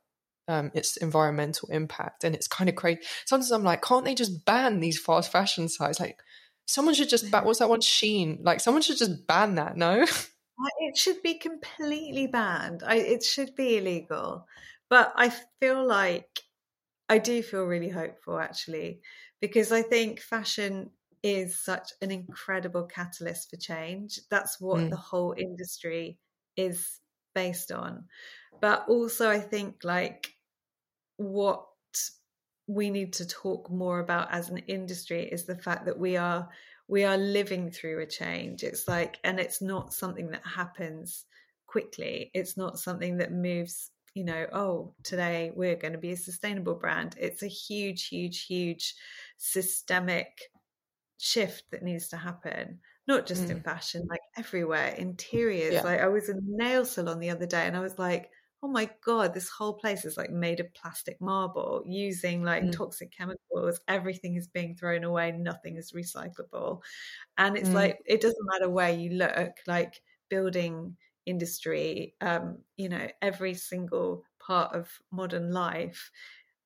um, 0.47 0.71
its 0.73 0.97
environmental 0.97 1.69
impact. 1.69 2.23
And 2.23 2.33
it's 2.33 2.47
kind 2.47 2.69
of 2.69 2.75
crazy. 2.75 3.01
Sometimes 3.25 3.51
i'm 3.51 3.63
like 3.63 3.83
can't 3.83 4.03
they 4.03 4.15
just 4.15 4.43
ban 4.45 4.79
these 4.79 4.99
fast 4.99 5.31
fashion 5.31 5.69
sites? 5.69 5.99
Like 5.99 6.19
someone 6.65 6.95
should 6.95 7.09
just 7.09 7.29
ban 7.29 7.45
what's 7.45 7.59
that 7.59 7.69
one? 7.69 7.81
Shein. 7.81 8.39
Like 8.41 8.59
someone 8.59 8.81
should 8.81 8.97
just 8.97 9.27
ban 9.27 9.55
that 9.55 9.77
no? 9.77 10.05
It 10.79 10.97
should 10.97 11.21
be 11.21 11.35
completely 11.35 12.25
banned. 12.25 12.81
I, 12.83 12.95
it 12.95 13.23
should 13.23 13.55
be 13.55 13.77
illegal. 13.77 14.47
But 14.89 15.13
i 15.15 15.31
feel 15.59 15.85
like 15.85 16.41
I 17.09 17.17
do 17.17 17.41
feel 17.41 17.63
really 17.63 17.89
hopeful 17.89 18.39
actually, 18.39 19.01
because 19.39 19.71
I 19.71 19.81
think 19.81 20.19
fashion 20.19 20.91
is 21.23 21.59
such 21.59 21.91
an 22.01 22.11
incredible 22.11 22.83
catalyst 22.83 23.49
for 23.49 23.57
change. 23.57 24.19
That's 24.29 24.59
what 24.59 24.79
mm. 24.79 24.89
the 24.89 24.97
whole 24.97 25.33
industry 25.37 26.19
is 26.55 26.99
based 27.33 27.71
on. 27.71 28.05
But 28.61 28.85
also, 28.87 29.29
I 29.29 29.39
think 29.39 29.83
like 29.83 30.33
what 31.17 31.65
we 32.67 32.89
need 32.89 33.13
to 33.13 33.27
talk 33.27 33.69
more 33.71 33.99
about 33.99 34.31
as 34.31 34.49
an 34.49 34.57
industry 34.59 35.23
is 35.23 35.45
the 35.45 35.57
fact 35.57 35.85
that 35.85 35.97
we 35.97 36.17
are 36.17 36.49
we 36.89 37.03
are 37.03 37.17
living 37.17 37.71
through 37.71 38.01
a 38.01 38.05
change 38.05 38.63
it's 38.63 38.87
like 38.87 39.17
and 39.23 39.39
it's 39.39 39.61
not 39.61 39.93
something 39.93 40.29
that 40.29 40.45
happens 40.45 41.25
quickly 41.65 42.29
it's 42.33 42.57
not 42.57 42.77
something 42.77 43.17
that 43.17 43.31
moves 43.31 43.91
you 44.17 44.23
know, 44.23 44.47
oh, 44.51 44.93
today 45.03 45.51
we're 45.55 45.75
going 45.75 45.93
to 45.93 45.99
be 45.99 46.11
a 46.11 46.17
sustainable 46.17 46.73
brand. 46.73 47.15
It's 47.19 47.43
a 47.43 47.47
huge, 47.47 48.07
huge, 48.07 48.45
huge 48.45 48.95
systemic 49.37 50.27
shift 51.19 51.63
that 51.69 51.83
needs 51.83 52.07
to 52.09 52.17
happen, 52.17 52.79
not 53.07 53.27
just 53.27 53.45
mm. 53.45 53.51
in 53.51 53.61
fashion, 53.61 54.07
like 54.09 54.21
everywhere, 54.35 54.95
interiors. 54.97 55.75
Yeah. 55.75 55.83
Like 55.83 56.01
I 56.01 56.07
was 56.07 56.29
in 56.29 56.37
a 56.37 56.63
nail 56.63 56.83
salon 56.83 57.19
the 57.19 57.29
other 57.29 57.45
day 57.45 57.67
and 57.67 57.77
I 57.77 57.81
was 57.81 57.99
like, 57.99 58.31
oh 58.63 58.67
my 58.67 58.89
god 59.05 59.35
this 59.35 59.49
whole 59.49 59.73
place 59.73 60.03
is 60.03 60.17
like 60.17 60.31
made 60.31 60.59
of 60.59 60.73
plastic 60.73 61.21
marble 61.21 61.83
using 61.85 62.41
like 62.41 62.63
mm. 62.63 62.71
toxic 62.71 63.15
chemicals 63.15 63.79
everything 63.87 64.35
is 64.35 64.47
being 64.47 64.75
thrown 64.75 65.03
away 65.03 65.31
nothing 65.31 65.77
is 65.77 65.91
recyclable 65.91 66.79
and 67.37 67.55
it's 67.55 67.69
mm. 67.69 67.75
like 67.75 67.99
it 68.07 68.19
doesn't 68.19 68.47
matter 68.51 68.67
where 68.67 68.89
you 68.89 69.11
look 69.11 69.51
like 69.67 70.01
building 70.27 70.97
industry, 71.27 72.15
um, 72.21 72.57
you 72.77 72.89
know, 72.89 73.07
every 73.21 73.53
single 73.53 74.23
part 74.39 74.73
of 74.73 74.89
modern 75.11 75.51
life 75.51 76.09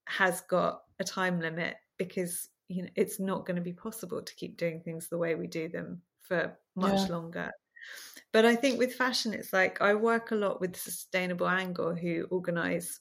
has 0.07 0.41
got 0.41 0.82
a 0.99 1.03
time 1.03 1.39
limit 1.39 1.76
because 1.97 2.49
you 2.68 2.84
know 2.84 2.89
it's 2.95 3.20
not 3.20 3.45
going 3.45 3.55
to 3.55 3.62
be 3.62 3.74
possible 3.74 4.22
to 4.22 4.36
keep 4.36 4.57
doing 4.57 4.82
things 4.82 5.07
the 5.07 5.18
way 5.18 5.36
we 5.36 5.47
do 5.47 5.68
them 5.68 6.01
for 6.22 6.57
much 6.76 7.07
yeah. 7.09 7.16
longer. 7.16 7.51
But 8.32 8.45
I 8.45 8.55
think 8.55 8.78
with 8.78 8.93
fashion, 8.93 9.34
it's 9.34 9.51
like 9.51 9.82
I 9.82 9.93
work 9.95 10.32
a 10.32 10.36
lot 10.36 10.62
with 10.62 10.78
Sustainable 10.78 11.49
Angle, 11.49 11.95
who 11.95 12.28
organise 12.30 12.99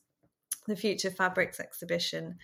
the 0.67 0.77
Future 0.77 1.11
Fabrics 1.11 1.61
exhibition, 1.61 2.37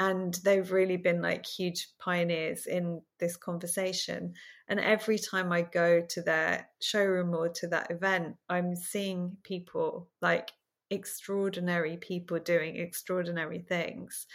and 0.00 0.32
they've 0.44 0.72
really 0.72 0.96
been 0.96 1.20
like 1.20 1.44
huge 1.44 1.90
pioneers 1.98 2.66
in 2.66 3.02
this 3.18 3.36
conversation. 3.36 4.32
And 4.66 4.80
every 4.80 5.18
time 5.18 5.52
i 5.52 5.62
go 5.62 6.00
to 6.00 6.22
their 6.22 6.68
showroom 6.80 7.34
or 7.34 7.50
to 7.50 7.68
that 7.68 7.90
event 7.90 8.36
i'm 8.48 8.74
seeing 8.74 9.36
people 9.42 10.08
like 10.22 10.50
extraordinary 10.90 11.98
people 11.98 12.38
doing 12.40 12.76
extraordinary 12.76 13.60
things. 13.60 14.26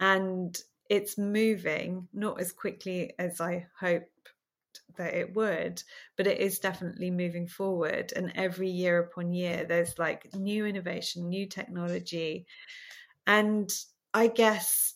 And 0.00 0.58
it's 0.88 1.18
moving 1.18 2.08
not 2.12 2.40
as 2.40 2.50
quickly 2.50 3.12
as 3.18 3.40
i 3.40 3.66
hoped 3.78 4.08
that 4.96 5.14
it 5.14 5.34
would 5.36 5.82
but 6.16 6.26
it 6.26 6.40
is 6.40 6.58
definitely 6.58 7.10
moving 7.10 7.46
forward. 7.46 8.12
And 8.16 8.32
every 8.36 8.70
year 8.70 8.98
upon 9.00 9.32
year 9.34 9.66
there's 9.68 9.98
like 9.98 10.34
new 10.34 10.64
innovation 10.64 11.28
new 11.28 11.46
technology. 11.46 12.46
And 13.26 13.70
i 14.14 14.26
guess 14.26 14.94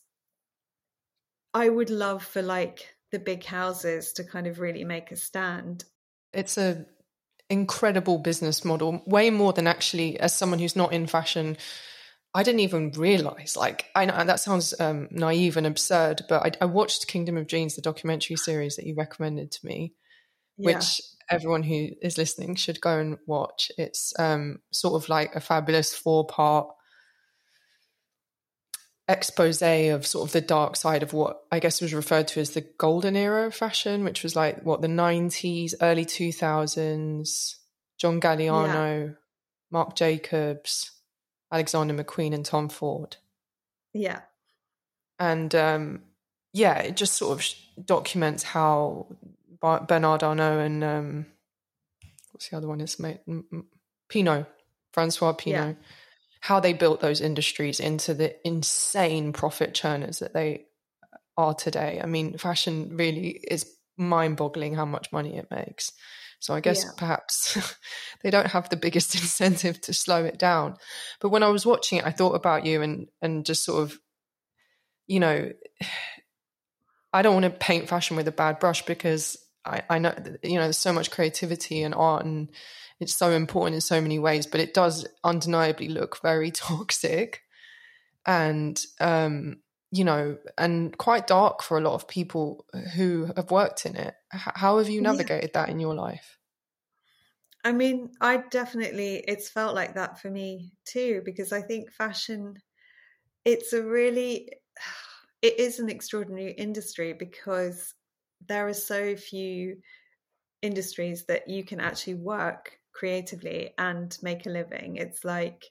I 1.55 1.69
would 1.69 1.91
love 1.91 2.25
for 2.25 2.43
like 2.43 2.95
the 3.13 3.21
big 3.21 3.45
houses 3.45 4.13
to 4.15 4.25
kind 4.25 4.49
of 4.49 4.59
really 4.59 4.85
make 4.85 5.13
a 5.13 5.17
stand. 5.17 5.85
It's 6.33 6.59
a 6.59 6.85
incredible 7.49 8.19
business 8.19 8.65
model, 8.65 9.03
way 9.07 9.31
more 9.31 9.53
than 9.53 9.69
actually 9.69 10.19
as 10.19 10.35
someone 10.35 10.59
who's 10.59 10.75
not 10.75 10.93
in 10.93 11.07
fashion. 11.07 11.57
I 12.35 12.43
didn't 12.43 12.61
even 12.61 12.91
realize. 12.91 13.57
Like, 13.57 13.87
I 13.95 14.07
know 14.07 14.25
that 14.25 14.41
sounds 14.41 14.79
um, 14.81 15.09
naive 15.13 15.57
and 15.57 15.67
absurd, 15.67 16.23
but 16.29 16.43
I, 16.45 16.65
I, 16.65 16.67
watched 16.67 17.07
Kingdom 17.07 17.37
of 17.37 17.47
Dreams, 17.47 17.77
the 17.77 17.83
documentary 17.83 18.35
series 18.35 18.75
that 18.75 18.87
you 18.87 18.97
recommended 18.97 19.53
to 19.53 19.67
me, 19.67 19.95
yeah. 20.57 20.75
which 20.75 21.01
everyone 21.31 21.63
who 21.63 21.91
is 22.03 22.19
listening 22.19 22.57
should 22.57 22.81
go 22.81 22.99
and 22.99 23.19
watch. 23.27 23.71
It's 23.79 24.13
um, 24.19 24.59
sort 24.73 25.01
of 25.01 25.09
like 25.09 25.37
a 25.37 25.41
fabulous 25.41 25.95
four 25.95 26.27
part 26.27 26.69
expose 29.09 29.61
of 29.63 30.07
sort 30.07 30.29
of 30.29 30.33
the 30.33 30.41
dark 30.41 30.77
side 30.77 31.03
of 31.03 31.13
what 31.13 31.43
I 31.53 31.59
guess 31.59 31.81
was 31.81 31.93
referred 31.93 32.29
to 32.29 32.41
as 32.41 32.51
the 32.51 32.63
golden 32.79 33.17
era 33.17 33.47
of 33.47 33.55
fashion, 33.55 34.05
which 34.05 34.23
was 34.23 34.35
like 34.35 34.63
what 34.63 34.81
the 34.81 34.89
90s, 34.89 35.75
early 35.81 36.05
2000s, 36.05 37.57
John 37.99 38.21
Galliano, 38.21 39.07
yeah. 39.07 39.13
Marc 39.71 39.95
Jacobs, 39.95 40.91
Alexander 41.53 41.95
McQueen, 41.95 42.35
and 42.35 42.45
Tom 42.45 42.69
Ford. 42.69 43.17
Yeah. 43.93 44.21
And 45.19 45.55
um, 45.55 46.03
yeah, 46.53 46.79
it 46.79 46.97
just 46.97 47.15
sort 47.15 47.39
of 47.39 47.87
documents 47.87 48.43
how 48.43 49.07
Bernard 49.61 50.23
Arnault 50.23 50.59
and 50.61 50.85
um, 50.85 51.27
what's 52.33 52.49
the 52.49 52.57
other 52.57 52.69
one? 52.69 52.81
Is 52.81 52.99
mate 52.99 53.21
Pinault, 54.09 54.47
Francois 54.93 55.33
Pinault. 55.35 55.77
Yeah 55.77 55.87
how 56.45 56.61
they 56.61 56.75
built 56.75 57.01
those 57.01 57.23
industries 57.23 57.81
into 57.81 58.13
the 58.13 58.37
insane 58.47 59.33
profit 59.33 59.73
churners 59.73 60.19
that 60.19 60.35
they 60.35 60.67
are 61.39 61.55
today. 61.55 62.03
I 62.05 62.07
mean, 62.07 62.37
fashion 62.37 62.99
really 62.99 63.41
is 63.51 63.65
mind 63.97 64.37
boggling 64.37 64.75
how 64.75 64.85
much 64.85 65.11
money 65.11 65.39
it 65.39 65.51
makes. 65.51 65.91
So 66.41 66.53
I 66.53 66.61
guess 66.61 66.85
yeah. 66.85 66.91
perhaps 66.99 67.79
they 68.23 68.29
don't 68.29 68.49
have 68.49 68.69
the 68.69 68.77
biggest 68.77 69.15
incentive 69.23 69.81
to 69.81 69.95
slow 69.95 70.23
it 70.27 70.39
down. 70.39 70.77
But 71.19 71.31
when 71.31 71.43
I 71.43 71.49
was 71.49 71.65
watching 71.65 72.01
it, 72.01 72.05
I 72.05 72.11
thought 72.11 72.35
about 72.35 72.67
you 72.67 72.83
and 72.83 73.07
and 73.23 73.47
just 73.47 73.65
sort 73.65 73.83
of, 73.83 73.99
you 75.07 75.21
know, 75.21 75.51
I 77.15 77.23
don't 77.23 77.41
want 77.41 77.45
to 77.45 77.59
paint 77.59 77.89
fashion 77.89 78.19
with 78.19 78.29
a 78.29 78.33
bad 78.33 78.59
brush 78.59 78.85
because 78.85 79.39
I, 79.65 79.81
I 79.89 79.99
know 79.99 80.15
you 80.43 80.57
know 80.57 80.65
there's 80.65 80.77
so 80.77 80.93
much 80.93 81.11
creativity 81.11 81.83
and 81.85 81.95
art 81.95 82.27
and 82.27 82.51
it's 83.01 83.17
so 83.17 83.31
important 83.31 83.75
in 83.75 83.81
so 83.81 84.01
many 84.01 84.19
ways, 84.19 84.47
but 84.47 84.61
it 84.61 84.75
does 84.75 85.07
undeniably 85.23 85.89
look 85.89 86.21
very 86.23 86.51
toxic 86.51 87.43
and 88.27 88.83
um, 89.01 89.57
you 89.95 90.05
know, 90.05 90.37
and 90.59 90.97
quite 90.99 91.29
dark 91.29 91.63
for 91.63 91.79
a 91.79 91.81
lot 91.81 91.95
of 91.95 92.09
people 92.09 92.67
who 92.97 93.31
have 93.37 93.53
worked 93.53 93.87
in 93.87 93.95
it. 93.95 94.15
How 94.31 94.79
have 94.79 94.89
you 94.89 95.01
navigated 95.01 95.51
yeah. 95.55 95.61
that 95.61 95.69
in 95.69 95.79
your 95.79 95.95
life? 95.95 96.37
I 97.63 97.71
mean, 97.71 98.11
I 98.21 98.39
definitely, 98.51 99.25
it's 99.27 99.49
felt 99.49 99.75
like 99.75 99.95
that 99.95 100.21
for 100.21 100.31
me 100.31 100.73
too, 100.85 101.23
because 101.25 101.53
I 101.53 101.63
think 101.63 101.93
fashion, 101.93 102.57
it's 103.45 103.73
a 103.73 103.83
really, 103.83 104.51
it 105.43 105.61
is 105.61 105.79
an 105.79 105.89
extraordinary 105.89 106.53
industry 106.53 107.13
because 107.13 107.95
there 108.47 108.67
are 108.67 108.75
so 108.75 109.15
few 109.15 109.77
industries 110.61 111.25
that 111.27 111.49
you 111.49 111.65
can 111.65 111.79
actually 111.79 112.15
work 112.15 112.81
creatively 112.95 113.75
and 113.77 114.17
make 114.23 114.47
a 114.47 114.51
living. 114.51 114.97
It's 114.97 115.25
like, 115.25 115.65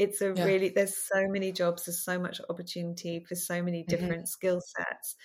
it's 0.00 0.22
a 0.22 0.32
yeah. 0.34 0.44
really 0.44 0.70
there's 0.70 0.96
so 0.96 1.28
many 1.28 1.52
jobs 1.52 1.84
there's 1.84 2.02
so 2.02 2.18
much 2.18 2.40
opportunity 2.48 3.20
for 3.20 3.34
so 3.34 3.62
many 3.62 3.80
mm-hmm. 3.82 3.90
different 3.90 4.22
mm-hmm. 4.22 4.24
skill 4.24 4.60
sets 4.60 5.16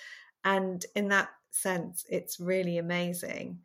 and 0.44 0.86
in 0.96 1.08
that 1.08 1.30
sense 1.52 2.04
it's 2.10 2.42
really 2.42 2.78
amazing 2.78 3.58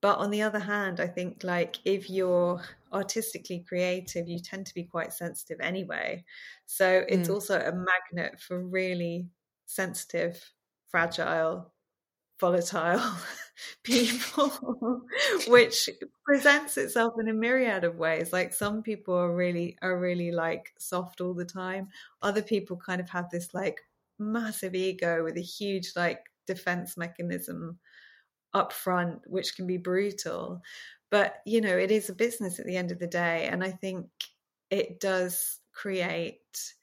but 0.00 0.18
on 0.18 0.30
the 0.30 0.42
other 0.42 0.58
hand 0.58 0.98
i 0.98 1.06
think 1.06 1.44
like 1.44 1.76
if 1.84 2.10
you're 2.10 2.60
artistically 2.92 3.64
creative 3.68 4.26
you 4.28 4.40
tend 4.40 4.66
to 4.66 4.74
be 4.74 4.82
quite 4.82 5.12
sensitive 5.12 5.60
anyway 5.60 6.24
so 6.66 7.04
it's 7.08 7.28
mm. 7.28 7.34
also 7.34 7.60
a 7.60 7.72
magnet 7.72 8.40
for 8.40 8.60
really 8.60 9.28
sensitive 9.66 10.42
fragile 10.88 11.72
volatile 12.40 13.02
people 13.82 15.02
which 15.48 15.88
presents 16.24 16.76
itself 16.76 17.14
in 17.18 17.28
a 17.28 17.32
myriad 17.32 17.84
of 17.84 17.96
ways. 17.96 18.32
Like 18.32 18.52
some 18.52 18.82
people 18.82 19.14
are 19.14 19.34
really 19.34 19.76
are 19.82 19.98
really 19.98 20.30
like 20.32 20.72
soft 20.78 21.20
all 21.20 21.34
the 21.34 21.44
time. 21.44 21.88
Other 22.22 22.42
people 22.42 22.76
kind 22.76 23.00
of 23.00 23.08
have 23.10 23.30
this 23.30 23.52
like 23.54 23.80
massive 24.18 24.74
ego 24.74 25.24
with 25.24 25.36
a 25.36 25.42
huge 25.42 25.92
like 25.96 26.20
defense 26.46 26.96
mechanism 26.96 27.78
up 28.54 28.72
front 28.72 29.20
which 29.26 29.56
can 29.56 29.66
be 29.66 29.76
brutal. 29.76 30.62
But 31.10 31.36
you 31.46 31.60
know 31.60 31.76
it 31.76 31.90
is 31.90 32.08
a 32.08 32.14
business 32.14 32.58
at 32.58 32.66
the 32.66 32.76
end 32.76 32.92
of 32.92 32.98
the 32.98 33.06
day 33.06 33.48
and 33.50 33.64
i 33.64 33.70
think 33.70 34.06
it 34.70 35.00
does 35.00 35.60
create 35.72 36.74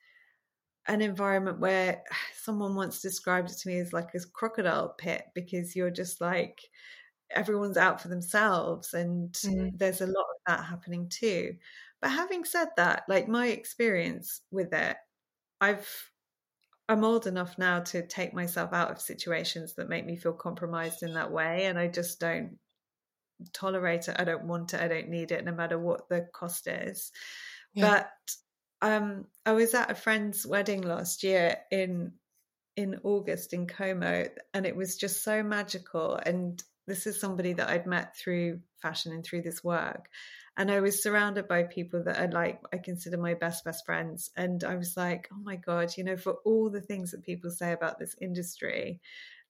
an 0.87 1.01
environment 1.01 1.59
where 1.59 2.03
someone 2.41 2.75
once 2.75 3.01
described 3.01 3.51
it 3.51 3.57
to 3.57 3.67
me 3.67 3.79
as 3.79 3.93
like 3.93 4.13
a 4.13 4.19
crocodile 4.33 4.89
pit 4.89 5.25
because 5.33 5.75
you're 5.75 5.91
just 5.91 6.21
like 6.21 6.61
everyone's 7.31 7.77
out 7.77 7.99
for 7.99 8.07
themselves 8.07 8.93
and 8.93 9.33
mm. 9.33 9.71
there's 9.77 10.01
a 10.01 10.05
lot 10.05 10.13
of 10.13 10.41
that 10.47 10.63
happening 10.63 11.09
too 11.09 11.55
but 12.01 12.11
having 12.11 12.45
said 12.45 12.67
that 12.77 13.03
like 13.09 13.27
my 13.27 13.47
experience 13.47 14.41
with 14.51 14.71
it 14.73 14.95
i've 15.59 16.11
i'm 16.87 17.03
old 17.03 17.25
enough 17.25 17.57
now 17.57 17.79
to 17.79 18.05
take 18.05 18.31
myself 18.31 18.73
out 18.73 18.91
of 18.91 19.01
situations 19.01 19.73
that 19.73 19.89
make 19.89 20.05
me 20.05 20.15
feel 20.15 20.33
compromised 20.33 21.01
in 21.01 21.13
that 21.13 21.31
way 21.31 21.65
and 21.65 21.79
i 21.79 21.87
just 21.87 22.19
don't 22.19 22.57
tolerate 23.53 24.07
it 24.07 24.15
i 24.19 24.23
don't 24.23 24.45
want 24.45 24.73
it 24.75 24.81
i 24.81 24.87
don't 24.87 25.09
need 25.09 25.31
it 25.31 25.43
no 25.43 25.51
matter 25.51 25.79
what 25.79 26.07
the 26.09 26.27
cost 26.31 26.67
is 26.67 27.11
yeah. 27.73 27.89
but 27.89 28.11
um, 28.85 29.25
I 29.47 29.53
was 29.53 29.73
at 29.73 29.89
a 29.89 29.95
friend's 29.95 30.45
wedding 30.45 30.81
last 30.81 31.23
year 31.23 31.57
in 31.71 32.13
in 32.77 32.99
August 33.03 33.53
in 33.53 33.65
Como, 33.65 34.27
and 34.53 34.65
it 34.65 34.75
was 34.75 34.97
just 34.97 35.23
so 35.23 35.41
magical. 35.41 36.19
And 36.23 36.61
this 36.85 37.07
is 37.07 37.19
somebody 37.19 37.53
that 37.53 37.69
I'd 37.69 37.87
met 37.87 38.15
through 38.15 38.59
fashion 38.81 39.11
and 39.11 39.23
through 39.23 39.41
this 39.41 39.63
work. 39.63 40.07
And 40.57 40.69
I 40.69 40.81
was 40.81 41.01
surrounded 41.01 41.47
by 41.47 41.63
people 41.63 42.03
that 42.03 42.19
I 42.19 42.27
like, 42.27 42.61
I 42.71 42.77
consider 42.77 43.17
my 43.17 43.33
best, 43.33 43.63
best 43.63 43.85
friends. 43.85 44.29
And 44.37 44.63
I 44.63 44.75
was 44.75 44.95
like, 44.95 45.29
oh 45.33 45.41
my 45.41 45.55
God, 45.55 45.97
you 45.97 46.03
know, 46.03 46.17
for 46.17 46.35
all 46.45 46.69
the 46.69 46.81
things 46.81 47.11
that 47.11 47.23
people 47.23 47.49
say 47.49 47.71
about 47.71 47.97
this 47.97 48.15
industry, 48.21 48.99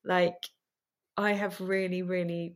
like 0.04 0.48
I 1.16 1.32
have 1.32 1.60
really, 1.60 2.02
really 2.02 2.54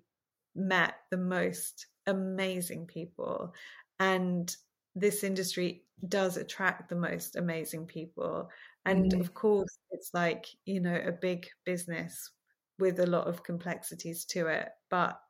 met 0.55 0.95
the 1.11 1.19
most 1.19 1.87
amazing 2.07 2.87
people. 2.87 3.53
And 3.99 4.55
this 4.95 5.25
industry 5.25 5.85
does 6.09 6.37
attract 6.37 6.89
the 6.89 6.97
most 6.97 7.37
amazing 7.37 7.87
people. 7.87 8.51
And 8.85 9.13
mm. 9.13 9.21
of 9.21 9.35
course, 9.35 9.79
it's 9.91 10.11
like, 10.15 10.47
you 10.65 10.81
know, 10.81 10.95
a 10.95 11.13
big 11.13 11.47
business 11.65 12.31
with 12.79 12.99
a 13.01 13.07
lot 13.07 13.27
of 13.27 13.43
complexities 13.43 14.25
to 14.27 14.47
it. 14.47 14.69
But 14.89 15.21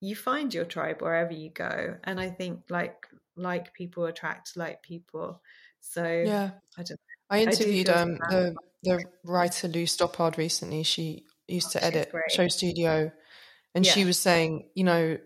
you 0.00 0.16
find 0.16 0.52
your 0.52 0.64
tribe 0.64 1.00
wherever 1.00 1.32
you 1.32 1.50
go. 1.50 1.96
And 2.04 2.20
I 2.20 2.30
think 2.30 2.62
like 2.68 3.06
like 3.36 3.72
people 3.74 4.06
attract 4.06 4.56
like 4.56 4.82
people. 4.82 5.40
So 5.80 6.04
yeah, 6.04 6.50
I 6.76 6.82
don't 6.82 6.90
know. 6.90 6.96
I 7.30 7.42
interviewed 7.42 7.88
I 7.88 8.02
um 8.02 8.18
the 8.30 8.54
the 8.82 9.04
writer 9.24 9.68
Lou 9.68 9.84
Stoppard 9.84 10.36
recently. 10.36 10.82
She 10.82 11.24
used 11.48 11.72
to 11.72 11.82
oh, 11.82 11.86
edit 11.86 12.12
SHOWstudio 12.36 13.12
and 13.74 13.84
yeah. 13.84 13.92
she 13.92 14.04
was 14.04 14.18
saying, 14.18 14.68
you 14.74 14.84
know, 14.84 15.18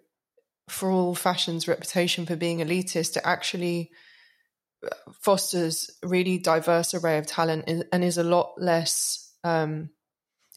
for 0.70 0.90
all 0.90 1.14
fashion's 1.14 1.68
reputation 1.68 2.26
for 2.26 2.36
being 2.36 2.58
elitist, 2.58 3.16
it 3.16 3.22
actually 3.24 3.90
fosters 5.20 5.90
a 6.02 6.08
really 6.08 6.38
diverse 6.38 6.94
array 6.94 7.18
of 7.18 7.26
talent 7.26 7.64
and 7.92 8.04
is 8.04 8.18
a 8.18 8.24
lot 8.24 8.54
less 8.56 9.34
um, 9.44 9.90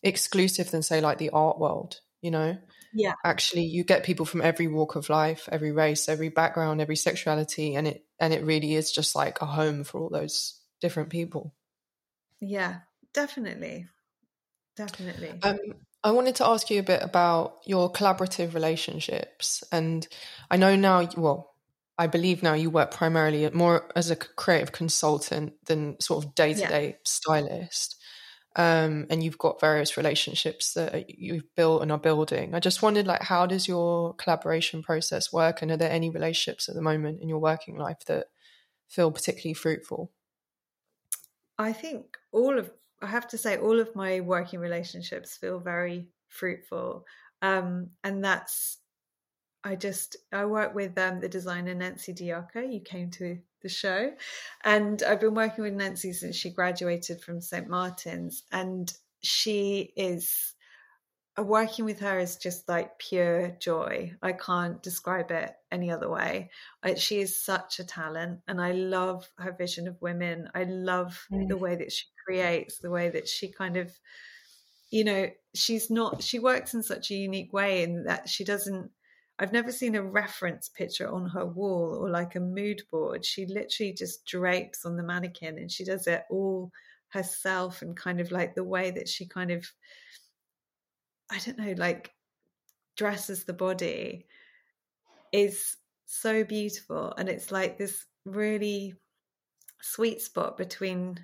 exclusive 0.02 0.72
than 0.72 0.84
say 0.84 1.02
like 1.02 1.18
the 1.18 1.32
art 1.32 1.60
world 1.60 2.00
you 2.22 2.32
know? 2.32 2.58
Yeah. 2.94 3.14
Actually 3.26 3.66
you 3.66 3.84
get 3.84 4.04
people 4.04 4.26
from 4.26 4.42
every 4.42 4.68
walk 4.68 4.96
of 4.96 5.10
life 5.10 5.50
every 5.52 5.72
race 5.72 6.08
every 6.08 6.30
background 6.30 6.80
every 6.80 6.96
sexuality 6.96 7.76
and 7.76 7.88
it 7.88 8.06
and 8.20 8.34
it 8.34 8.44
really 8.44 8.76
is 8.76 8.92
just 8.92 9.16
like 9.16 9.42
a 9.42 9.46
home 9.46 9.84
for 9.84 10.00
all 10.00 10.10
those 10.10 10.60
different 10.80 11.10
people. 11.10 11.54
Yeah 12.40 12.80
definitely. 13.14 13.88
Definitely. 14.76 15.34
Um, 15.44 15.58
I 16.04 16.12
wanted 16.12 16.36
to 16.36 16.46
ask 16.46 16.70
you 16.70 16.80
a 16.80 16.84
bit 16.84 17.02
about 17.02 17.60
your 17.66 17.92
collaborative 17.92 18.54
relationships. 18.54 19.64
And 19.72 20.08
I 20.52 20.58
know 20.58 20.76
now, 20.76 21.08
well, 21.16 21.56
I 21.98 22.08
believe 22.08 22.44
now 22.44 22.54
you 22.54 22.70
work 22.70 22.92
primarily 22.92 23.50
more 23.52 23.90
as 23.96 24.12
a 24.12 24.16
creative 24.16 24.72
consultant 24.72 25.54
than 25.66 26.00
sort 26.02 26.26
of 26.26 26.36
day 26.36 26.54
to 26.54 26.68
day 26.68 26.98
stylist. 27.06 28.02
Um, 28.56 29.08
and 29.10 29.24
you've 29.24 29.38
got 29.38 29.62
various 29.62 29.98
relationships 29.98 30.74
that 30.74 31.10
you've 31.10 31.56
built 31.56 31.82
and 31.82 31.92
are 31.92 31.98
building. 31.98 32.54
I 32.54 32.60
just 32.60 32.84
wondered, 32.84 33.08
like, 33.08 33.24
how 33.24 33.48
does 33.48 33.68
your 33.68 34.14
collaboration 34.16 34.84
process 34.84 35.34
work? 35.34 35.62
And 35.62 35.72
are 35.72 35.78
there 35.78 35.90
any 35.90 36.10
relationships 36.12 36.70
at 36.70 36.76
the 36.76 36.82
moment 36.82 37.22
in 37.22 37.30
your 37.30 37.40
working 37.40 37.78
life 37.78 38.06
that 38.08 38.28
feel 38.90 39.10
particularly 39.12 39.56
fruitful? 39.56 40.12
I 41.58 41.74
think 41.74 42.18
all 42.32 42.60
of, 42.60 42.72
I 43.04 43.08
have 43.08 43.28
to 43.30 43.38
say, 43.38 43.58
all 43.58 43.80
of 43.80 43.96
my 43.96 44.22
working 44.22 44.60
relationships 44.60 45.36
feel 45.38 45.60
very 45.60 46.08
fruitful. 46.30 47.06
Um, 47.42 47.90
and 48.04 48.24
that's 48.24 48.80
I 49.64 49.76
just 49.76 50.18
I 50.32 50.46
work 50.46 50.74
with 50.74 50.98
um, 50.98 51.20
the 51.20 51.30
designer 51.30 51.76
Nensi 51.76 52.16
Dojaka. 52.16 52.72
You 52.72 52.82
came 52.82 53.10
to 53.12 53.38
the 53.62 53.70
show, 53.70 54.12
and 54.64 55.02
I've 55.04 55.22
been 55.22 55.36
working 55.36 55.64
with 55.64 55.74
Nensi 55.74 56.14
since 56.14 56.36
she 56.36 56.50
graduated 56.50 57.22
from 57.22 57.42
St 57.42 57.68
Martin's, 57.68 58.44
and 58.52 58.92
she 59.22 59.94
is 59.96 60.54
uh, 61.38 61.44
working 61.44 61.86
with 61.86 62.00
her 62.00 62.20
is 62.20 62.36
just 62.36 62.68
like 62.68 63.00
pure 63.00 63.56
joy. 63.60 64.14
I 64.22 64.34
can't 64.34 64.84
describe 64.84 65.32
it 65.32 65.52
any 65.72 65.92
other 65.92 66.10
way. 66.10 66.52
I, 66.84 66.96
she 66.96 67.20
is 67.22 67.42
such 67.42 67.80
a 67.80 67.86
talent, 67.86 68.42
and 68.48 68.62
I 68.62 68.74
love 68.74 69.30
her 69.38 69.54
vision 69.54 69.88
of 69.88 70.02
women. 70.02 70.50
I 70.54 70.66
love 70.66 71.26
mm. 71.32 71.48
the 71.48 71.58
way 71.58 71.76
that 71.76 71.92
she 71.92 72.06
creates, 72.26 72.78
the 72.78 72.92
way 72.92 73.10
that 73.10 73.28
she 73.28 73.52
kind 73.52 73.78
of, 73.78 73.92
you 74.92 75.04
know, 75.04 75.28
she's 75.54 75.90
not. 75.90 76.24
She 76.24 76.40
works 76.40 76.74
in 76.74 76.84
such 76.84 77.12
a 77.12 77.16
unique 77.16 77.54
way 77.54 77.84
in 77.84 78.04
that 78.06 78.30
she 78.30 78.44
doesn't 78.44 78.92
I've 79.40 79.52
never 79.52 79.72
seen 79.72 79.96
a 79.96 80.04
reference 80.04 80.70
picture 80.70 81.12
on 81.12 81.28
her 81.30 81.46
wall 81.46 81.98
or 82.00 82.10
like 82.10 82.36
a 82.36 82.40
mood 82.40 82.84
board. 82.92 83.26
She 83.26 83.48
literally 83.48 83.94
just 83.94 84.26
drapes 84.26 84.86
on 84.86 84.96
the 84.96 85.04
mannequin 85.04 85.58
and 85.58 85.72
she 85.72 85.84
does 85.84 86.06
it 86.08 86.24
all 86.30 86.72
herself 87.10 87.82
and 87.82 87.98
kind 87.98 88.20
of 88.20 88.32
like 88.32 88.54
the 88.54 88.64
way 88.64 88.92
that 88.92 89.10
she 89.10 89.26
kind 89.26 89.50
of, 89.50 89.66
I 91.32 91.40
don't 91.40 91.58
know, 91.58 91.74
like 91.78 92.12
dresses 92.96 93.44
the 93.44 93.54
body 93.54 94.28
is 95.32 95.78
so 96.06 96.44
beautiful. 96.44 97.14
And 97.18 97.28
it's 97.28 97.52
like 97.52 97.78
this 97.78 98.06
really 98.26 98.94
sweet 99.82 100.22
spot 100.22 100.58
between 100.58 101.20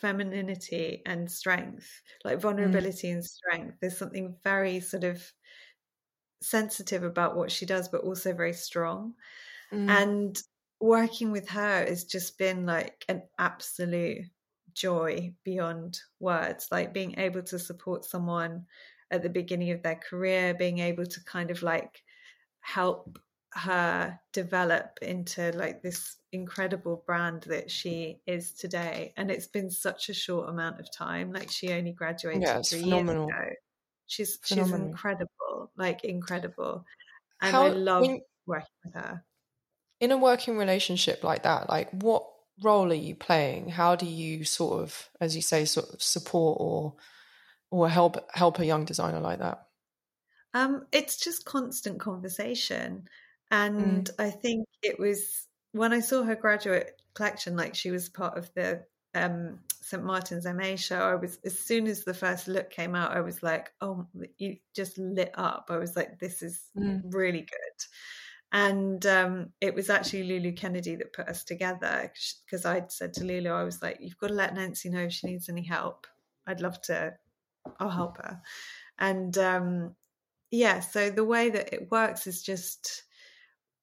femininity 0.00 1.02
and 1.06 1.30
strength, 1.30 1.88
like 2.24 2.38
mm. 2.38 2.42
vulnerability 2.42 3.08
mm. 3.08 3.14
and 3.14 3.24
strength. 3.24 3.76
There's 3.80 3.98
something 3.98 4.36
very 4.42 4.80
sort 4.80 5.04
of 5.04 5.22
sensitive 6.42 7.02
about 7.02 7.36
what 7.36 7.50
she 7.50 7.66
does, 7.66 7.88
but 7.88 8.02
also 8.02 8.32
very 8.32 8.52
strong. 8.52 9.14
Mm. 9.72 9.88
And 9.88 10.42
working 10.80 11.30
with 11.30 11.48
her 11.48 11.84
has 11.86 12.04
just 12.04 12.38
been 12.38 12.66
like 12.66 13.04
an 13.08 13.22
absolute 13.38 14.26
joy 14.74 15.32
beyond 15.44 16.00
words. 16.20 16.68
Like 16.70 16.92
being 16.92 17.18
able 17.18 17.42
to 17.44 17.58
support 17.58 18.04
someone 18.04 18.66
at 19.10 19.22
the 19.22 19.30
beginning 19.30 19.70
of 19.70 19.82
their 19.82 19.96
career, 19.96 20.54
being 20.54 20.80
able 20.80 21.06
to 21.06 21.24
kind 21.24 21.50
of 21.50 21.62
like 21.62 22.02
help 22.60 23.18
her 23.54 24.18
develop 24.32 24.98
into 25.00 25.52
like 25.52 25.80
this 25.82 26.16
incredible 26.32 27.04
brand 27.06 27.42
that 27.44 27.70
she 27.70 28.20
is 28.26 28.52
today. 28.52 29.12
And 29.16 29.30
it's 29.30 29.46
been 29.46 29.70
such 29.70 30.08
a 30.08 30.14
short 30.14 30.48
amount 30.48 30.80
of 30.80 30.92
time. 30.92 31.32
Like 31.32 31.50
she 31.50 31.72
only 31.72 31.92
graduated 31.92 32.42
yeah, 32.42 32.60
three 32.62 32.80
phenomenal. 32.80 33.28
years 33.28 33.36
ago. 33.36 33.54
She's 34.06 34.36
phenomenal. 34.36 34.78
she's 34.78 34.86
incredible, 34.86 35.72
like 35.76 36.04
incredible. 36.04 36.84
And 37.40 37.52
How, 37.52 37.66
I 37.66 37.68
love 37.68 38.02
when, 38.02 38.20
working 38.46 38.66
with 38.84 38.94
her. 38.94 39.24
In 40.00 40.10
a 40.10 40.18
working 40.18 40.58
relationship 40.58 41.22
like 41.22 41.44
that, 41.44 41.68
like 41.68 41.90
what 41.92 42.26
role 42.62 42.90
are 42.90 42.94
you 42.94 43.14
playing? 43.14 43.68
How 43.68 43.94
do 43.94 44.06
you 44.06 44.44
sort 44.44 44.82
of, 44.82 45.08
as 45.20 45.36
you 45.36 45.42
say, 45.42 45.64
sort 45.64 45.90
of 45.90 46.02
support 46.02 46.58
or 46.60 46.94
or 47.70 47.88
help 47.88 48.28
help 48.34 48.58
a 48.58 48.66
young 48.66 48.84
designer 48.84 49.20
like 49.20 49.38
that? 49.38 49.66
Um, 50.54 50.86
it's 50.92 51.16
just 51.16 51.44
constant 51.44 52.00
conversation. 52.00 53.08
And 53.50 54.06
mm. 54.06 54.10
I 54.18 54.30
think 54.30 54.66
it 54.82 54.98
was 54.98 55.46
when 55.72 55.92
I 55.92 56.00
saw 56.00 56.22
her 56.22 56.36
graduate 56.36 56.92
collection, 57.14 57.56
like 57.56 57.74
she 57.74 57.90
was 57.90 58.08
part 58.08 58.38
of 58.38 58.50
the 58.54 58.84
um, 59.14 59.60
St. 59.80 60.02
Martin's 60.02 60.46
MA 60.46 60.76
show, 60.76 60.98
I 60.98 61.14
was, 61.14 61.38
as 61.44 61.58
soon 61.58 61.86
as 61.86 62.04
the 62.04 62.14
first 62.14 62.48
look 62.48 62.70
came 62.70 62.94
out, 62.94 63.16
I 63.16 63.20
was 63.20 63.42
like, 63.42 63.70
oh, 63.80 64.06
you 64.38 64.56
just 64.74 64.98
lit 64.98 65.32
up. 65.34 65.66
I 65.70 65.76
was 65.76 65.94
like, 65.96 66.18
this 66.18 66.42
is 66.42 66.60
mm. 66.76 67.02
really 67.06 67.40
good. 67.40 67.84
And 68.52 69.04
um, 69.06 69.48
it 69.60 69.74
was 69.74 69.90
actually 69.90 70.24
Lulu 70.24 70.52
Kennedy 70.52 70.96
that 70.96 71.12
put 71.12 71.28
us 71.28 71.44
together 71.44 72.10
because 72.44 72.64
I'd 72.64 72.92
said 72.92 73.12
to 73.14 73.24
Lulu, 73.24 73.50
I 73.50 73.64
was 73.64 73.82
like, 73.82 73.98
you've 74.00 74.18
got 74.18 74.28
to 74.28 74.34
let 74.34 74.54
Nensi 74.54 74.90
know 74.90 75.00
if 75.00 75.12
she 75.12 75.26
needs 75.26 75.48
any 75.48 75.64
help. 75.64 76.06
I'd 76.46 76.60
love 76.60 76.80
to, 76.82 77.14
I'll 77.80 77.90
help 77.90 78.18
her. 78.18 78.40
And 78.98 79.36
um, 79.38 79.96
yeah, 80.50 80.80
so 80.80 81.10
the 81.10 81.24
way 81.24 81.50
that 81.50 81.72
it 81.72 81.90
works 81.90 82.26
is 82.26 82.42
just, 82.42 83.04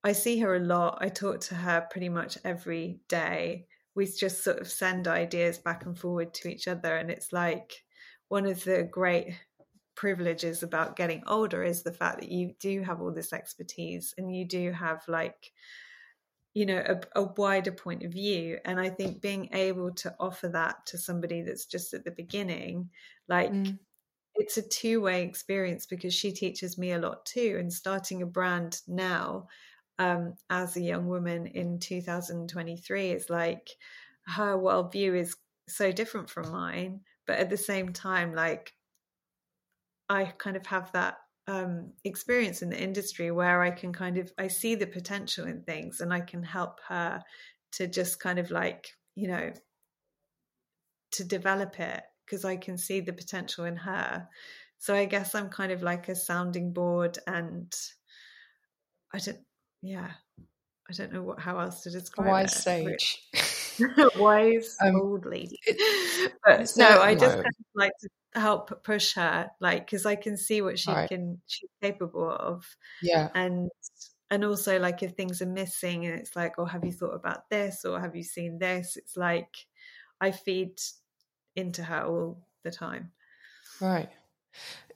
I 0.03 0.13
see 0.13 0.39
her 0.39 0.55
a 0.55 0.59
lot. 0.59 0.97
I 1.01 1.09
talk 1.09 1.41
to 1.41 1.55
her 1.55 1.87
pretty 1.91 2.09
much 2.09 2.37
every 2.43 3.01
day. 3.07 3.67
We 3.93 4.05
just 4.07 4.43
sort 4.43 4.59
of 4.59 4.69
send 4.71 5.07
ideas 5.07 5.59
back 5.59 5.85
and 5.85 5.97
forward 5.97 6.33
to 6.35 6.49
each 6.49 6.67
other. 6.67 6.95
And 6.95 7.11
it's 7.11 7.31
like 7.33 7.83
one 8.29 8.45
of 8.45 8.63
the 8.63 8.83
great 8.83 9.39
privileges 9.95 10.63
about 10.63 10.95
getting 10.95 11.23
older 11.27 11.63
is 11.63 11.83
the 11.83 11.93
fact 11.93 12.19
that 12.21 12.31
you 12.31 12.55
do 12.59 12.81
have 12.81 13.01
all 13.01 13.13
this 13.13 13.33
expertise 13.33 14.13
and 14.17 14.35
you 14.35 14.45
do 14.45 14.71
have 14.71 15.07
like, 15.07 15.51
you 16.53 16.65
know, 16.65 16.79
a, 16.85 17.19
a 17.21 17.23
wider 17.23 17.71
point 17.71 18.03
of 18.03 18.11
view. 18.11 18.59
And 18.65 18.79
I 18.79 18.89
think 18.89 19.21
being 19.21 19.49
able 19.53 19.91
to 19.95 20.15
offer 20.19 20.49
that 20.49 20.85
to 20.87 20.97
somebody 20.97 21.41
that's 21.41 21.65
just 21.65 21.93
at 21.93 22.03
the 22.03 22.11
beginning, 22.11 22.89
like, 23.27 23.53
mm 23.53 23.79
it's 24.35 24.57
a 24.57 24.67
two 24.67 25.01
way 25.01 25.23
experience 25.23 25.85
because 25.85 26.13
she 26.13 26.31
teaches 26.31 26.77
me 26.77 26.91
a 26.91 26.99
lot 26.99 27.25
too. 27.25 27.57
And 27.59 27.71
starting 27.73 28.21
a 28.21 28.25
brand 28.25 28.81
now 28.87 29.47
um, 30.01 30.33
as 30.49 30.75
a 30.75 30.81
young 30.81 31.07
woman 31.07 31.45
in 31.45 31.77
2023 31.77 33.11
is 33.11 33.29
like 33.29 33.69
her 34.25 34.57
worldview 34.57 35.15
is 35.15 35.35
so 35.69 35.91
different 35.91 36.27
from 36.27 36.51
mine, 36.51 37.01
but 37.27 37.37
at 37.37 37.51
the 37.51 37.57
same 37.57 37.93
time, 37.93 38.33
like 38.33 38.73
I 40.09 40.25
kind 40.39 40.57
of 40.57 40.65
have 40.65 40.91
that 40.93 41.17
um, 41.47 41.91
experience 42.03 42.63
in 42.63 42.71
the 42.71 42.81
industry 42.81 43.29
where 43.29 43.61
I 43.61 43.69
can 43.69 43.93
kind 43.93 44.17
of 44.17 44.31
I 44.39 44.47
see 44.47 44.73
the 44.73 44.87
potential 44.87 45.45
in 45.45 45.61
things 45.61 46.01
and 46.01 46.11
I 46.11 46.21
can 46.21 46.41
help 46.41 46.79
her 46.87 47.21
to 47.73 47.87
just 47.87 48.19
kind 48.19 48.39
of 48.39 48.49
like 48.49 48.87
you 49.13 49.27
know 49.27 49.53
to 51.11 51.23
develop 51.23 51.79
it 51.79 52.01
because 52.25 52.43
I 52.43 52.55
can 52.55 52.75
see 52.75 53.01
the 53.01 53.13
potential 53.13 53.65
in 53.65 53.75
her. 53.75 54.27
So 54.79 54.95
I 54.95 55.05
guess 55.05 55.35
I'm 55.35 55.49
kind 55.49 55.71
of 55.71 55.83
like 55.83 56.09
a 56.09 56.15
sounding 56.15 56.73
board 56.73 57.19
and 57.27 57.71
I 59.13 59.19
don't 59.19 59.37
yeah, 59.81 60.11
I 60.89 60.93
don't 60.93 61.13
know 61.13 61.23
what 61.23 61.39
how 61.39 61.59
else 61.59 61.81
to 61.83 61.89
describe 61.89 62.27
wise 62.27 62.55
it. 62.55 62.61
sage, 62.61 63.23
wise 64.17 64.77
um, 64.81 64.95
old 64.95 65.25
lady. 65.25 65.59
But 66.45 66.71
no, 66.75 67.01
I 67.01 67.15
just 67.15 67.35
kind 67.35 67.45
of 67.45 67.65
like 67.75 67.91
to 68.01 68.09
help 68.39 68.83
push 68.83 69.13
her, 69.15 69.49
like 69.59 69.85
because 69.85 70.05
I 70.05 70.15
can 70.15 70.37
see 70.37 70.61
what 70.61 70.79
she 70.79 70.91
right. 70.91 71.07
can 71.07 71.41
she's 71.47 71.69
capable 71.81 72.29
of. 72.29 72.65
Yeah, 73.01 73.29
and 73.35 73.69
and 74.29 74.45
also 74.45 74.79
like 74.79 75.03
if 75.03 75.11
things 75.11 75.41
are 75.41 75.47
missing 75.47 76.05
and 76.05 76.19
it's 76.19 76.35
like, 76.35 76.55
oh, 76.57 76.65
have 76.65 76.83
you 76.83 76.91
thought 76.91 77.15
about 77.15 77.49
this 77.49 77.85
or 77.85 77.99
have 77.99 78.15
you 78.15 78.23
seen 78.23 78.59
this? 78.59 78.97
It's 78.97 79.17
like 79.17 79.55
I 80.19 80.31
feed 80.31 80.79
into 81.55 81.83
her 81.83 82.03
all 82.03 82.47
the 82.63 82.71
time. 82.71 83.11
Right. 83.79 84.09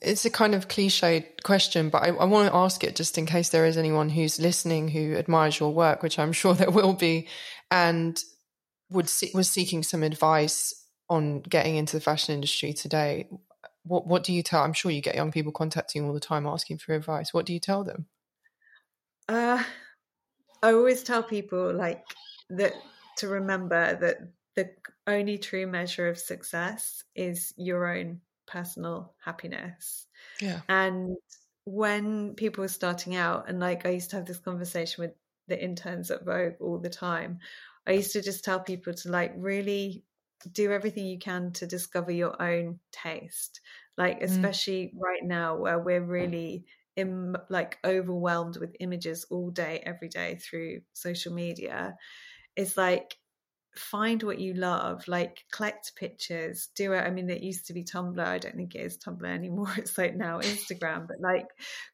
It's 0.02 0.26
a 0.26 0.30
kind 0.30 0.54
of 0.54 0.68
cliched 0.68 1.44
question, 1.44 1.90
but 1.90 2.04
I, 2.04 2.10
I, 2.10 2.26
want 2.26 2.50
to 2.50 2.56
ask 2.56 2.84
it 2.84 2.96
just 2.96 3.18
in 3.18 3.26
case 3.26 3.50
there 3.50 3.66
is 3.66 3.78
anyone 3.78 4.10
who's 4.10 4.40
listening 4.40 4.90
who 4.90 5.16
admires 5.16 5.60
your 5.60 5.74
work, 5.74 6.04
which 6.04 6.20
I'm 6.20 6.32
sure 6.40 6.54
there 6.54 6.72
will 6.72 6.94
be, 6.94 7.28
and 7.72 8.22
would 8.90 9.10
see, 9.10 9.32
was 9.34 9.50
seeking 9.50 9.84
some 9.84 10.04
advice 10.04 10.74
on 11.10 11.42
getting 11.42 11.76
into 11.76 11.98
the 11.98 12.02
fashion 12.02 12.36
industry 12.36 12.74
today. 12.74 13.28
What 13.84 14.08
what 14.08 14.24
do 14.24 14.34
you 14.34 14.44
tell? 14.44 14.64
I'm 14.64 14.74
sure 14.74 14.92
you 14.92 15.02
get 15.02 15.16
young 15.16 15.32
people 15.32 15.52
contacting 15.52 16.04
you 16.04 16.08
all 16.08 16.14
the 16.14 16.20
time 16.20 16.46
asking 16.46 16.80
for 16.80 16.94
advice. 16.94 17.34
What 17.34 17.46
do 17.46 17.54
you 17.54 17.60
tell 17.60 17.84
them? 17.84 18.08
Uh, 19.28 19.64
I 20.62 20.74
always 20.74 21.04
tell 21.04 21.24
people 21.24 21.74
like 21.74 22.04
that 22.50 22.74
to 23.18 23.28
remember 23.28 23.96
that 23.96 24.18
the 24.56 24.72
only 25.08 25.38
true 25.38 25.68
measure 25.68 26.08
of 26.08 26.18
success 26.18 27.04
is 27.16 27.54
your 27.58 27.88
own 27.88 28.22
personal 28.48 29.14
happiness. 29.24 30.08
Yeah. 30.42 30.62
And 30.70 31.18
when 31.66 32.36
people 32.36 32.64
are 32.64 32.70
starting 32.70 33.16
out, 33.16 33.50
and 33.50 33.60
like 33.60 33.86
I 33.86 33.90
used 33.90 34.12
to 34.12 34.18
have 34.18 34.26
this 34.26 34.40
conversation 34.40 35.04
with 35.04 35.12
the 35.48 35.62
interns 35.62 36.12
at 36.12 36.26
Vogue 36.26 36.56
all 36.60 36.80
the 36.80 36.90
time, 36.90 37.40
I 37.88 37.92
used 37.92 38.14
to 38.14 38.22
just 38.22 38.44
tell 38.44 38.60
people 38.60 38.94
to 38.94 39.10
like 39.10 39.34
really 39.36 40.04
do 40.52 40.72
everything 40.72 41.06
you 41.06 41.20
can 41.20 41.52
to 41.54 41.68
discover 41.68 42.12
your 42.12 42.40
own 42.42 42.80
taste. 42.92 43.62
Like, 43.98 44.20
mm. 44.20 44.24
especially 44.24 44.94
mm. 44.96 45.00
right 45.00 45.24
now 45.24 45.58
where 45.58 45.80
we're 45.80 46.04
really 46.04 46.66
in, 46.96 47.36
like 47.50 47.78
overwhelmed 47.84 48.58
with 48.58 48.76
images 48.80 49.26
all 49.30 49.50
day, 49.50 49.82
every 49.86 50.10
day 50.10 50.36
through 50.36 50.82
social 50.94 51.34
media. 51.34 51.96
It's 52.56 52.78
like 52.78 53.16
find 53.78 54.24
what 54.24 54.40
you 54.40 54.54
love 54.54 55.08
like 55.08 55.44
collect 55.52 55.96
pictures 55.96 56.70
do 56.76 56.94
it. 56.94 57.00
I 57.00 57.10
mean 57.10 57.30
it 57.30 57.44
used 57.44 57.68
to 57.68 57.74
be 57.74 57.84
tumblr. 57.84 58.20
I 58.20 58.38
don't 58.38 58.56
think 58.56 58.76
it 58.76 58.82
is 58.82 58.98
tumblr 58.98 59.26
anymore. 59.26 59.74
It's 59.78 59.98
like 59.98 60.16
now 60.16 60.40
instagram 60.40 61.08
but 61.08 61.20
like 61.20 61.48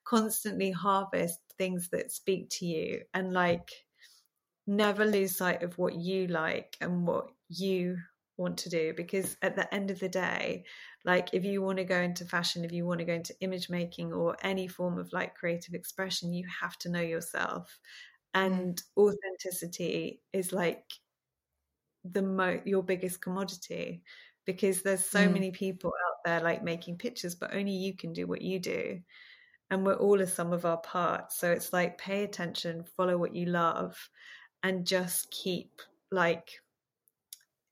constantly 0.04 0.72
harvest 0.72 1.40
things 1.58 1.90
that 1.90 2.12
speak 2.12 2.50
to 2.52 2.66
you 2.66 3.02
and 3.14 3.34
like 3.34 3.72
never 4.68 5.06
lose 5.06 5.36
sight 5.36 5.64
of 5.64 5.78
what 5.78 5.96
you 5.96 6.28
like 6.28 6.78
and 6.82 7.08
what 7.08 7.28
you 7.50 7.98
want 8.38 8.58
to 8.58 8.70
do 8.70 8.94
because 8.96 9.38
at 9.42 9.56
the 9.56 9.72
end 9.74 9.92
of 9.92 10.00
the 10.00 10.10
day 10.10 10.64
like 11.06 11.30
if 11.34 11.44
you 11.44 11.62
want 11.62 11.78
to 11.78 11.84
go 11.84 12.00
into 12.00 12.26
fashion 12.26 12.64
if 12.64 12.72
you 12.72 12.86
want 12.86 13.00
to 13.00 13.06
go 13.06 13.14
into 13.14 13.36
image 13.42 13.70
making 13.70 14.14
or 14.14 14.36
any 14.42 14.68
form 14.68 14.98
of 14.98 15.12
like 15.14 15.36
creative 15.36 15.74
expression 15.74 16.34
you 16.34 16.46
have 16.62 16.78
to 16.78 16.90
know 16.90 17.02
yourself. 17.02 17.80
Mm. 18.36 18.46
and 18.46 18.84
authenticity 18.98 20.22
is 20.34 20.54
like 20.54 20.84
the 22.04 22.22
mo 22.22 22.60
your 22.66 22.84
biggest 22.84 23.22
commodity 23.22 24.02
because 24.45 24.82
there's 24.82 25.06
so 25.06 25.28
mm. 25.28 25.34
many 25.34 25.52
people 25.52 25.93
out 26.08 26.18
there 26.26 26.41
like 26.41 26.64
making 26.64 26.97
pictures 26.97 27.36
but 27.36 27.54
only 27.54 27.72
you 27.72 27.95
can 27.95 28.14
do 28.14 28.28
what 28.28 28.41
you 28.41 28.60
do. 28.60 28.99
And 29.70 29.86
we're 29.86 29.93
all 29.93 30.20
a 30.20 30.28
sum 30.28 30.52
of 30.52 30.66
our 30.66 30.78
parts. 30.78 31.38
So 31.38 31.49
it's 31.49 31.72
like 31.72 31.97
pay 31.97 32.24
attention 32.24 32.84
follow 32.97 33.18
what 33.18 33.36
you 33.36 33.45
love 33.45 33.97
and 34.64 34.86
just 34.86 35.32
keep 35.32 35.82
like 36.12 36.62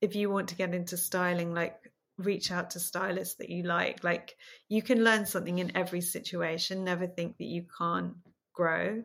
if 0.00 0.14
you 0.14 0.30
want 0.30 0.48
to 0.48 0.54
get 0.54 0.74
into 0.74 0.96
styling 0.96 1.52
like 1.52 1.76
reach 2.16 2.50
out 2.50 2.70
to 2.70 2.80
stylists 2.80 3.34
that 3.36 3.50
you 3.50 3.64
like. 3.64 4.02
Like 4.04 4.36
you 4.68 4.80
can 4.80 5.04
learn 5.04 5.26
something 5.26 5.58
in 5.58 5.76
every 5.76 6.00
situation 6.00 6.84
never 6.84 7.06
think 7.06 7.36
that 7.38 7.44
you 7.44 7.66
can't 7.76 8.14
grow 8.52 9.02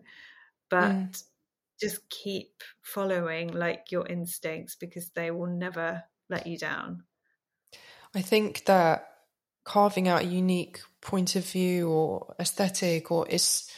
but 0.69 0.91
mm 0.91 1.23
just 1.79 2.09
keep 2.09 2.63
following 2.81 3.49
like 3.49 3.91
your 3.91 4.07
instincts 4.07 4.75
because 4.75 5.09
they 5.11 5.31
will 5.31 5.47
never 5.47 6.03
let 6.29 6.47
you 6.47 6.57
down. 6.57 7.03
I 8.13 8.21
think 8.21 8.65
that 8.65 9.07
carving 9.65 10.07
out 10.07 10.21
a 10.21 10.25
unique 10.25 10.79
point 11.01 11.35
of 11.35 11.45
view 11.45 11.89
or 11.89 12.35
aesthetic 12.39 13.11
or 13.11 13.27
is 13.27 13.69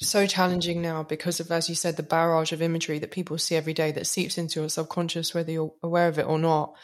so 0.00 0.26
challenging 0.26 0.80
now 0.80 1.02
because 1.02 1.40
of 1.40 1.50
as 1.50 1.68
you 1.68 1.74
said 1.74 1.96
the 1.96 2.02
barrage 2.02 2.52
of 2.52 2.62
imagery 2.62 2.98
that 2.98 3.10
people 3.10 3.36
see 3.36 3.54
every 3.54 3.74
day 3.74 3.92
that 3.92 4.06
seeps 4.06 4.38
into 4.38 4.60
your 4.60 4.68
subconscious 4.68 5.34
whether 5.34 5.52
you're 5.52 5.74
aware 5.82 6.08
of 6.08 6.18
it 6.18 6.26
or 6.26 6.38
not 6.38 6.74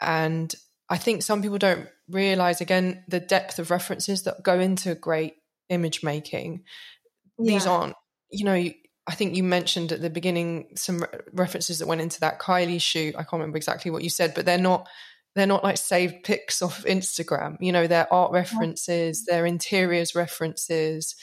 and 0.00 0.54
i 0.88 0.96
think 0.96 1.22
some 1.22 1.40
people 1.40 1.58
don't 1.58 1.88
realize 2.08 2.60
again 2.60 3.04
the 3.06 3.20
depth 3.20 3.60
of 3.60 3.70
references 3.70 4.24
that 4.24 4.42
go 4.42 4.58
into 4.58 4.94
great 4.96 5.34
image 5.68 6.02
making 6.02 6.64
yeah. 7.38 7.52
these 7.52 7.66
aren't 7.66 7.94
you 8.30 8.44
know 8.44 8.68
I 9.06 9.14
think 9.14 9.34
you 9.34 9.42
mentioned 9.42 9.92
at 9.92 10.00
the 10.00 10.10
beginning 10.10 10.68
some 10.76 11.00
re- 11.00 11.08
references 11.32 11.78
that 11.78 11.88
went 11.88 12.00
into 12.00 12.20
that 12.20 12.40
Kylie 12.40 12.80
shoot. 12.80 13.14
I 13.14 13.22
can't 13.22 13.34
remember 13.34 13.56
exactly 13.56 13.90
what 13.90 14.04
you 14.04 14.10
said, 14.10 14.34
but 14.34 14.46
they're 14.46 14.58
not 14.58 14.88
they're 15.34 15.46
not 15.46 15.64
like 15.64 15.78
saved 15.78 16.24
pics 16.24 16.60
off 16.62 16.84
Instagram. 16.84 17.56
You 17.60 17.72
know, 17.72 17.86
they're 17.86 18.12
art 18.12 18.32
references, 18.32 19.20
mm-hmm. 19.20 19.34
they're 19.34 19.46
interiors 19.46 20.14
references. 20.14 21.16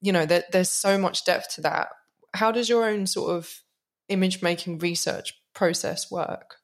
You 0.00 0.12
know, 0.12 0.26
there, 0.26 0.44
there's 0.52 0.70
so 0.70 0.98
much 0.98 1.24
depth 1.24 1.54
to 1.54 1.62
that. 1.62 1.88
How 2.34 2.52
does 2.52 2.68
your 2.68 2.84
own 2.84 3.06
sort 3.06 3.30
of 3.30 3.62
image 4.08 4.42
making 4.42 4.78
research 4.78 5.34
process 5.54 6.10
work? 6.10 6.56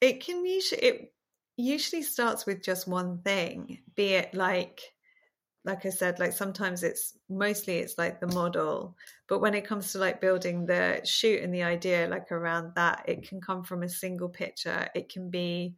It 0.00 0.24
can 0.24 0.44
usually 0.44 0.82
it 0.82 1.12
usually 1.56 2.02
starts 2.02 2.46
with 2.46 2.62
just 2.62 2.88
one 2.88 3.20
thing, 3.22 3.78
be 3.94 4.14
it 4.14 4.34
like 4.34 4.80
like 5.64 5.86
I 5.86 5.90
said, 5.90 6.18
like 6.18 6.32
sometimes 6.32 6.82
it's 6.82 7.16
mostly 7.28 7.78
it's 7.78 7.96
like 7.96 8.20
the 8.20 8.26
model, 8.26 8.96
but 9.28 9.40
when 9.40 9.54
it 9.54 9.66
comes 9.66 9.92
to 9.92 9.98
like 9.98 10.20
building 10.20 10.66
the 10.66 11.00
shoot 11.04 11.42
and 11.42 11.54
the 11.54 11.62
idea, 11.62 12.06
like 12.06 12.30
around 12.30 12.72
that, 12.76 13.04
it 13.08 13.26
can 13.26 13.40
come 13.40 13.64
from 13.64 13.82
a 13.82 13.88
single 13.88 14.28
picture. 14.28 14.88
It 14.94 15.08
can 15.08 15.30
be 15.30 15.76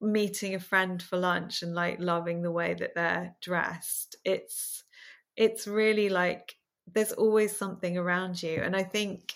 meeting 0.00 0.54
a 0.54 0.60
friend 0.60 1.02
for 1.02 1.16
lunch 1.16 1.62
and 1.62 1.74
like 1.74 1.98
loving 2.00 2.42
the 2.42 2.50
way 2.52 2.74
that 2.74 2.94
they're 2.94 3.34
dressed. 3.40 4.16
It's 4.24 4.84
it's 5.36 5.66
really 5.66 6.08
like 6.08 6.56
there's 6.92 7.12
always 7.12 7.56
something 7.56 7.98
around 7.98 8.42
you, 8.42 8.60
and 8.62 8.76
I 8.76 8.84
think 8.84 9.34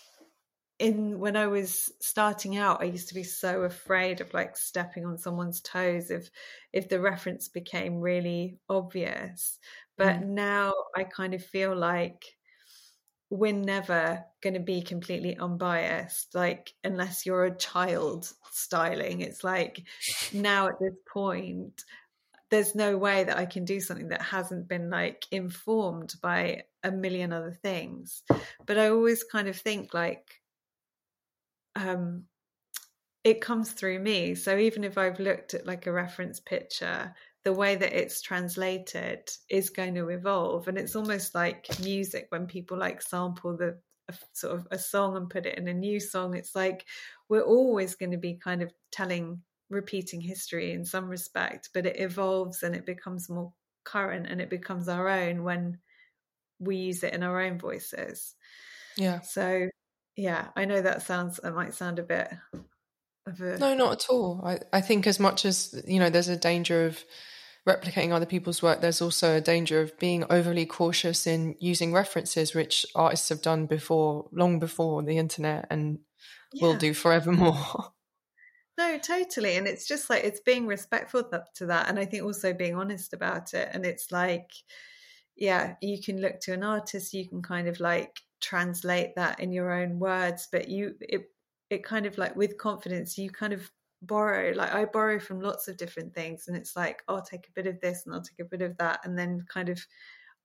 in 0.78 1.18
when 1.18 1.36
I 1.36 1.46
was 1.46 1.90
starting 2.00 2.56
out, 2.56 2.82
I 2.82 2.86
used 2.86 3.08
to 3.08 3.14
be 3.14 3.22
so 3.22 3.62
afraid 3.62 4.20
of 4.20 4.34
like 4.34 4.56
stepping 4.56 5.06
on 5.06 5.18
someone's 5.18 5.60
toes 5.60 6.10
if 6.10 6.30
if 6.72 6.88
the 6.88 7.00
reference 7.00 7.48
became 7.48 8.00
really 8.00 8.58
obvious. 8.68 9.58
But 9.96 10.20
mm. 10.20 10.26
now 10.28 10.74
I 10.94 11.04
kind 11.04 11.34
of 11.34 11.44
feel 11.44 11.74
like 11.74 12.24
we're 13.30 13.52
never 13.52 14.24
going 14.40 14.54
to 14.54 14.60
be 14.60 14.82
completely 14.82 15.36
unbiased 15.36 16.32
like 16.34 16.72
unless 16.84 17.26
you're 17.26 17.44
a 17.44 17.56
child 17.56 18.30
styling 18.52 19.20
it's 19.20 19.42
like 19.42 19.82
now 20.32 20.68
at 20.68 20.78
this 20.80 20.94
point 21.12 21.82
there's 22.50 22.76
no 22.76 22.96
way 22.96 23.24
that 23.24 23.36
I 23.36 23.46
can 23.46 23.64
do 23.64 23.80
something 23.80 24.08
that 24.08 24.22
hasn't 24.22 24.68
been 24.68 24.90
like 24.90 25.26
informed 25.32 26.14
by 26.22 26.62
a 26.84 26.92
million 26.92 27.32
other 27.32 27.58
things 27.62 28.22
but 28.64 28.78
I 28.78 28.90
always 28.90 29.24
kind 29.24 29.48
of 29.48 29.56
think 29.56 29.92
like 29.92 30.40
um, 31.76 32.24
it 33.22 33.40
comes 33.40 33.72
through 33.72 33.98
me. 33.98 34.34
So 34.34 34.56
even 34.56 34.84
if 34.84 34.98
I've 34.98 35.20
looked 35.20 35.54
at 35.54 35.66
like 35.66 35.86
a 35.86 35.92
reference 35.92 36.40
picture, 36.40 37.14
the 37.44 37.52
way 37.52 37.76
that 37.76 37.92
it's 37.92 38.22
translated 38.22 39.28
is 39.48 39.70
going 39.70 39.94
to 39.94 40.08
evolve. 40.08 40.68
And 40.68 40.78
it's 40.78 40.96
almost 40.96 41.34
like 41.34 41.66
music 41.80 42.26
when 42.30 42.46
people 42.46 42.78
like 42.78 43.02
sample 43.02 43.56
the 43.56 43.78
sort 44.32 44.54
of 44.54 44.66
a 44.70 44.78
song 44.78 45.16
and 45.16 45.30
put 45.30 45.46
it 45.46 45.58
in 45.58 45.68
a 45.68 45.74
new 45.74 46.00
song. 46.00 46.34
It's 46.34 46.54
like 46.54 46.86
we're 47.28 47.42
always 47.42 47.94
going 47.94 48.12
to 48.12 48.18
be 48.18 48.34
kind 48.34 48.62
of 48.62 48.72
telling, 48.90 49.42
repeating 49.70 50.20
history 50.20 50.72
in 50.72 50.84
some 50.84 51.08
respect, 51.08 51.70
but 51.74 51.86
it 51.86 52.00
evolves 52.00 52.62
and 52.62 52.74
it 52.74 52.86
becomes 52.86 53.28
more 53.28 53.52
current 53.84 54.26
and 54.28 54.40
it 54.40 54.50
becomes 54.50 54.88
our 54.88 55.08
own 55.08 55.42
when 55.42 55.78
we 56.58 56.76
use 56.76 57.02
it 57.02 57.12
in 57.12 57.22
our 57.22 57.40
own 57.40 57.58
voices. 57.58 58.34
Yeah. 58.96 59.20
So 59.20 59.68
yeah, 60.16 60.48
I 60.56 60.64
know 60.64 60.80
that 60.80 61.02
sounds 61.02 61.38
it 61.42 61.50
might 61.52 61.74
sound 61.74 61.98
a 61.98 62.02
bit 62.02 62.32
of 63.26 63.40
a 63.40 63.58
No, 63.58 63.74
not 63.74 63.92
at 63.92 64.06
all. 64.08 64.40
I, 64.44 64.58
I 64.72 64.80
think 64.80 65.06
as 65.06 65.20
much 65.20 65.44
as, 65.44 65.80
you 65.86 66.00
know, 66.00 66.10
there's 66.10 66.28
a 66.28 66.36
danger 66.36 66.86
of 66.86 67.04
replicating 67.68 68.12
other 68.12 68.26
people's 68.26 68.62
work, 68.62 68.80
there's 68.80 69.02
also 69.02 69.36
a 69.36 69.40
danger 69.40 69.80
of 69.80 69.98
being 69.98 70.24
overly 70.30 70.64
cautious 70.64 71.26
in 71.26 71.56
using 71.58 71.92
references, 71.92 72.54
which 72.54 72.86
artists 72.94 73.28
have 73.28 73.42
done 73.42 73.66
before, 73.66 74.28
long 74.32 74.58
before 74.58 75.02
the 75.02 75.18
internet 75.18 75.66
and 75.70 75.98
yeah. 76.52 76.66
will 76.66 76.76
do 76.76 76.94
forevermore. 76.94 77.56
No, 78.78 78.98
totally. 78.98 79.56
And 79.56 79.66
it's 79.66 79.88
just 79.88 80.10
like 80.10 80.24
it's 80.24 80.40
being 80.40 80.66
respectful 80.66 81.24
to 81.54 81.64
that. 81.64 81.88
And 81.88 81.98
I 81.98 82.04
think 82.04 82.24
also 82.24 82.52
being 82.52 82.76
honest 82.76 83.14
about 83.14 83.54
it. 83.54 83.70
And 83.72 83.86
it's 83.86 84.12
like, 84.12 84.50
yeah, 85.34 85.76
you 85.80 85.98
can 86.02 86.20
look 86.20 86.40
to 86.40 86.52
an 86.52 86.62
artist, 86.62 87.14
you 87.14 87.26
can 87.26 87.40
kind 87.40 87.68
of 87.68 87.80
like 87.80 88.20
translate 88.46 89.12
that 89.16 89.40
in 89.40 89.50
your 89.50 89.72
own 89.72 89.98
words 89.98 90.46
but 90.52 90.68
you 90.68 90.94
it 91.00 91.32
it 91.68 91.82
kind 91.82 92.06
of 92.06 92.16
like 92.16 92.36
with 92.36 92.56
confidence 92.56 93.18
you 93.18 93.28
kind 93.28 93.52
of 93.52 93.68
borrow 94.02 94.52
like 94.54 94.72
i 94.72 94.84
borrow 94.84 95.18
from 95.18 95.40
lots 95.40 95.66
of 95.66 95.76
different 95.76 96.14
things 96.14 96.46
and 96.46 96.56
it's 96.56 96.76
like 96.76 97.02
i'll 97.08 97.20
take 97.22 97.48
a 97.48 97.52
bit 97.56 97.66
of 97.66 97.80
this 97.80 98.06
and 98.06 98.14
i'll 98.14 98.22
take 98.22 98.38
a 98.38 98.48
bit 98.48 98.62
of 98.62 98.76
that 98.76 99.00
and 99.02 99.18
then 99.18 99.44
kind 99.48 99.68
of 99.68 99.84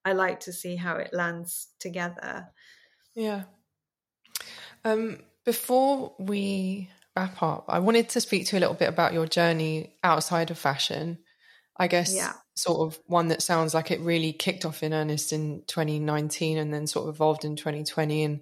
i 0.04 0.14
like 0.14 0.40
to 0.40 0.52
see 0.52 0.76
how 0.76 0.96
it 0.96 1.14
lands 1.14 1.68
together. 1.80 2.48
Yeah. 3.14 3.44
Um 4.84 5.20
before 5.46 6.16
we 6.18 6.90
wrap 7.16 7.44
up 7.44 7.66
i 7.68 7.78
wanted 7.78 8.10
to 8.10 8.22
speak 8.22 8.48
to 8.48 8.56
you 8.56 8.60
a 8.60 8.62
little 8.62 8.76
bit 8.76 8.90
about 8.90 9.14
your 9.14 9.28
journey 9.28 9.96
outside 10.04 10.50
of 10.50 10.58
fashion. 10.58 11.20
I 11.78 11.86
guess 11.88 12.16
yeah 12.16 12.34
sort 12.62 12.80
of 12.80 13.00
one 13.08 13.30
that 13.30 13.42
sounds 13.42 13.74
like 13.74 13.92
it 13.92 14.00
really 14.02 14.34
kicked 14.34 14.66
off 14.66 14.84
in 14.84 14.94
earnest 14.94 15.34
in 15.34 15.64
2019 15.68 16.58
and 16.58 16.74
then 16.74 16.88
sort 16.88 17.08
of 17.08 17.16
evolved 17.16 17.44
in 17.44 17.56
2020 17.56 18.24
and 18.24 18.42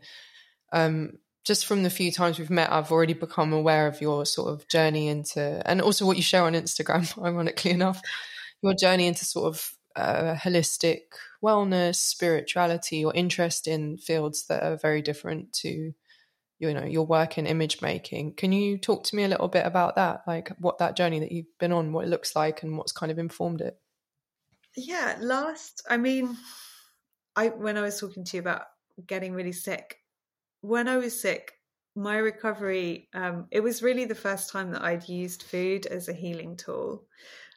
um, 0.72 1.14
just 1.46 1.66
from 1.66 1.84
the 1.84 1.90
few 1.90 2.12
times 2.12 2.38
we've 2.38 2.50
met 2.50 2.72
i've 2.72 2.92
already 2.92 3.14
become 3.14 3.54
aware 3.54 3.88
of 3.88 4.02
your 4.02 4.26
sort 4.26 4.50
of 4.50 4.68
journey 4.68 5.08
into 5.08 5.62
and 5.66 5.82
also 5.82 6.06
what 6.06 6.18
you 6.18 6.24
share 6.24 6.44
on 6.44 6.54
instagram 6.54 7.24
ironically 7.24 7.72
enough 7.72 8.02
your 8.62 8.74
journey 8.74 9.08
into 9.08 9.26
sort 9.26 9.48
of 9.48 9.72
uh, 9.96 10.36
holistic 10.36 11.02
wellness 11.44 11.96
spirituality 11.96 13.04
or 13.04 13.14
interest 13.14 13.68
in 13.68 13.98
fields 13.98 14.46
that 14.48 14.64
are 14.64 14.78
very 14.78 15.02
different 15.02 15.52
to 15.54 15.94
you 16.60 16.74
know 16.74 16.84
your 16.84 17.06
work 17.06 17.38
in 17.38 17.48
image 17.48 17.82
making. 17.82 18.34
Can 18.34 18.52
you 18.52 18.78
talk 18.78 19.06
to 19.06 19.16
me 19.16 19.24
a 19.24 19.28
little 19.28 19.48
bit 19.48 19.66
about 19.66 19.96
that? 19.96 20.24
Like 20.28 20.52
what 20.60 20.78
that 20.80 20.96
journey 20.96 21.20
that 21.20 21.32
you've 21.32 21.58
been 21.58 21.72
on 21.72 21.94
what 21.94 22.06
it 22.06 22.10
looks 22.10 22.36
like 22.36 22.64
and 22.64 22.78
what's 22.78 22.92
kind 22.92 23.12
of 23.12 23.18
informed 23.18 23.62
it 23.62 23.80
yeah, 24.80 25.18
last, 25.20 25.84
I 25.90 25.98
mean, 25.98 26.38
I 27.36 27.50
when 27.50 27.78
I 27.78 27.82
was 27.82 28.00
talking 28.00 28.24
to 28.26 28.38
you 28.38 28.42
about 28.42 28.64
getting 29.08 29.34
really 29.34 29.52
sick, 29.52 29.98
when 30.62 30.88
I 30.88 30.98
was 30.98 31.20
sick, 31.20 31.54
my 31.96 32.18
recovery, 32.18 33.10
um, 33.14 33.48
it 33.52 33.62
was 33.62 33.84
really 33.84 34.06
the 34.06 34.16
first 34.16 34.52
time 34.52 34.72
that 34.72 34.84
I'd 34.84 35.08
used 35.08 35.44
food 35.44 35.86
as 35.86 36.08
a 36.08 36.14
healing 36.14 36.56
tool. 36.56 37.06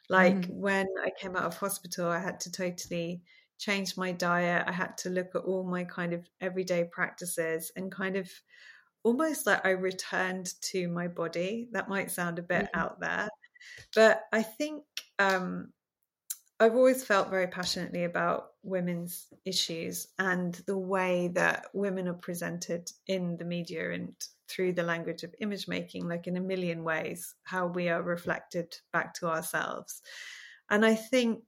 Like 0.09 0.35
mm. 0.35 0.49
when 0.49 0.87
I 1.03 1.11
came 1.19 1.35
out 1.35 1.45
of 1.45 1.57
hospital, 1.57 2.07
I 2.07 2.19
had 2.19 2.39
to 2.41 2.51
totally 2.51 3.21
change 3.57 3.95
my 3.95 4.11
diet. 4.11 4.65
I 4.67 4.71
had 4.71 4.97
to 4.99 5.09
look 5.09 5.35
at 5.35 5.43
all 5.43 5.63
my 5.63 5.85
kind 5.85 6.13
of 6.13 6.27
everyday 6.41 6.85
practices 6.91 7.71
and 7.75 7.91
kind 7.91 8.17
of 8.17 8.29
almost 9.03 9.45
like 9.45 9.65
I 9.65 9.71
returned 9.71 10.53
to 10.61 10.87
my 10.89 11.07
body. 11.07 11.69
That 11.71 11.89
might 11.89 12.11
sound 12.11 12.39
a 12.39 12.43
bit 12.43 12.65
mm. 12.65 12.79
out 12.79 12.99
there, 12.99 13.29
but 13.95 14.23
I 14.33 14.43
think 14.43 14.83
um, 15.19 15.71
I've 16.63 16.75
always 16.75 17.03
felt 17.03 17.29
very 17.29 17.47
passionately 17.47 18.05
about 18.05 18.51
women's 18.63 19.27
issues 19.43 20.07
and 20.17 20.53
the 20.65 20.77
way 20.77 21.27
that 21.33 21.65
women 21.73 22.07
are 22.07 22.13
presented 22.13 22.89
in 23.05 23.35
the 23.35 23.43
media 23.43 23.91
and 23.91 24.13
through 24.47 24.71
the 24.71 24.83
language 24.83 25.23
of 25.23 25.35
image 25.41 25.67
making, 25.67 26.07
like 26.07 26.25
in 26.25 26.37
a 26.37 26.41
million 26.41 26.85
ways, 26.85 27.35
how 27.43 27.67
we 27.67 27.89
are 27.89 28.01
reflected 28.01 28.77
back 28.93 29.13
to 29.15 29.27
ourselves. 29.27 30.01
And 30.69 30.85
I 30.85 30.95
think 30.95 31.43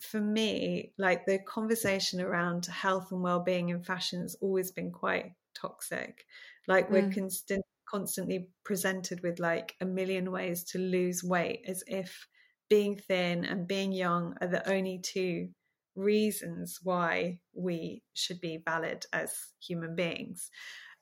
for 0.00 0.20
me, 0.20 0.92
like 0.98 1.24
the 1.24 1.38
conversation 1.38 2.20
around 2.20 2.66
health 2.66 3.10
and 3.10 3.22
well-being 3.22 3.70
in 3.70 3.82
fashion 3.82 4.20
has 4.20 4.36
always 4.42 4.70
been 4.70 4.90
quite 4.90 5.32
toxic. 5.54 6.26
Like 6.68 6.90
we're 6.90 7.04
mm. 7.04 7.14
constant, 7.14 7.64
constantly 7.88 8.50
presented 8.64 9.22
with 9.22 9.38
like 9.38 9.76
a 9.80 9.86
million 9.86 10.30
ways 10.30 10.62
to 10.64 10.78
lose 10.78 11.24
weight 11.24 11.62
as 11.66 11.82
if 11.86 12.28
being 12.72 12.96
thin 12.96 13.44
and 13.44 13.68
being 13.68 13.92
young 13.92 14.34
are 14.40 14.48
the 14.48 14.66
only 14.66 14.98
two 14.98 15.50
reasons 15.94 16.78
why 16.82 17.38
we 17.52 18.02
should 18.14 18.40
be 18.40 18.62
valid 18.64 19.04
as 19.12 19.34
human 19.60 19.94
beings. 19.94 20.50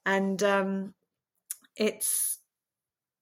And 0.05 0.43
um, 0.43 0.95
it's 1.77 2.41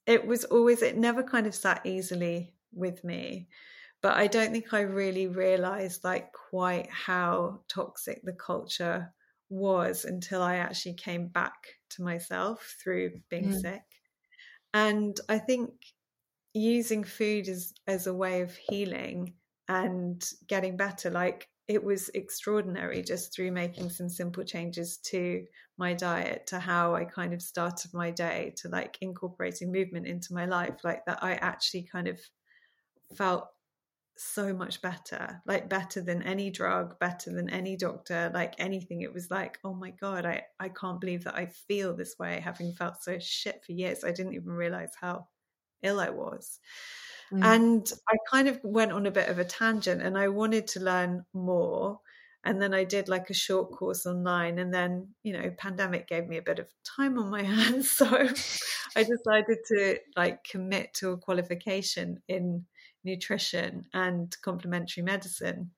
it 0.06 0.26
was 0.26 0.44
always 0.46 0.80
it 0.80 0.96
never 0.96 1.22
kind 1.22 1.46
of 1.46 1.54
sat 1.54 1.84
easily 1.84 2.54
with 2.72 3.04
me 3.04 3.48
but 4.00 4.16
i 4.16 4.26
don't 4.26 4.52
think 4.52 4.72
i 4.72 4.80
really 4.80 5.26
realized 5.26 6.02
like 6.02 6.32
quite 6.32 6.88
how 6.90 7.60
toxic 7.68 8.20
the 8.24 8.32
culture 8.32 9.12
was 9.50 10.06
until 10.06 10.42
i 10.42 10.56
actually 10.56 10.94
came 10.94 11.28
back 11.28 11.58
to 11.90 12.02
myself 12.02 12.76
through 12.82 13.10
being 13.28 13.50
mm. 13.50 13.60
sick 13.60 13.84
and 14.72 15.20
i 15.28 15.38
think 15.38 15.70
using 16.54 17.04
food 17.04 17.48
as 17.48 17.72
as 17.86 18.06
a 18.06 18.14
way 18.14 18.40
of 18.40 18.56
healing 18.56 19.34
and 19.68 20.24
getting 20.46 20.76
better 20.76 21.10
like 21.10 21.48
it 21.68 21.84
was 21.84 22.08
extraordinary 22.14 23.02
just 23.02 23.34
through 23.34 23.52
making 23.52 23.90
some 23.90 24.08
simple 24.08 24.42
changes 24.42 24.96
to 24.96 25.44
my 25.76 25.92
diet 25.92 26.46
to 26.46 26.58
how 26.58 26.94
I 26.94 27.04
kind 27.04 27.34
of 27.34 27.42
started 27.42 27.92
my 27.92 28.10
day 28.10 28.54
to 28.56 28.68
like 28.68 28.96
incorporating 29.02 29.70
movement 29.70 30.06
into 30.06 30.32
my 30.32 30.46
life 30.46 30.82
like 30.82 31.04
that 31.04 31.22
I 31.22 31.34
actually 31.34 31.82
kind 31.82 32.08
of 32.08 32.18
felt 33.14 33.48
so 34.16 34.52
much 34.52 34.82
better 34.82 35.40
like 35.46 35.68
better 35.68 36.00
than 36.00 36.22
any 36.22 36.50
drug 36.50 36.98
better 36.98 37.30
than 37.30 37.48
any 37.50 37.76
doctor 37.76 38.32
like 38.34 38.54
anything. 38.58 39.02
It 39.02 39.12
was 39.12 39.30
like 39.30 39.58
oh 39.62 39.74
my 39.74 39.90
god 39.90 40.26
I 40.26 40.42
I 40.58 40.70
can't 40.70 41.00
believe 41.00 41.24
that 41.24 41.36
I 41.36 41.46
feel 41.46 41.94
this 41.94 42.16
way 42.18 42.40
having 42.40 42.72
felt 42.72 43.02
so 43.02 43.18
shit 43.20 43.62
for 43.64 43.72
years. 43.72 44.02
I 44.02 44.10
didn't 44.10 44.34
even 44.34 44.50
realize 44.50 44.92
how 45.00 45.28
ill 45.82 46.00
I 46.00 46.10
was. 46.10 46.58
Mm. 47.32 47.44
And 47.44 47.92
I 48.08 48.16
kind 48.30 48.48
of 48.48 48.58
went 48.62 48.92
on 48.92 49.06
a 49.06 49.10
bit 49.10 49.28
of 49.28 49.38
a 49.38 49.44
tangent 49.44 50.02
and 50.02 50.16
I 50.16 50.28
wanted 50.28 50.66
to 50.68 50.80
learn 50.80 51.24
more. 51.32 52.00
And 52.44 52.62
then 52.62 52.72
I 52.72 52.84
did 52.84 53.08
like 53.08 53.30
a 53.30 53.34
short 53.34 53.72
course 53.72 54.06
online. 54.06 54.58
And 54.58 54.72
then, 54.72 55.08
you 55.22 55.32
know, 55.32 55.50
pandemic 55.58 56.08
gave 56.08 56.26
me 56.26 56.38
a 56.38 56.42
bit 56.42 56.58
of 56.58 56.68
time 56.84 57.18
on 57.18 57.30
my 57.30 57.42
hands. 57.54 57.90
So 57.90 58.06
I 58.06 59.02
decided 59.02 59.58
to 59.68 59.98
like 60.16 60.44
commit 60.44 60.94
to 60.94 61.10
a 61.10 61.18
qualification 61.18 62.22
in 62.28 62.64
nutrition 63.04 63.84
and 63.92 64.34
complementary 64.42 65.02
medicine, 65.02 65.70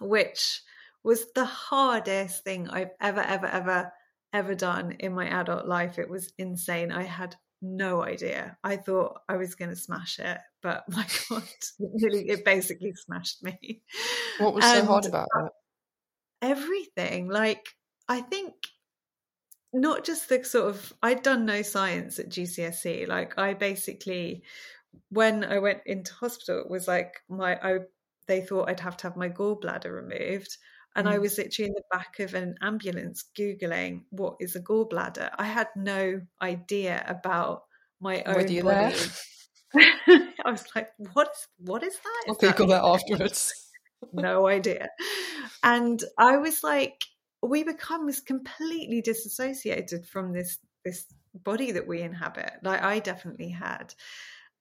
which 0.00 0.62
was 1.02 1.26
the 1.34 1.44
hardest 1.44 2.44
thing 2.44 2.68
I've 2.68 2.90
ever, 3.00 3.20
ever, 3.20 3.46
ever, 3.46 3.92
ever 4.32 4.54
done 4.54 4.96
in 4.98 5.14
my 5.14 5.28
adult 5.28 5.66
life. 5.66 5.98
It 5.98 6.10
was 6.10 6.32
insane. 6.38 6.92
I 6.92 7.04
had 7.04 7.36
no 7.60 8.02
idea. 8.02 8.56
I 8.62 8.76
thought 8.76 9.20
I 9.28 9.36
was 9.36 9.54
going 9.54 9.70
to 9.70 9.76
smash 9.76 10.18
it, 10.18 10.38
but 10.62 10.84
my 10.88 11.06
God, 11.28 11.42
it 11.78 11.90
really, 12.02 12.28
it 12.28 12.44
basically 12.44 12.92
smashed 12.94 13.42
me. 13.42 13.82
What 14.38 14.54
was 14.54 14.64
and 14.64 14.80
so 14.80 14.86
hard 14.86 15.06
about 15.06 15.28
it? 15.36 15.52
Everything. 16.42 17.28
Like, 17.28 17.66
I 18.08 18.20
think 18.20 18.54
not 19.72 20.04
just 20.04 20.28
the 20.28 20.44
sort 20.44 20.68
of, 20.68 20.92
I'd 21.02 21.22
done 21.22 21.44
no 21.44 21.62
science 21.62 22.18
at 22.18 22.30
GCSE. 22.30 23.08
Like, 23.08 23.38
I 23.38 23.54
basically, 23.54 24.44
when 25.10 25.44
I 25.44 25.58
went 25.58 25.80
into 25.86 26.14
hospital, 26.14 26.60
it 26.60 26.70
was 26.70 26.88
like 26.88 27.20
my, 27.28 27.56
I, 27.56 27.78
they 28.26 28.40
thought 28.40 28.68
I'd 28.68 28.80
have 28.80 28.96
to 28.98 29.08
have 29.08 29.16
my 29.16 29.28
gallbladder 29.28 29.92
removed. 29.92 30.56
And 30.96 31.06
mm. 31.06 31.12
I 31.12 31.18
was 31.18 31.38
literally 31.38 31.68
in 31.68 31.74
the 31.74 31.82
back 31.90 32.18
of 32.20 32.34
an 32.34 32.56
ambulance 32.60 33.24
Googling 33.38 34.02
what 34.10 34.36
is 34.40 34.56
a 34.56 34.60
gallbladder. 34.60 35.30
I 35.38 35.44
had 35.44 35.68
no 35.76 36.20
idea 36.42 37.04
about 37.06 37.64
my 38.00 38.22
own 38.24 38.46
body. 38.62 38.96
I 39.76 40.50
was 40.50 40.64
like, 40.74 40.88
what 41.12 41.28
is 41.28 41.46
what 41.58 41.82
is 41.82 41.94
that? 41.94 42.24
I'll 42.28 42.34
Google 42.34 42.68
that, 42.68 42.82
that 42.82 42.88
afterwards. 42.88 43.52
no 44.12 44.48
idea. 44.48 44.88
And 45.62 46.02
I 46.18 46.38
was 46.38 46.62
like, 46.62 47.04
we 47.42 47.64
become 47.64 48.10
completely 48.26 49.02
disassociated 49.02 50.06
from 50.06 50.32
this 50.32 50.58
this 50.84 51.06
body 51.34 51.72
that 51.72 51.86
we 51.86 52.00
inhabit. 52.00 52.52
Like 52.62 52.82
I 52.82 52.98
definitely 52.98 53.50
had. 53.50 53.94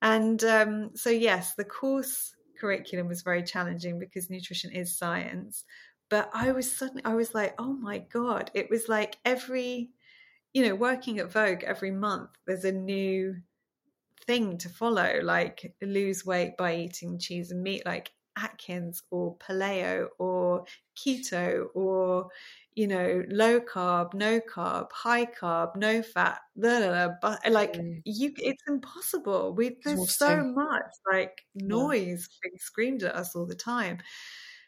And 0.02 0.44
um, 0.44 0.92
so 0.96 1.10
yes, 1.10 1.56
the 1.56 1.64
course 1.64 2.34
curriculum 2.60 3.08
was 3.08 3.22
very 3.22 3.44
challenging 3.44 4.00
because 4.00 4.30
nutrition 4.30 4.72
is 4.72 4.98
science 4.98 5.64
but 6.10 6.30
I 6.34 6.52
was 6.52 6.72
suddenly, 6.72 7.04
I 7.06 7.16
was 7.16 7.34
like, 7.34 7.56
oh 7.58 7.74
my 7.74 8.00
God. 8.00 8.52
It 8.54 8.70
was 8.70 8.88
like 8.88 9.18
every, 9.26 9.92
you 10.54 10.66
know, 10.66 10.76
working 10.76 11.20
at 11.20 11.32
Vogue 11.32 11.64
every 11.64 11.92
month, 11.92 12.30
there's 12.46 12.66
a 12.66 12.72
new 12.72 13.36
thing 14.26 14.58
to 14.60 14.70
follow, 14.70 15.20
like 15.24 15.74
lose 15.82 16.26
weight 16.26 16.58
by 16.58 16.76
eating 16.76 17.20
cheese 17.20 17.52
and 17.52 17.64
meat, 17.64 17.86
like 17.86 18.12
Atkins 18.38 19.02
or 19.10 19.36
paleo 19.38 20.08
or 20.20 20.66
keto 20.96 21.66
or, 21.74 22.28
you 22.76 22.88
know, 22.88 23.24
low 23.30 23.60
carb, 23.60 24.14
no 24.14 24.40
carb, 24.40 24.92
high 24.92 25.26
carb, 25.26 25.76
no 25.76 26.02
fat, 26.02 26.40
blah, 26.56 26.80
blah, 26.80 27.08
blah, 27.08 27.16
but 27.22 27.52
like 27.52 27.74
mm. 27.74 28.02
you, 28.06 28.32
it's 28.38 28.64
impossible. 28.68 29.56
We 29.56 29.78
there's 29.84 30.16
so 30.16 30.44
much 30.44 30.92
like 31.12 31.42
noise 31.56 32.30
yeah. 32.44 32.50
being 32.50 32.60
screamed 32.60 33.04
at 33.04 33.16
us 33.16 33.36
all 33.36 33.46
the 33.46 33.56
time. 33.56 34.00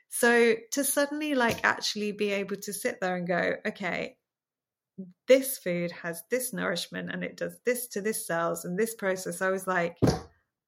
So 0.10 0.56
to 0.72 0.84
suddenly 0.84 1.36
like 1.36 1.64
actually 1.64 2.12
be 2.12 2.32
able 2.32 2.58
to 2.58 2.74
sit 2.74 3.00
there 3.00 3.16
and 3.16 3.28
go, 3.28 3.56
okay, 3.68 4.18
this 5.28 5.58
food 5.58 5.92
has 5.92 6.24
this 6.30 6.52
nourishment 6.52 7.10
and 7.12 7.24
it 7.24 7.38
does 7.38 7.58
this 7.66 7.88
to 7.90 8.02
this 8.02 8.26
cells 8.26 8.66
and 8.66 8.78
this 8.78 8.96
process, 8.96 9.42
I 9.42 9.50
was 9.50 9.68
like, 9.68 9.98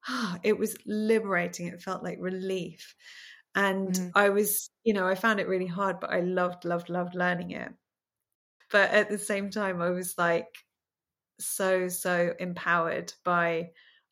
ah, 0.07 0.37
it 0.43 0.57
was 0.57 0.77
liberating. 0.85 1.67
It 1.67 1.81
felt 1.81 2.03
like 2.03 2.17
relief. 2.19 2.95
And 3.55 3.93
mm. 3.93 4.11
I 4.15 4.29
was, 4.29 4.69
you 4.83 4.93
know, 4.93 5.07
I 5.07 5.15
found 5.15 5.39
it 5.39 5.47
really 5.47 5.67
hard, 5.67 5.99
but 5.99 6.11
I 6.11 6.21
loved, 6.21 6.63
loved, 6.63 6.89
loved 6.89 7.15
learning 7.15 7.51
it. 7.51 7.69
But 8.71 8.91
at 8.91 9.09
the 9.09 9.17
same 9.17 9.49
time, 9.49 9.81
I 9.81 9.89
was 9.89 10.15
like 10.17 10.47
so, 11.39 11.89
so 11.89 12.33
empowered 12.39 13.11
by 13.25 13.71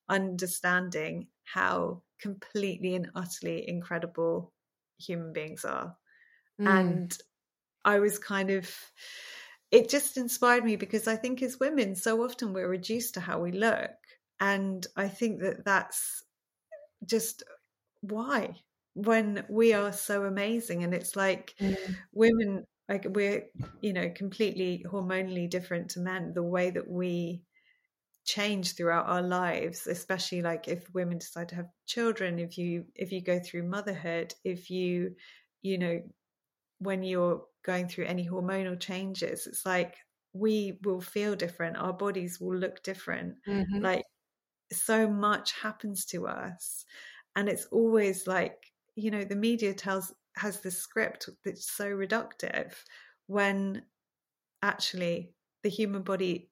understanding 0.09 1.27
how 1.45 2.01
completely 2.19 2.95
and 2.95 3.11
utterly 3.15 3.69
incredible 3.69 4.51
human 4.99 5.33
beings 5.33 5.65
are. 5.65 5.95
Mm. 6.61 6.79
And 6.79 7.17
I 7.85 7.99
was 7.99 8.19
kind 8.19 8.51
of, 8.51 8.69
it 9.71 9.89
just 9.89 10.17
inspired 10.17 10.65
me 10.65 10.75
because 10.75 11.07
I 11.07 11.15
think 11.15 11.41
as 11.41 11.59
women, 11.59 11.95
so 11.95 12.23
often 12.23 12.53
we're 12.53 12.67
reduced 12.67 13.15
to 13.15 13.19
how 13.19 13.39
we 13.39 13.51
look. 13.51 13.91
And 14.39 14.85
I 14.95 15.07
think 15.07 15.41
that 15.41 15.65
that's 15.65 16.23
just 17.05 17.43
why 18.01 18.55
when 18.93 19.45
we 19.49 19.73
are 19.73 19.91
so 19.93 20.23
amazing 20.23 20.83
and 20.83 20.93
it's 20.93 21.15
like 21.15 21.53
mm. 21.59 21.77
women 22.13 22.65
like 22.87 23.05
we're 23.09 23.43
you 23.81 23.93
know 23.93 24.09
completely 24.15 24.83
hormonally 24.89 25.49
different 25.49 25.89
to 25.89 25.99
men 25.99 26.33
the 26.33 26.43
way 26.43 26.69
that 26.69 26.89
we 26.89 27.41
change 28.35 28.75
throughout 28.75 29.07
our 29.07 29.21
lives 29.21 29.87
especially 29.87 30.41
like 30.41 30.67
if 30.67 30.93
women 30.93 31.17
decide 31.17 31.49
to 31.49 31.55
have 31.55 31.69
children 31.87 32.37
if 32.37 32.57
you 32.57 32.85
if 32.95 33.11
you 33.11 33.21
go 33.23 33.39
through 33.39 33.63
motherhood 33.63 34.33
if 34.43 34.69
you 34.69 35.15
you 35.61 35.77
know 35.77 35.99
when 36.79 37.01
you're 37.03 37.41
going 37.65 37.87
through 37.87 38.05
any 38.05 38.27
hormonal 38.27 38.79
changes 38.79 39.47
it's 39.47 39.65
like 39.65 39.95
we 40.33 40.77
will 40.83 41.01
feel 41.01 41.35
different. 41.35 41.77
Our 41.77 41.93
bodies 41.93 42.39
will 42.39 42.55
look 42.55 42.83
different. 42.83 43.35
Mm-hmm. 43.47 43.79
like 43.81 44.05
so 44.71 45.09
much 45.09 45.53
happens 45.59 46.05
to 46.07 46.27
us. 46.27 46.85
And 47.35 47.49
it's 47.49 47.65
always 47.71 48.27
like 48.27 48.55
you 48.95 49.11
know 49.11 49.23
the 49.23 49.35
media 49.35 49.73
tells 49.73 50.13
has 50.35 50.61
this 50.61 50.77
script 50.77 51.29
that's 51.45 51.71
so 51.71 51.85
reductive 51.89 52.73
when 53.27 53.83
actually 54.61 55.33
the 55.63 55.69
human 55.69 56.01
body 56.01 56.49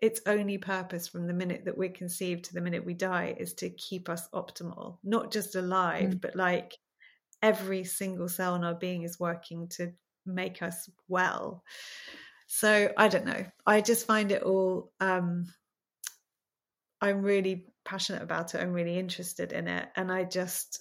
its 0.00 0.20
only 0.26 0.58
purpose 0.58 1.06
from 1.06 1.26
the 1.26 1.34
minute 1.34 1.64
that 1.66 1.76
we're 1.76 1.90
conceived 1.90 2.44
to 2.46 2.54
the 2.54 2.60
minute 2.60 2.84
we 2.84 2.94
die 2.94 3.34
is 3.38 3.54
to 3.54 3.70
keep 3.70 4.08
us 4.08 4.28
optimal, 4.32 4.96
not 5.04 5.30
just 5.30 5.54
alive, 5.54 6.10
mm. 6.10 6.20
but 6.20 6.34
like 6.34 6.78
every 7.42 7.84
single 7.84 8.28
cell 8.28 8.54
in 8.54 8.64
our 8.64 8.74
being 8.74 9.02
is 9.02 9.20
working 9.20 9.68
to 9.68 9.92
make 10.26 10.62
us 10.62 10.88
well. 11.08 11.64
So 12.46 12.92
I 12.96 13.08
don't 13.08 13.26
know. 13.26 13.44
I 13.66 13.80
just 13.80 14.06
find 14.06 14.32
it 14.32 14.42
all 14.42 14.92
um 15.00 15.46
I'm 17.00 17.22
really 17.22 17.66
passionate 17.84 18.22
about 18.22 18.54
it. 18.54 18.60
I'm 18.60 18.72
really 18.72 18.98
interested 18.98 19.52
in 19.52 19.68
it. 19.68 19.88
And 19.96 20.12
I 20.12 20.24
just 20.24 20.80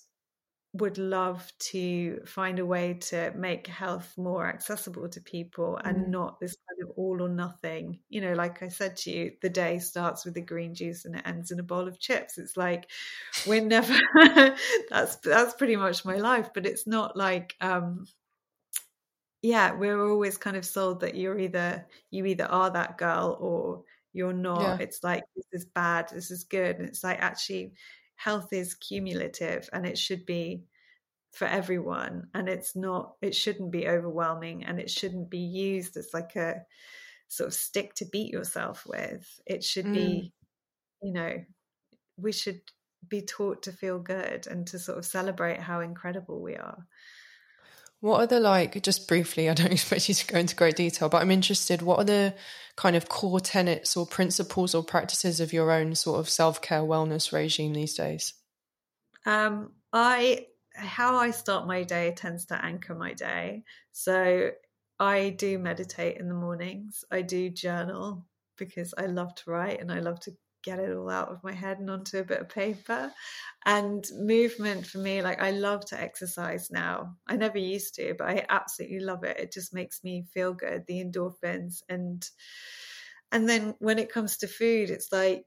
would 0.74 1.00
love 1.00 1.52
to 1.58 2.22
find 2.26 2.60
a 2.60 2.66
way 2.66 2.94
to 2.94 3.34
make 3.36 3.66
health 3.66 4.14
more 4.18 4.48
accessible 4.48 5.10
to 5.10 5.20
people 5.20 5.80
and 5.84 6.06
mm. 6.06 6.10
not 6.10 6.40
this 6.40 6.56
kind 6.70 6.88
of 6.88 6.96
all 6.96 7.22
or 7.22 7.30
nothing. 7.30 8.00
You 8.10 8.22
know, 8.22 8.34
like 8.34 8.62
I 8.62 8.68
said 8.68 8.96
to 8.98 9.12
you, 9.12 9.32
the 9.42 9.50
day 9.50 9.80
starts 9.80 10.26
with 10.26 10.36
the 10.36 10.42
green 10.42 10.76
juice 10.76 11.06
and 11.06 11.16
it 11.16 11.24
ends 11.26 11.50
in 11.50 11.60
a 11.60 11.64
bowl 11.64 11.88
of 11.88 12.00
chips. 12.00 12.38
It's 12.38 12.56
like 12.56 12.88
we're 13.48 13.66
never 13.66 13.98
that's 14.90 15.16
that's 15.18 15.56
pretty 15.56 15.76
much 15.76 16.06
my 16.06 16.18
life, 16.18 16.50
but 16.54 16.68
it's 16.68 16.86
not 16.86 17.18
like 17.18 17.56
um 17.62 18.06
yeah, 19.42 19.74
we're 19.74 20.08
always 20.08 20.38
kind 20.38 20.58
of 20.58 20.66
sold 20.66 21.00
that 21.00 21.16
you're 21.16 21.40
either 21.40 21.88
you 22.12 22.26
either 22.26 22.46
are 22.46 22.70
that 22.70 23.00
girl 23.00 23.38
or 23.40 23.84
you're 24.14 24.34
not. 24.34 24.62
Yeah. 24.62 24.78
It's 24.82 25.04
like 25.04 25.24
this 25.36 25.46
is 25.52 25.66
bad, 25.66 26.10
this 26.10 26.30
is 26.30 26.44
good. 26.44 26.78
And 26.78 26.88
it's 26.88 27.04
like 27.04 27.20
actually 27.20 27.74
health 28.20 28.52
is 28.52 28.74
cumulative 28.74 29.70
and 29.72 29.86
it 29.86 29.98
should 29.98 30.26
be 30.26 30.62
for 31.32 31.48
everyone 31.48 32.28
and 32.34 32.50
it's 32.50 32.76
not 32.76 33.14
it 33.22 33.34
shouldn't 33.34 33.72
be 33.72 33.88
overwhelming 33.88 34.66
and 34.66 34.78
it 34.78 34.90
shouldn't 34.90 35.30
be 35.30 35.40
used 35.40 35.96
as 35.96 36.10
like 36.14 36.36
a 36.36 36.62
sort 37.30 37.48
of 37.48 37.54
stick 37.54 37.94
to 37.94 38.04
beat 38.12 38.30
yourself 38.30 38.86
with 38.86 39.26
it 39.46 39.64
should 39.64 39.86
mm. 39.86 39.94
be 39.94 40.34
you 41.02 41.14
know 41.14 41.34
we 42.18 42.34
should 42.34 42.60
be 43.08 43.22
taught 43.22 43.64
to 43.64 43.72
feel 43.72 44.00
good 44.00 44.48
and 44.48 44.68
to 44.68 44.78
sort 44.78 44.98
of 44.98 45.06
celebrate 45.06 45.62
how 45.62 45.80
incredible 45.80 46.42
we 46.42 46.58
are 46.58 46.86
what 48.02 48.22
are 48.22 48.28
the 48.28 48.40
like 48.40 48.82
just 48.82 49.08
briefly 49.08 49.50
i 49.50 49.54
don't 49.54 49.72
expect 49.72 50.08
you 50.08 50.16
to 50.16 50.28
go 50.28 50.40
into 50.40 50.56
great 50.56 50.76
detail 50.76 51.10
but 51.10 51.22
i'm 51.22 51.32
interested 51.32 51.82
what 51.82 52.00
are 52.00 52.06
the 52.06 52.34
kind 52.80 52.96
of 52.96 53.10
core 53.10 53.42
tenets 53.42 53.98
or 53.98 54.06
principles 54.06 54.74
or 54.74 54.82
practices 54.82 55.42
of 55.42 55.52
your 55.52 55.70
own 55.70 55.94
sort 55.94 56.18
of 56.18 56.30
self-care 56.30 56.80
wellness 56.80 57.34
regime 57.34 57.74
these 57.74 57.94
days? 57.94 58.34
Um, 59.26 59.72
i 59.92 60.46
how 60.74 61.18
i 61.18 61.32
start 61.32 61.68
my 61.68 61.84
day 61.84 62.14
tends 62.16 62.46
to 62.46 62.66
anchor 62.66 62.96
my 62.96 63.12
day. 63.12 63.64
So 63.92 64.52
i 64.98 65.32
do 65.32 65.60
meditate 65.60 66.20
in 66.22 66.30
the 66.30 66.34
mornings. 66.34 67.04
I 67.12 67.22
do 67.22 67.50
journal 67.50 68.26
because 68.58 68.94
i 68.98 69.08
love 69.08 69.36
to 69.36 69.52
write 69.52 69.82
and 69.82 69.92
i 69.92 70.00
love 70.00 70.22
to 70.22 70.32
get 70.70 70.80
it 70.80 70.96
all 70.96 71.10
out 71.10 71.30
of 71.30 71.44
my 71.44 71.52
head 71.52 71.80
and 71.80 71.90
onto 71.90 72.20
a 72.20 72.24
bit 72.24 72.42
of 72.42 72.50
paper. 72.50 73.12
And 73.66 74.06
movement 74.16 74.86
for 74.86 75.00
me, 75.00 75.22
like 75.22 75.42
I 75.42 75.52
love 75.52 75.86
to 75.88 76.00
exercise 76.00 76.70
now. 76.70 77.16
I 77.28 77.36
never 77.36 77.58
used 77.58 77.96
to, 77.96 78.14
but 78.18 78.30
I 78.30 78.46
absolutely 78.50 79.00
love 79.00 79.24
it. 79.24 79.40
It 79.40 79.52
just 79.52 79.74
makes 79.74 80.04
me 80.04 80.26
feel 80.34 80.54
good, 80.54 80.86
the 80.86 81.04
endorphins. 81.04 81.82
And 81.90 82.28
and 83.32 83.48
then 83.50 83.76
when 83.80 84.00
it 84.00 84.12
comes 84.12 84.38
to 84.38 84.48
food, 84.48 84.90
it's 84.90 85.12
like 85.12 85.46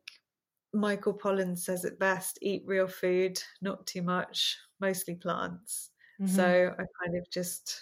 Michael 0.72 1.14
Pollan 1.18 1.56
says 1.56 1.84
it 1.84 1.98
best 1.98 2.38
eat 2.42 2.62
real 2.66 2.88
food, 2.88 3.40
not 3.60 3.86
too 3.86 4.02
much, 4.02 4.56
mostly 4.80 5.14
plants. 5.14 5.90
Mm-hmm. 6.20 6.34
So 6.34 6.74
I 6.78 6.84
kind 7.04 7.18
of 7.18 7.30
just, 7.30 7.80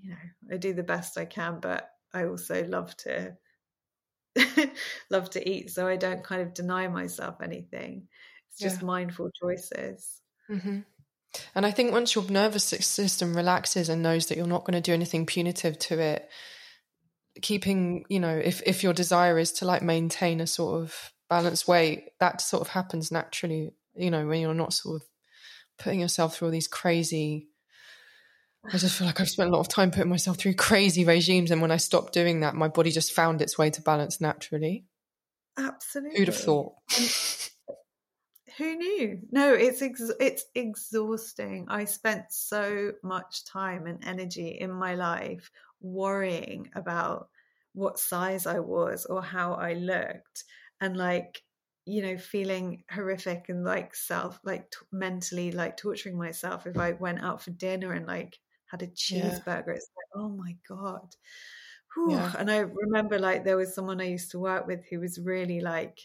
you 0.00 0.10
know, 0.10 0.54
I 0.54 0.56
do 0.56 0.72
the 0.72 0.82
best 0.82 1.18
I 1.18 1.24
can, 1.24 1.60
but 1.60 1.90
I 2.14 2.24
also 2.24 2.64
love 2.64 2.96
to 2.98 3.36
love 5.10 5.30
to 5.30 5.48
eat. 5.48 5.70
So 5.70 5.86
I 5.86 5.96
don't 5.96 6.24
kind 6.24 6.42
of 6.42 6.54
deny 6.54 6.88
myself 6.88 7.36
anything. 7.42 8.08
It's 8.50 8.58
just 8.58 8.80
yeah. 8.80 8.86
mindful 8.86 9.30
choices. 9.40 10.20
Mm-hmm. 10.50 10.80
And 11.54 11.66
I 11.66 11.70
think 11.70 11.92
once 11.92 12.14
your 12.14 12.24
nervous 12.24 12.64
system 12.64 13.34
relaxes 13.34 13.88
and 13.88 14.02
knows 14.02 14.26
that 14.26 14.36
you're 14.36 14.46
not 14.46 14.64
going 14.64 14.74
to 14.74 14.80
do 14.80 14.92
anything 14.92 15.24
punitive 15.26 15.78
to 15.80 15.98
it, 15.98 16.28
keeping, 17.40 18.04
you 18.08 18.20
know, 18.20 18.36
if, 18.36 18.62
if 18.66 18.82
your 18.82 18.92
desire 18.92 19.38
is 19.38 19.52
to 19.52 19.64
like 19.64 19.82
maintain 19.82 20.40
a 20.40 20.46
sort 20.46 20.82
of 20.82 21.12
balanced 21.30 21.66
weight, 21.66 22.10
that 22.20 22.42
sort 22.42 22.60
of 22.60 22.68
happens 22.68 23.10
naturally, 23.10 23.70
you 23.94 24.10
know, 24.10 24.26
when 24.26 24.40
you're 24.40 24.52
not 24.52 24.74
sort 24.74 25.00
of 25.00 25.08
putting 25.78 26.00
yourself 26.00 26.36
through 26.36 26.48
all 26.48 26.52
these 26.52 26.68
crazy 26.68 27.48
I 28.64 28.78
just 28.78 28.96
feel 28.96 29.06
like 29.06 29.20
I've 29.20 29.28
spent 29.28 29.48
a 29.50 29.52
lot 29.52 29.60
of 29.60 29.68
time 29.68 29.90
putting 29.90 30.08
myself 30.08 30.38
through 30.38 30.54
crazy 30.54 31.04
regimes, 31.04 31.50
and 31.50 31.60
when 31.60 31.72
I 31.72 31.76
stopped 31.78 32.12
doing 32.12 32.40
that, 32.40 32.54
my 32.54 32.68
body 32.68 32.90
just 32.90 33.12
found 33.12 33.42
its 33.42 33.58
way 33.58 33.70
to 33.70 33.82
balance 33.82 34.20
naturally. 34.20 34.84
Absolutely. 35.58 36.18
Who'd 36.18 36.28
have 36.28 36.36
thought? 36.36 36.74
Who 38.58 38.76
knew? 38.76 39.20
No, 39.30 39.52
it's 39.52 39.82
ex- 39.82 40.12
it's 40.20 40.44
exhausting. 40.54 41.66
I 41.68 41.84
spent 41.86 42.26
so 42.30 42.92
much 43.02 43.44
time 43.46 43.86
and 43.86 44.04
energy 44.04 44.58
in 44.60 44.70
my 44.70 44.94
life 44.94 45.50
worrying 45.80 46.70
about 46.74 47.28
what 47.74 47.98
size 47.98 48.46
I 48.46 48.60
was 48.60 49.06
or 49.06 49.22
how 49.22 49.54
I 49.54 49.72
looked, 49.74 50.44
and 50.80 50.96
like 50.96 51.42
you 51.84 52.02
know 52.02 52.16
feeling 52.16 52.84
horrific 52.90 53.48
and 53.48 53.64
like 53.64 53.94
self 53.94 54.38
like 54.44 54.70
t- 54.70 54.86
mentally 54.92 55.50
like 55.50 55.76
torturing 55.76 56.16
myself 56.16 56.66
if 56.66 56.78
I 56.78 56.92
went 56.92 57.20
out 57.22 57.42
for 57.42 57.50
dinner 57.50 57.92
and 57.92 58.06
like 58.06 58.38
had 58.72 58.82
a 58.82 58.88
cheeseburger. 58.88 59.68
Yeah. 59.68 59.74
It's 59.74 59.90
like, 59.96 60.10
oh 60.16 60.28
my 60.28 60.56
God. 60.68 61.14
Yeah. 62.08 62.32
And 62.38 62.50
I 62.50 62.58
remember 62.58 63.18
like 63.18 63.44
there 63.44 63.58
was 63.58 63.74
someone 63.74 64.00
I 64.00 64.08
used 64.08 64.30
to 64.30 64.40
work 64.40 64.66
with 64.66 64.80
who 64.90 65.00
was 65.00 65.18
really 65.18 65.60
like 65.60 66.00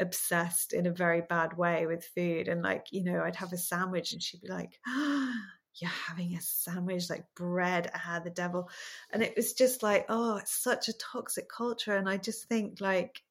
obsessed 0.00 0.72
in 0.72 0.86
a 0.86 0.90
very 0.90 1.20
bad 1.20 1.56
way 1.56 1.86
with 1.86 2.04
food. 2.14 2.48
And 2.48 2.62
like, 2.62 2.86
you 2.92 3.04
know, 3.04 3.22
I'd 3.22 3.36
have 3.36 3.52
a 3.52 3.58
sandwich 3.58 4.12
and 4.12 4.22
she'd 4.22 4.40
be 4.40 4.48
like, 4.48 4.80
oh, 4.86 5.32
you're 5.80 5.90
having 5.90 6.34
a 6.34 6.40
sandwich 6.40 7.08
like 7.08 7.24
bread 7.36 7.88
ah 7.94 8.20
the 8.24 8.30
devil 8.30 8.68
and 9.12 9.22
it 9.22 9.32
was 9.36 9.52
just 9.52 9.80
like 9.80 10.06
oh 10.08 10.36
it's 10.36 10.60
such 10.60 10.88
a 10.88 10.92
toxic 10.94 11.48
culture 11.48 11.94
and 11.94 12.08
i 12.08 12.16
just 12.16 12.48
think 12.48 12.80
like 12.80 13.22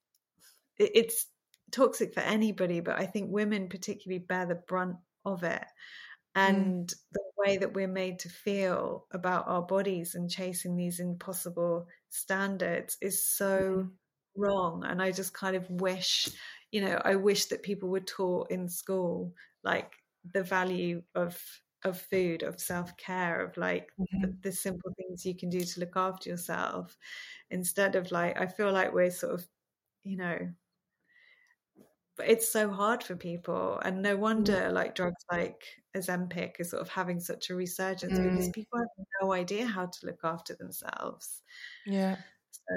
it's 0.78 1.26
toxic 1.72 2.14
for 2.14 2.22
anybody 2.22 2.80
but 2.80 2.98
i 2.98 3.06
think 3.06 3.30
women 3.30 3.68
particularly 3.68 4.20
bear 4.20 4.46
the 4.46 4.56
brunt 4.56 4.96
of 5.28 5.44
it. 5.44 5.66
And 6.38 6.88
mm. 6.88 6.96
the 7.14 7.22
way 7.38 7.58
that 7.58 7.74
we're 7.74 7.88
made 7.88 8.20
to 8.20 8.30
feel 8.30 9.06
about 9.12 9.48
our 9.48 9.62
bodies 9.62 10.16
and 10.16 10.30
chasing 10.30 10.76
these 10.76 11.00
impossible 11.00 11.88
standards 12.10 12.98
is 13.02 13.26
so 13.26 13.60
mm. 13.60 13.90
wrong 14.36 14.84
and 14.86 15.02
i 15.02 15.12
just 15.12 15.34
kind 15.34 15.56
of 15.56 15.70
wish 15.70 16.30
you 16.72 16.82
know 16.82 17.02
i 17.04 17.16
wish 17.16 17.46
that 17.46 17.64
people 17.64 17.90
were 17.90 18.00
taught 18.00 18.50
in 18.52 18.70
school 18.70 19.34
like 19.64 19.94
the 20.34 20.44
value 20.44 21.02
of 21.16 21.42
of 21.84 22.00
food 22.00 22.44
of 22.44 22.60
self-care 22.60 23.42
of 23.42 23.56
like 23.58 23.90
mm-hmm. 24.00 24.22
the, 24.22 24.38
the 24.44 24.52
simple 24.52 24.92
things 24.98 25.26
you 25.26 25.36
can 25.36 25.50
do 25.50 25.62
to 25.62 25.80
look 25.80 25.96
after 25.96 26.30
yourself 26.30 26.98
instead 27.52 27.96
of 27.96 28.12
like 28.12 28.40
i 28.40 28.46
feel 28.46 28.72
like 28.72 28.94
we're 28.94 29.12
sort 29.12 29.34
of 29.34 29.48
you 30.04 30.18
know 30.18 30.38
but 32.18 32.28
it's 32.28 32.52
so 32.52 32.70
hard 32.70 33.04
for 33.04 33.16
people 33.16 33.80
and 33.84 34.02
no 34.02 34.18
wonder 34.18 34.54
mm. 34.54 34.74
like 34.74 34.96
drugs 34.96 35.24
like 35.32 35.64
Ozempic 35.96 36.60
is 36.60 36.72
sort 36.72 36.82
of 36.82 36.90
having 36.90 37.20
such 37.20 37.50
a 37.50 37.56
resurgence 37.56 38.18
mm. 38.18 38.32
because 38.32 38.50
people 38.50 38.80
have 38.80 39.06
no 39.22 39.32
idea 39.32 39.66
how 39.66 39.86
to 39.86 40.06
look 40.06 40.20
after 40.24 40.56
themselves 40.56 41.42
yeah 41.86 42.18
so 42.52 42.74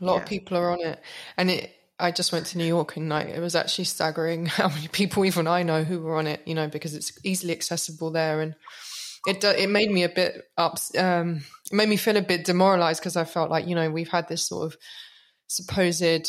a 0.00 0.04
lot 0.04 0.16
yeah. 0.16 0.22
of 0.22 0.28
people 0.28 0.56
are 0.56 0.70
on 0.70 0.80
it 0.80 1.00
and 1.36 1.50
it 1.50 1.74
I 1.96 2.10
just 2.10 2.32
went 2.32 2.46
to 2.46 2.58
New 2.58 2.64
York 2.64 2.96
and 2.96 3.08
like 3.08 3.28
it 3.28 3.40
was 3.40 3.54
actually 3.54 3.84
staggering 3.84 4.46
how 4.46 4.68
many 4.68 4.88
people 4.88 5.24
even 5.24 5.46
I 5.46 5.62
know 5.62 5.84
who 5.84 6.00
were 6.00 6.16
on 6.16 6.26
it 6.26 6.40
you 6.46 6.54
know 6.54 6.68
because 6.68 6.94
it's 6.94 7.18
easily 7.24 7.52
accessible 7.52 8.10
there 8.10 8.40
and 8.40 8.54
it 9.26 9.42
it 9.42 9.70
made 9.70 9.90
me 9.90 10.04
a 10.04 10.08
bit 10.08 10.42
up 10.56 10.78
um 10.98 11.42
it 11.70 11.72
made 11.72 11.88
me 11.88 11.96
feel 11.96 12.16
a 12.16 12.22
bit 12.22 12.44
demoralized 12.44 13.00
because 13.00 13.16
I 13.16 13.24
felt 13.24 13.50
like 13.50 13.66
you 13.66 13.74
know 13.74 13.90
we've 13.90 14.08
had 14.08 14.28
this 14.28 14.46
sort 14.46 14.66
of 14.66 14.78
supposed 15.46 16.28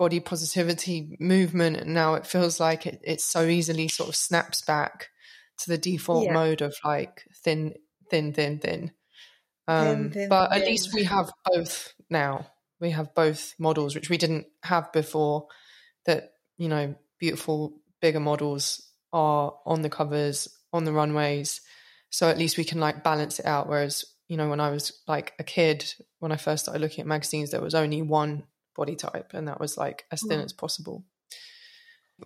body 0.00 0.18
positivity 0.18 1.14
movement 1.20 1.76
and 1.76 1.92
now 1.92 2.14
it 2.14 2.26
feels 2.26 2.58
like 2.58 2.86
it, 2.86 3.02
it 3.04 3.20
so 3.20 3.44
easily 3.44 3.86
sort 3.86 4.08
of 4.08 4.16
snaps 4.16 4.62
back 4.62 5.10
to 5.58 5.68
the 5.68 5.76
default 5.76 6.24
yeah. 6.24 6.32
mode 6.32 6.62
of 6.62 6.74
like 6.82 7.22
thin 7.44 7.74
thin 8.10 8.32
thin 8.32 8.58
thin 8.58 8.92
um, 9.68 9.84
thin, 9.84 10.10
thin 10.10 10.28
but 10.30 10.48
thin. 10.48 10.62
at 10.62 10.66
least 10.66 10.94
we 10.94 11.04
have 11.04 11.30
both 11.44 11.92
now 12.08 12.46
we 12.80 12.92
have 12.92 13.14
both 13.14 13.54
models 13.58 13.94
which 13.94 14.08
we 14.08 14.16
didn't 14.16 14.46
have 14.62 14.90
before 14.90 15.48
that 16.06 16.30
you 16.56 16.70
know 16.70 16.94
beautiful 17.18 17.78
bigger 18.00 18.20
models 18.20 18.82
are 19.12 19.52
on 19.66 19.82
the 19.82 19.90
covers 19.90 20.48
on 20.72 20.84
the 20.84 20.94
runways 20.94 21.60
so 22.08 22.30
at 22.30 22.38
least 22.38 22.56
we 22.56 22.64
can 22.64 22.80
like 22.80 23.04
balance 23.04 23.38
it 23.38 23.44
out 23.44 23.68
whereas 23.68 24.06
you 24.28 24.38
know 24.38 24.48
when 24.48 24.60
i 24.60 24.70
was 24.70 24.98
like 25.06 25.34
a 25.38 25.44
kid 25.44 25.92
when 26.20 26.32
i 26.32 26.36
first 26.36 26.64
started 26.64 26.80
looking 26.80 27.02
at 27.02 27.06
magazines 27.06 27.50
there 27.50 27.60
was 27.60 27.74
only 27.74 28.00
one 28.00 28.44
body 28.76 28.96
type, 28.96 29.32
and 29.34 29.48
that 29.48 29.60
was 29.60 29.76
like 29.76 30.04
as 30.10 30.22
thin 30.22 30.40
mm. 30.40 30.44
as 30.44 30.52
possible. 30.52 31.04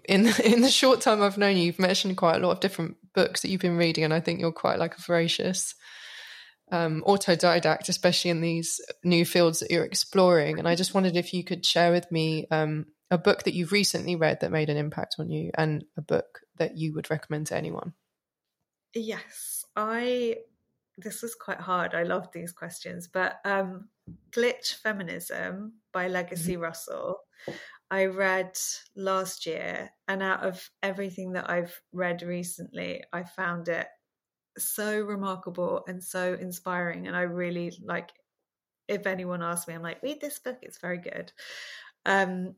In 0.05 0.27
in 0.45 0.61
the 0.61 0.71
short 0.71 1.01
time 1.01 1.23
I've 1.23 1.39
known 1.39 1.57
you, 1.57 1.65
you've 1.65 1.79
mentioned 1.79 2.17
quite 2.17 2.37
a 2.37 2.47
lot 2.47 2.53
of 2.53 2.61
different 2.61 2.97
books 3.15 3.43
that 3.43 3.49
you've 3.49 3.61
been 3.61 3.77
reading, 3.77 4.05
and 4.05 4.15
I 4.15 4.21
think 4.21 4.41
you're 4.41 4.53
quite 4.53 4.79
like 4.79 4.97
a 4.99 5.03
voracious 5.03 5.75
um, 6.73 7.03
autodidact, 7.07 7.89
especially 7.89 8.31
in 8.31 8.41
these 8.41 8.81
new 9.03 9.25
fields 9.25 9.61
that 9.61 9.71
you're 9.71 9.85
exploring. 9.85 10.59
And 10.59 10.67
I 10.67 10.75
just 10.75 10.95
wondered 10.95 11.17
if 11.17 11.35
you 11.35 11.45
could 11.45 11.65
share 11.65 11.93
with 11.93 12.11
me 12.11 12.47
um, 12.51 12.87
a 13.11 13.19
book 13.19 13.45
that 13.45 13.55
you've 13.55 13.73
recently 13.73 14.17
read 14.17 14.41
that 14.41 14.51
made 14.51 14.71
an 14.71 14.77
impact 14.77 15.17
on 15.19 15.31
you, 15.31 15.51
and 15.57 15.85
a 15.97 16.03
book 16.03 16.41
that 16.59 16.77
you 16.77 16.95
would 16.95 17.11
recommend 17.11 17.49
to 17.49 17.57
anyone. 17.57 17.93
Yes, 18.95 19.65
I. 19.77 20.39
This 20.97 21.23
was 21.23 21.35
quite 21.35 21.61
hard. 21.61 21.95
I 21.95 22.05
love 22.05 22.29
these 22.33 22.53
questions, 22.53 23.09
but 23.09 23.37
um, 23.45 23.89
Glitch 24.31 24.75
Feminism 24.77 25.75
by 25.93 26.09
Legacy 26.09 26.53
mm-hmm. 26.53 26.63
Russell. 26.63 27.19
I 27.91 28.07
read 28.07 28.57
last 28.97 29.47
year, 29.47 29.91
and 30.09 30.23
out 30.23 30.45
of 30.45 30.69
everything 30.83 31.33
that 31.33 31.51
I've 31.51 31.79
read 31.93 32.23
recently, 32.23 33.03
I 33.13 33.25
found 33.25 33.69
it 33.69 33.87
so 34.57 35.01
remarkable 35.01 35.85
and 35.89 36.03
so 36.03 36.35
inspiring. 36.41 37.07
And 37.07 37.17
I 37.17 37.23
really 37.23 37.73
like, 37.85 38.11
if 38.89 39.07
anyone 39.07 39.43
asks 39.43 39.69
me, 39.69 39.75
I'm 39.75 39.83
like, 39.83 40.03
read 40.03 40.21
this 40.21 40.39
book, 40.39 40.59
it's 40.63 40.79
very 40.79 40.99
good. 40.99 41.33
Um, 42.07 42.55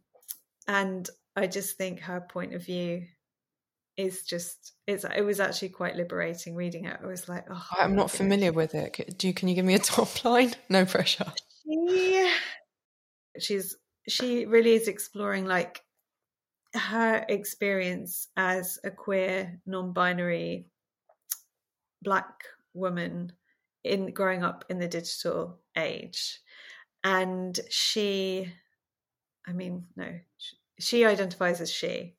and 0.68 1.09
I 1.34 1.47
just 1.47 1.76
think 1.76 2.01
her 2.01 2.20
point 2.20 2.55
of 2.55 2.64
view 2.64 3.07
is 3.97 4.22
just 4.22 4.72
it's 4.86 5.05
it 5.05 5.22
was 5.22 5.40
actually 5.40 5.70
quite 5.70 5.97
liberating 5.97 6.55
reading 6.55 6.84
it. 6.84 6.99
I 7.03 7.07
was 7.07 7.28
like, 7.28 7.44
oh, 7.51 7.66
I'm 7.72 7.97
not 7.97 8.11
familiar 8.11 8.53
with 8.53 8.74
it. 8.74 9.16
Do 9.16 9.28
you, 9.28 9.34
can 9.34 9.49
you 9.49 9.55
give 9.55 9.64
me 9.64 9.74
a 9.74 9.78
top 9.97 10.24
line? 10.24 10.53
No 10.68 10.84
pressure. 10.84 11.32
She, 11.64 12.32
she's 13.38 13.76
she 14.09 14.47
really 14.47 14.74
is 14.74 14.88
exploring 14.88 15.47
like 15.47 15.82
her 16.74 17.24
experience 17.28 18.28
as 18.36 18.78
a 18.84 18.90
queer, 18.90 19.61
non-binary 19.66 20.66
black 22.03 22.44
woman 22.74 23.32
in 23.82 24.12
growing 24.12 24.42
up 24.44 24.64
in 24.68 24.78
the 24.78 24.88
digital 24.88 25.59
age, 25.76 26.40
and 27.03 27.59
she, 27.70 28.53
I 29.47 29.53
mean, 29.53 29.86
no, 29.97 30.18
she, 30.36 30.57
she 30.78 31.05
identifies 31.05 31.61
as 31.61 31.70
she, 31.70 32.16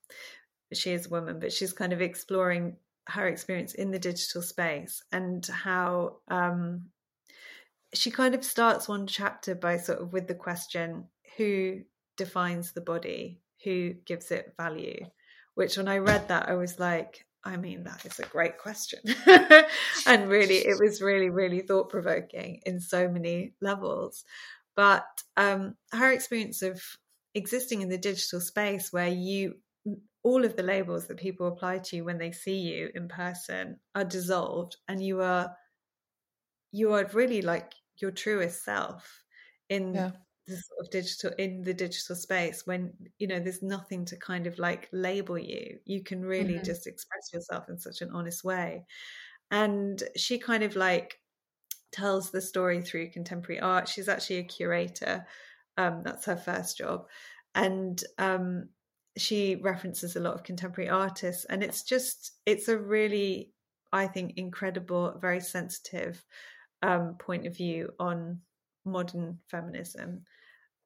she 0.73 0.91
is 0.91 1.05
a 1.05 1.09
woman, 1.09 1.39
but 1.39 1.53
she's 1.53 1.73
kind 1.73 1.93
of 1.93 2.01
exploring 2.01 2.77
her 3.07 3.27
experience 3.27 3.73
in 3.73 3.91
the 3.91 3.99
digital 3.99 4.41
space 4.41 5.01
and 5.11 5.45
how 5.47 6.17
um, 6.27 6.87
she 7.93 8.11
kind 8.11 8.35
of 8.35 8.43
starts 8.43 8.87
one 8.87 9.07
chapter 9.07 9.55
by 9.55 9.77
sort 9.77 9.99
of 9.99 10.13
with 10.13 10.27
the 10.27 10.35
question 10.35 11.05
who 11.37 11.81
defines 12.17 12.71
the 12.71 12.81
body? 12.81 13.39
Who 13.63 13.93
gives 14.05 14.31
it 14.31 14.53
value? 14.57 15.05
Which 15.55 15.77
when 15.77 15.87
i 15.87 15.97
read 15.97 16.27
that 16.27 16.49
i 16.49 16.53
was 16.53 16.79
like 16.79 17.25
i 17.43 17.57
mean 17.57 17.83
that 17.83 18.05
is 18.05 18.19
a 18.19 18.25
great 18.25 18.57
question. 18.57 18.99
And 20.05 20.29
really 20.29 20.57
it 20.57 20.77
was 20.79 21.01
really 21.01 21.29
really 21.29 21.61
thought 21.61 21.89
provoking 21.89 22.61
in 22.65 22.79
so 22.79 23.07
many 23.07 23.53
levels. 23.61 24.23
But 24.75 25.07
um, 25.37 25.75
her 25.91 26.11
experience 26.11 26.61
of 26.61 26.79
existing 27.33 27.81
in 27.81 27.89
the 27.89 27.97
digital 27.97 28.39
space 28.39 28.93
where 28.93 29.07
you 29.07 29.55
all 30.23 30.43
of 30.43 30.55
the 30.55 30.63
labels 30.63 31.07
that 31.07 31.17
people 31.17 31.47
apply 31.47 31.79
to 31.79 31.95
you 31.95 32.03
when 32.03 32.17
they 32.17 32.31
see 32.31 32.57
you 32.57 32.89
in 32.95 33.07
person 33.07 33.79
are 33.95 34.03
dissolved 34.03 34.77
and 34.87 35.03
you 35.03 35.21
are 35.21 35.55
you 36.71 36.93
are 36.93 37.09
really 37.13 37.41
like 37.41 37.73
your 37.97 38.11
truest 38.11 38.63
self 38.63 39.23
in 39.69 39.93
yeah. 39.93 40.11
the 40.45 40.53
sort 40.55 40.81
of 40.81 40.89
digital 40.91 41.31
in 41.37 41.63
the 41.63 41.73
digital 41.73 42.15
space 42.15 42.65
when 42.65 42.93
you 43.19 43.27
know 43.27 43.39
there's 43.39 43.63
nothing 43.63 44.05
to 44.05 44.15
kind 44.17 44.47
of 44.47 44.57
like 44.59 44.89
label 44.91 45.37
you. 45.37 45.77
You 45.85 46.03
can 46.03 46.23
really 46.23 46.55
mm-hmm. 46.55 46.63
just 46.63 46.87
express 46.87 47.31
yourself 47.33 47.69
in 47.69 47.79
such 47.79 48.01
an 48.01 48.11
honest 48.13 48.43
way. 48.43 48.85
And 49.49 50.01
she 50.15 50.37
kind 50.39 50.63
of 50.63 50.75
like 50.75 51.19
tells 51.91 52.31
the 52.31 52.41
story 52.41 52.81
through 52.81 53.11
contemporary 53.11 53.61
art. 53.61 53.87
She's 53.87 54.09
actually 54.09 54.37
a 54.37 54.43
curator. 54.43 55.25
Um, 55.77 56.01
that's 56.03 56.25
her 56.25 56.35
first 56.35 56.77
job. 56.77 57.05
And 57.55 58.01
um, 58.17 58.69
she 59.17 59.55
references 59.55 60.15
a 60.15 60.19
lot 60.19 60.33
of 60.33 60.43
contemporary 60.43 60.89
artists 60.89 61.45
and 61.45 61.63
it's 61.63 61.83
just 61.83 62.33
it's 62.45 62.67
a 62.67 62.77
really 62.77 63.51
i 63.91 64.07
think 64.07 64.33
incredible 64.37 65.13
very 65.19 65.39
sensitive 65.39 66.23
um, 66.83 67.15
point 67.17 67.47
of 67.47 67.55
view 67.55 67.89
on 67.99 68.39
modern 68.85 69.39
feminism 69.49 70.23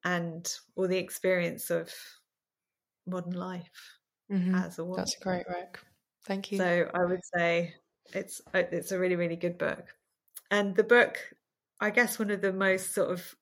and 0.04 0.52
or 0.76 0.88
the 0.88 0.98
experience 0.98 1.70
of 1.70 1.94
modern 3.06 3.34
life 3.34 3.98
mm-hmm. 4.32 4.56
as 4.56 4.80
a 4.80 4.84
woman. 4.84 4.98
That's 4.98 5.16
a 5.20 5.24
great 5.24 5.48
work. 5.48 5.84
Thank 6.26 6.52
you. 6.52 6.58
So 6.58 6.90
I 6.94 7.06
would 7.06 7.22
say 7.36 7.74
it's 8.14 8.42
it's 8.54 8.92
a 8.92 9.00
really 9.00 9.16
really 9.16 9.36
good 9.36 9.58
book, 9.58 9.86
and 10.50 10.76
the 10.76 10.84
book, 10.84 11.18
I 11.80 11.90
guess, 11.90 12.20
one 12.20 12.32
of 12.32 12.42
the 12.42 12.54
most 12.54 12.94
sort 12.94 13.12
of 13.12 13.36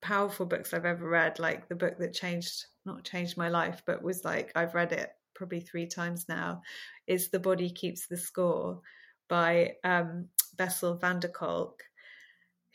powerful 0.00 0.46
books 0.46 0.74
I've 0.74 0.86
ever 0.86 1.08
read. 1.08 1.38
Like 1.38 1.68
the 1.68 1.76
book 1.76 1.98
that 1.98 2.14
changed 2.14 2.66
not 2.84 3.04
changed 3.04 3.36
my 3.36 3.48
life, 3.48 3.82
but 3.86 4.02
was 4.02 4.24
like 4.24 4.52
I've 4.54 4.74
read 4.74 4.92
it 4.92 5.10
probably 5.34 5.60
three 5.60 5.86
times 5.86 6.26
now. 6.28 6.62
Is 7.06 7.30
"The 7.30 7.40
Body 7.40 7.70
Keeps 7.70 8.06
the 8.06 8.16
Score" 8.16 8.80
by 9.28 9.76
um, 9.84 10.28
Bessel 10.56 10.96
van 10.96 11.20
der 11.20 11.28
Kolk, 11.28 11.82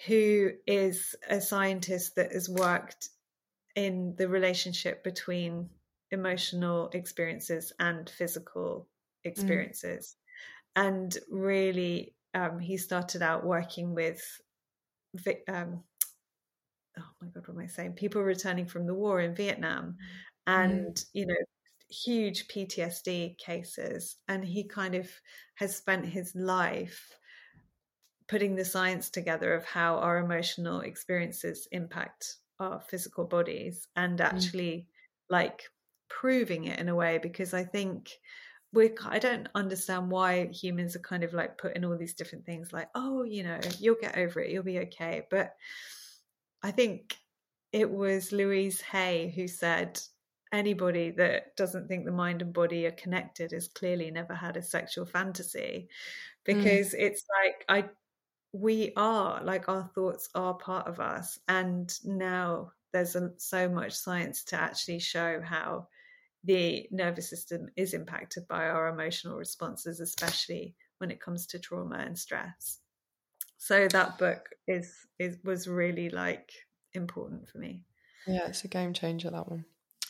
who 0.05 0.51
is 0.65 1.15
a 1.29 1.41
scientist 1.41 2.15
that 2.15 2.31
has 2.31 2.49
worked 2.49 3.09
in 3.75 4.15
the 4.17 4.27
relationship 4.27 5.03
between 5.03 5.69
emotional 6.11 6.89
experiences 6.93 7.73
and 7.79 8.09
physical 8.09 8.87
experiences. 9.23 10.15
Mm. 10.77 10.87
And 10.87 11.17
really, 11.29 12.15
um, 12.33 12.59
he 12.59 12.77
started 12.77 13.21
out 13.21 13.45
working 13.45 13.93
with, 13.93 14.21
um, 15.47 15.83
oh 16.99 17.09
my 17.21 17.27
God, 17.29 17.47
what 17.47 17.55
am 17.55 17.63
I 17.63 17.67
saying? 17.67 17.93
People 17.93 18.21
returning 18.21 18.65
from 18.65 18.85
the 18.85 18.93
war 18.93 19.21
in 19.21 19.35
Vietnam 19.35 19.97
and, 20.45 20.95
mm. 20.95 21.05
you 21.13 21.25
know, 21.27 21.35
huge 21.89 22.47
PTSD 22.47 23.37
cases. 23.37 24.17
And 24.27 24.43
he 24.43 24.63
kind 24.63 24.95
of 24.95 25.09
has 25.55 25.75
spent 25.75 26.05
his 26.05 26.33
life 26.35 27.17
putting 28.27 28.55
the 28.55 28.65
science 28.65 29.09
together 29.09 29.53
of 29.53 29.65
how 29.65 29.97
our 29.97 30.17
emotional 30.17 30.81
experiences 30.81 31.67
impact 31.71 32.35
our 32.59 32.79
physical 32.79 33.25
bodies 33.25 33.87
and 33.95 34.19
mm. 34.19 34.25
actually 34.25 34.71
mm. 34.71 34.85
like 35.29 35.63
proving 36.09 36.65
it 36.65 36.79
in 36.79 36.89
a 36.89 36.95
way 36.95 37.19
because 37.21 37.53
I 37.53 37.63
think 37.63 38.09
we're 38.73 38.93
I 39.05 39.19
don't 39.19 39.47
understand 39.55 40.09
why 40.11 40.47
humans 40.47 40.95
are 40.95 40.99
kind 40.99 41.23
of 41.23 41.33
like 41.33 41.57
putting 41.57 41.85
all 41.85 41.97
these 41.97 42.13
different 42.13 42.45
things 42.45 42.73
like 42.73 42.89
oh 42.95 43.23
you 43.23 43.43
know 43.43 43.59
you'll 43.79 43.95
get 43.99 44.17
over 44.17 44.39
it 44.41 44.51
you'll 44.51 44.63
be 44.63 44.79
okay 44.79 45.23
but 45.29 45.53
I 46.63 46.71
think 46.71 47.15
it 47.71 47.89
was 47.89 48.31
Louise 48.31 48.81
Hay 48.81 49.31
who 49.35 49.47
said 49.47 49.99
anybody 50.51 51.11
that 51.11 51.55
doesn't 51.55 51.87
think 51.87 52.05
the 52.05 52.11
mind 52.11 52.41
and 52.41 52.53
body 52.53 52.85
are 52.85 52.91
connected 52.91 53.51
has 53.51 53.67
clearly 53.67 54.11
never 54.11 54.33
had 54.33 54.57
a 54.57 54.61
sexual 54.61 55.05
fantasy 55.05 55.87
mm. 55.89 55.89
because 56.45 56.93
mm. 56.93 56.99
it's 56.99 57.23
like 57.43 57.65
I 57.67 57.89
we 58.53 58.93
are 58.95 59.43
like 59.43 59.67
our 59.67 59.89
thoughts 59.93 60.29
are 60.33 60.53
part 60.53 60.87
of 60.87 60.99
us 60.99 61.37
and 61.47 61.93
now 62.05 62.71
there's 62.93 63.15
a, 63.15 63.31
so 63.37 63.67
much 63.67 63.93
science 63.93 64.43
to 64.45 64.55
actually 64.55 64.99
show 64.99 65.41
how 65.43 65.87
the 66.45 66.87
nervous 66.91 67.29
system 67.29 67.67
is 67.75 67.93
impacted 67.93 68.47
by 68.47 68.67
our 68.69 68.87
emotional 68.87 69.37
responses 69.37 69.99
especially 69.99 70.73
when 70.99 71.11
it 71.11 71.19
comes 71.19 71.45
to 71.45 71.59
trauma 71.59 71.97
and 71.97 72.17
stress 72.17 72.79
so 73.57 73.87
that 73.87 74.17
book 74.17 74.49
is 74.67 74.93
is 75.19 75.37
was 75.43 75.67
really 75.67 76.09
like 76.09 76.49
important 76.93 77.47
for 77.49 77.57
me 77.57 77.81
yeah 78.25 78.47
it's 78.47 78.63
a 78.63 78.67
game 78.67 78.93
changer 78.93 79.29
that 79.29 79.49
one 79.49 79.65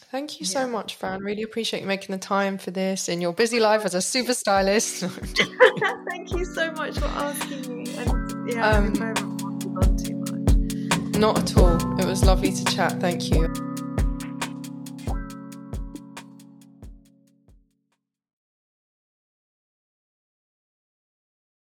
Thank 0.09 0.39
you 0.39 0.45
so 0.45 0.61
yeah. 0.61 0.67
much, 0.67 0.95
Fran. 0.95 1.21
Really 1.21 1.43
appreciate 1.43 1.81
you 1.81 1.87
making 1.87 2.13
the 2.13 2.19
time 2.19 2.57
for 2.57 2.71
this 2.71 3.09
in 3.09 3.19
your 3.19 3.33
busy 3.33 3.59
life 3.59 3.83
as 3.83 3.93
a 3.93 4.01
super 4.01 4.33
stylist. 4.33 5.01
Thank 6.09 6.31
you 6.31 6.45
so 6.45 6.71
much 6.71 6.97
for 6.97 7.07
asking 7.07 7.83
me. 7.83 7.93
And 7.97 8.49
yeah, 8.49 8.69
um, 8.69 8.93
not 11.19 11.39
at 11.39 11.57
all. 11.57 11.99
It 11.99 12.05
was 12.05 12.23
lovely 12.23 12.53
to 12.53 12.65
chat. 12.65 13.01
Thank 13.01 13.31
you. 13.31 13.53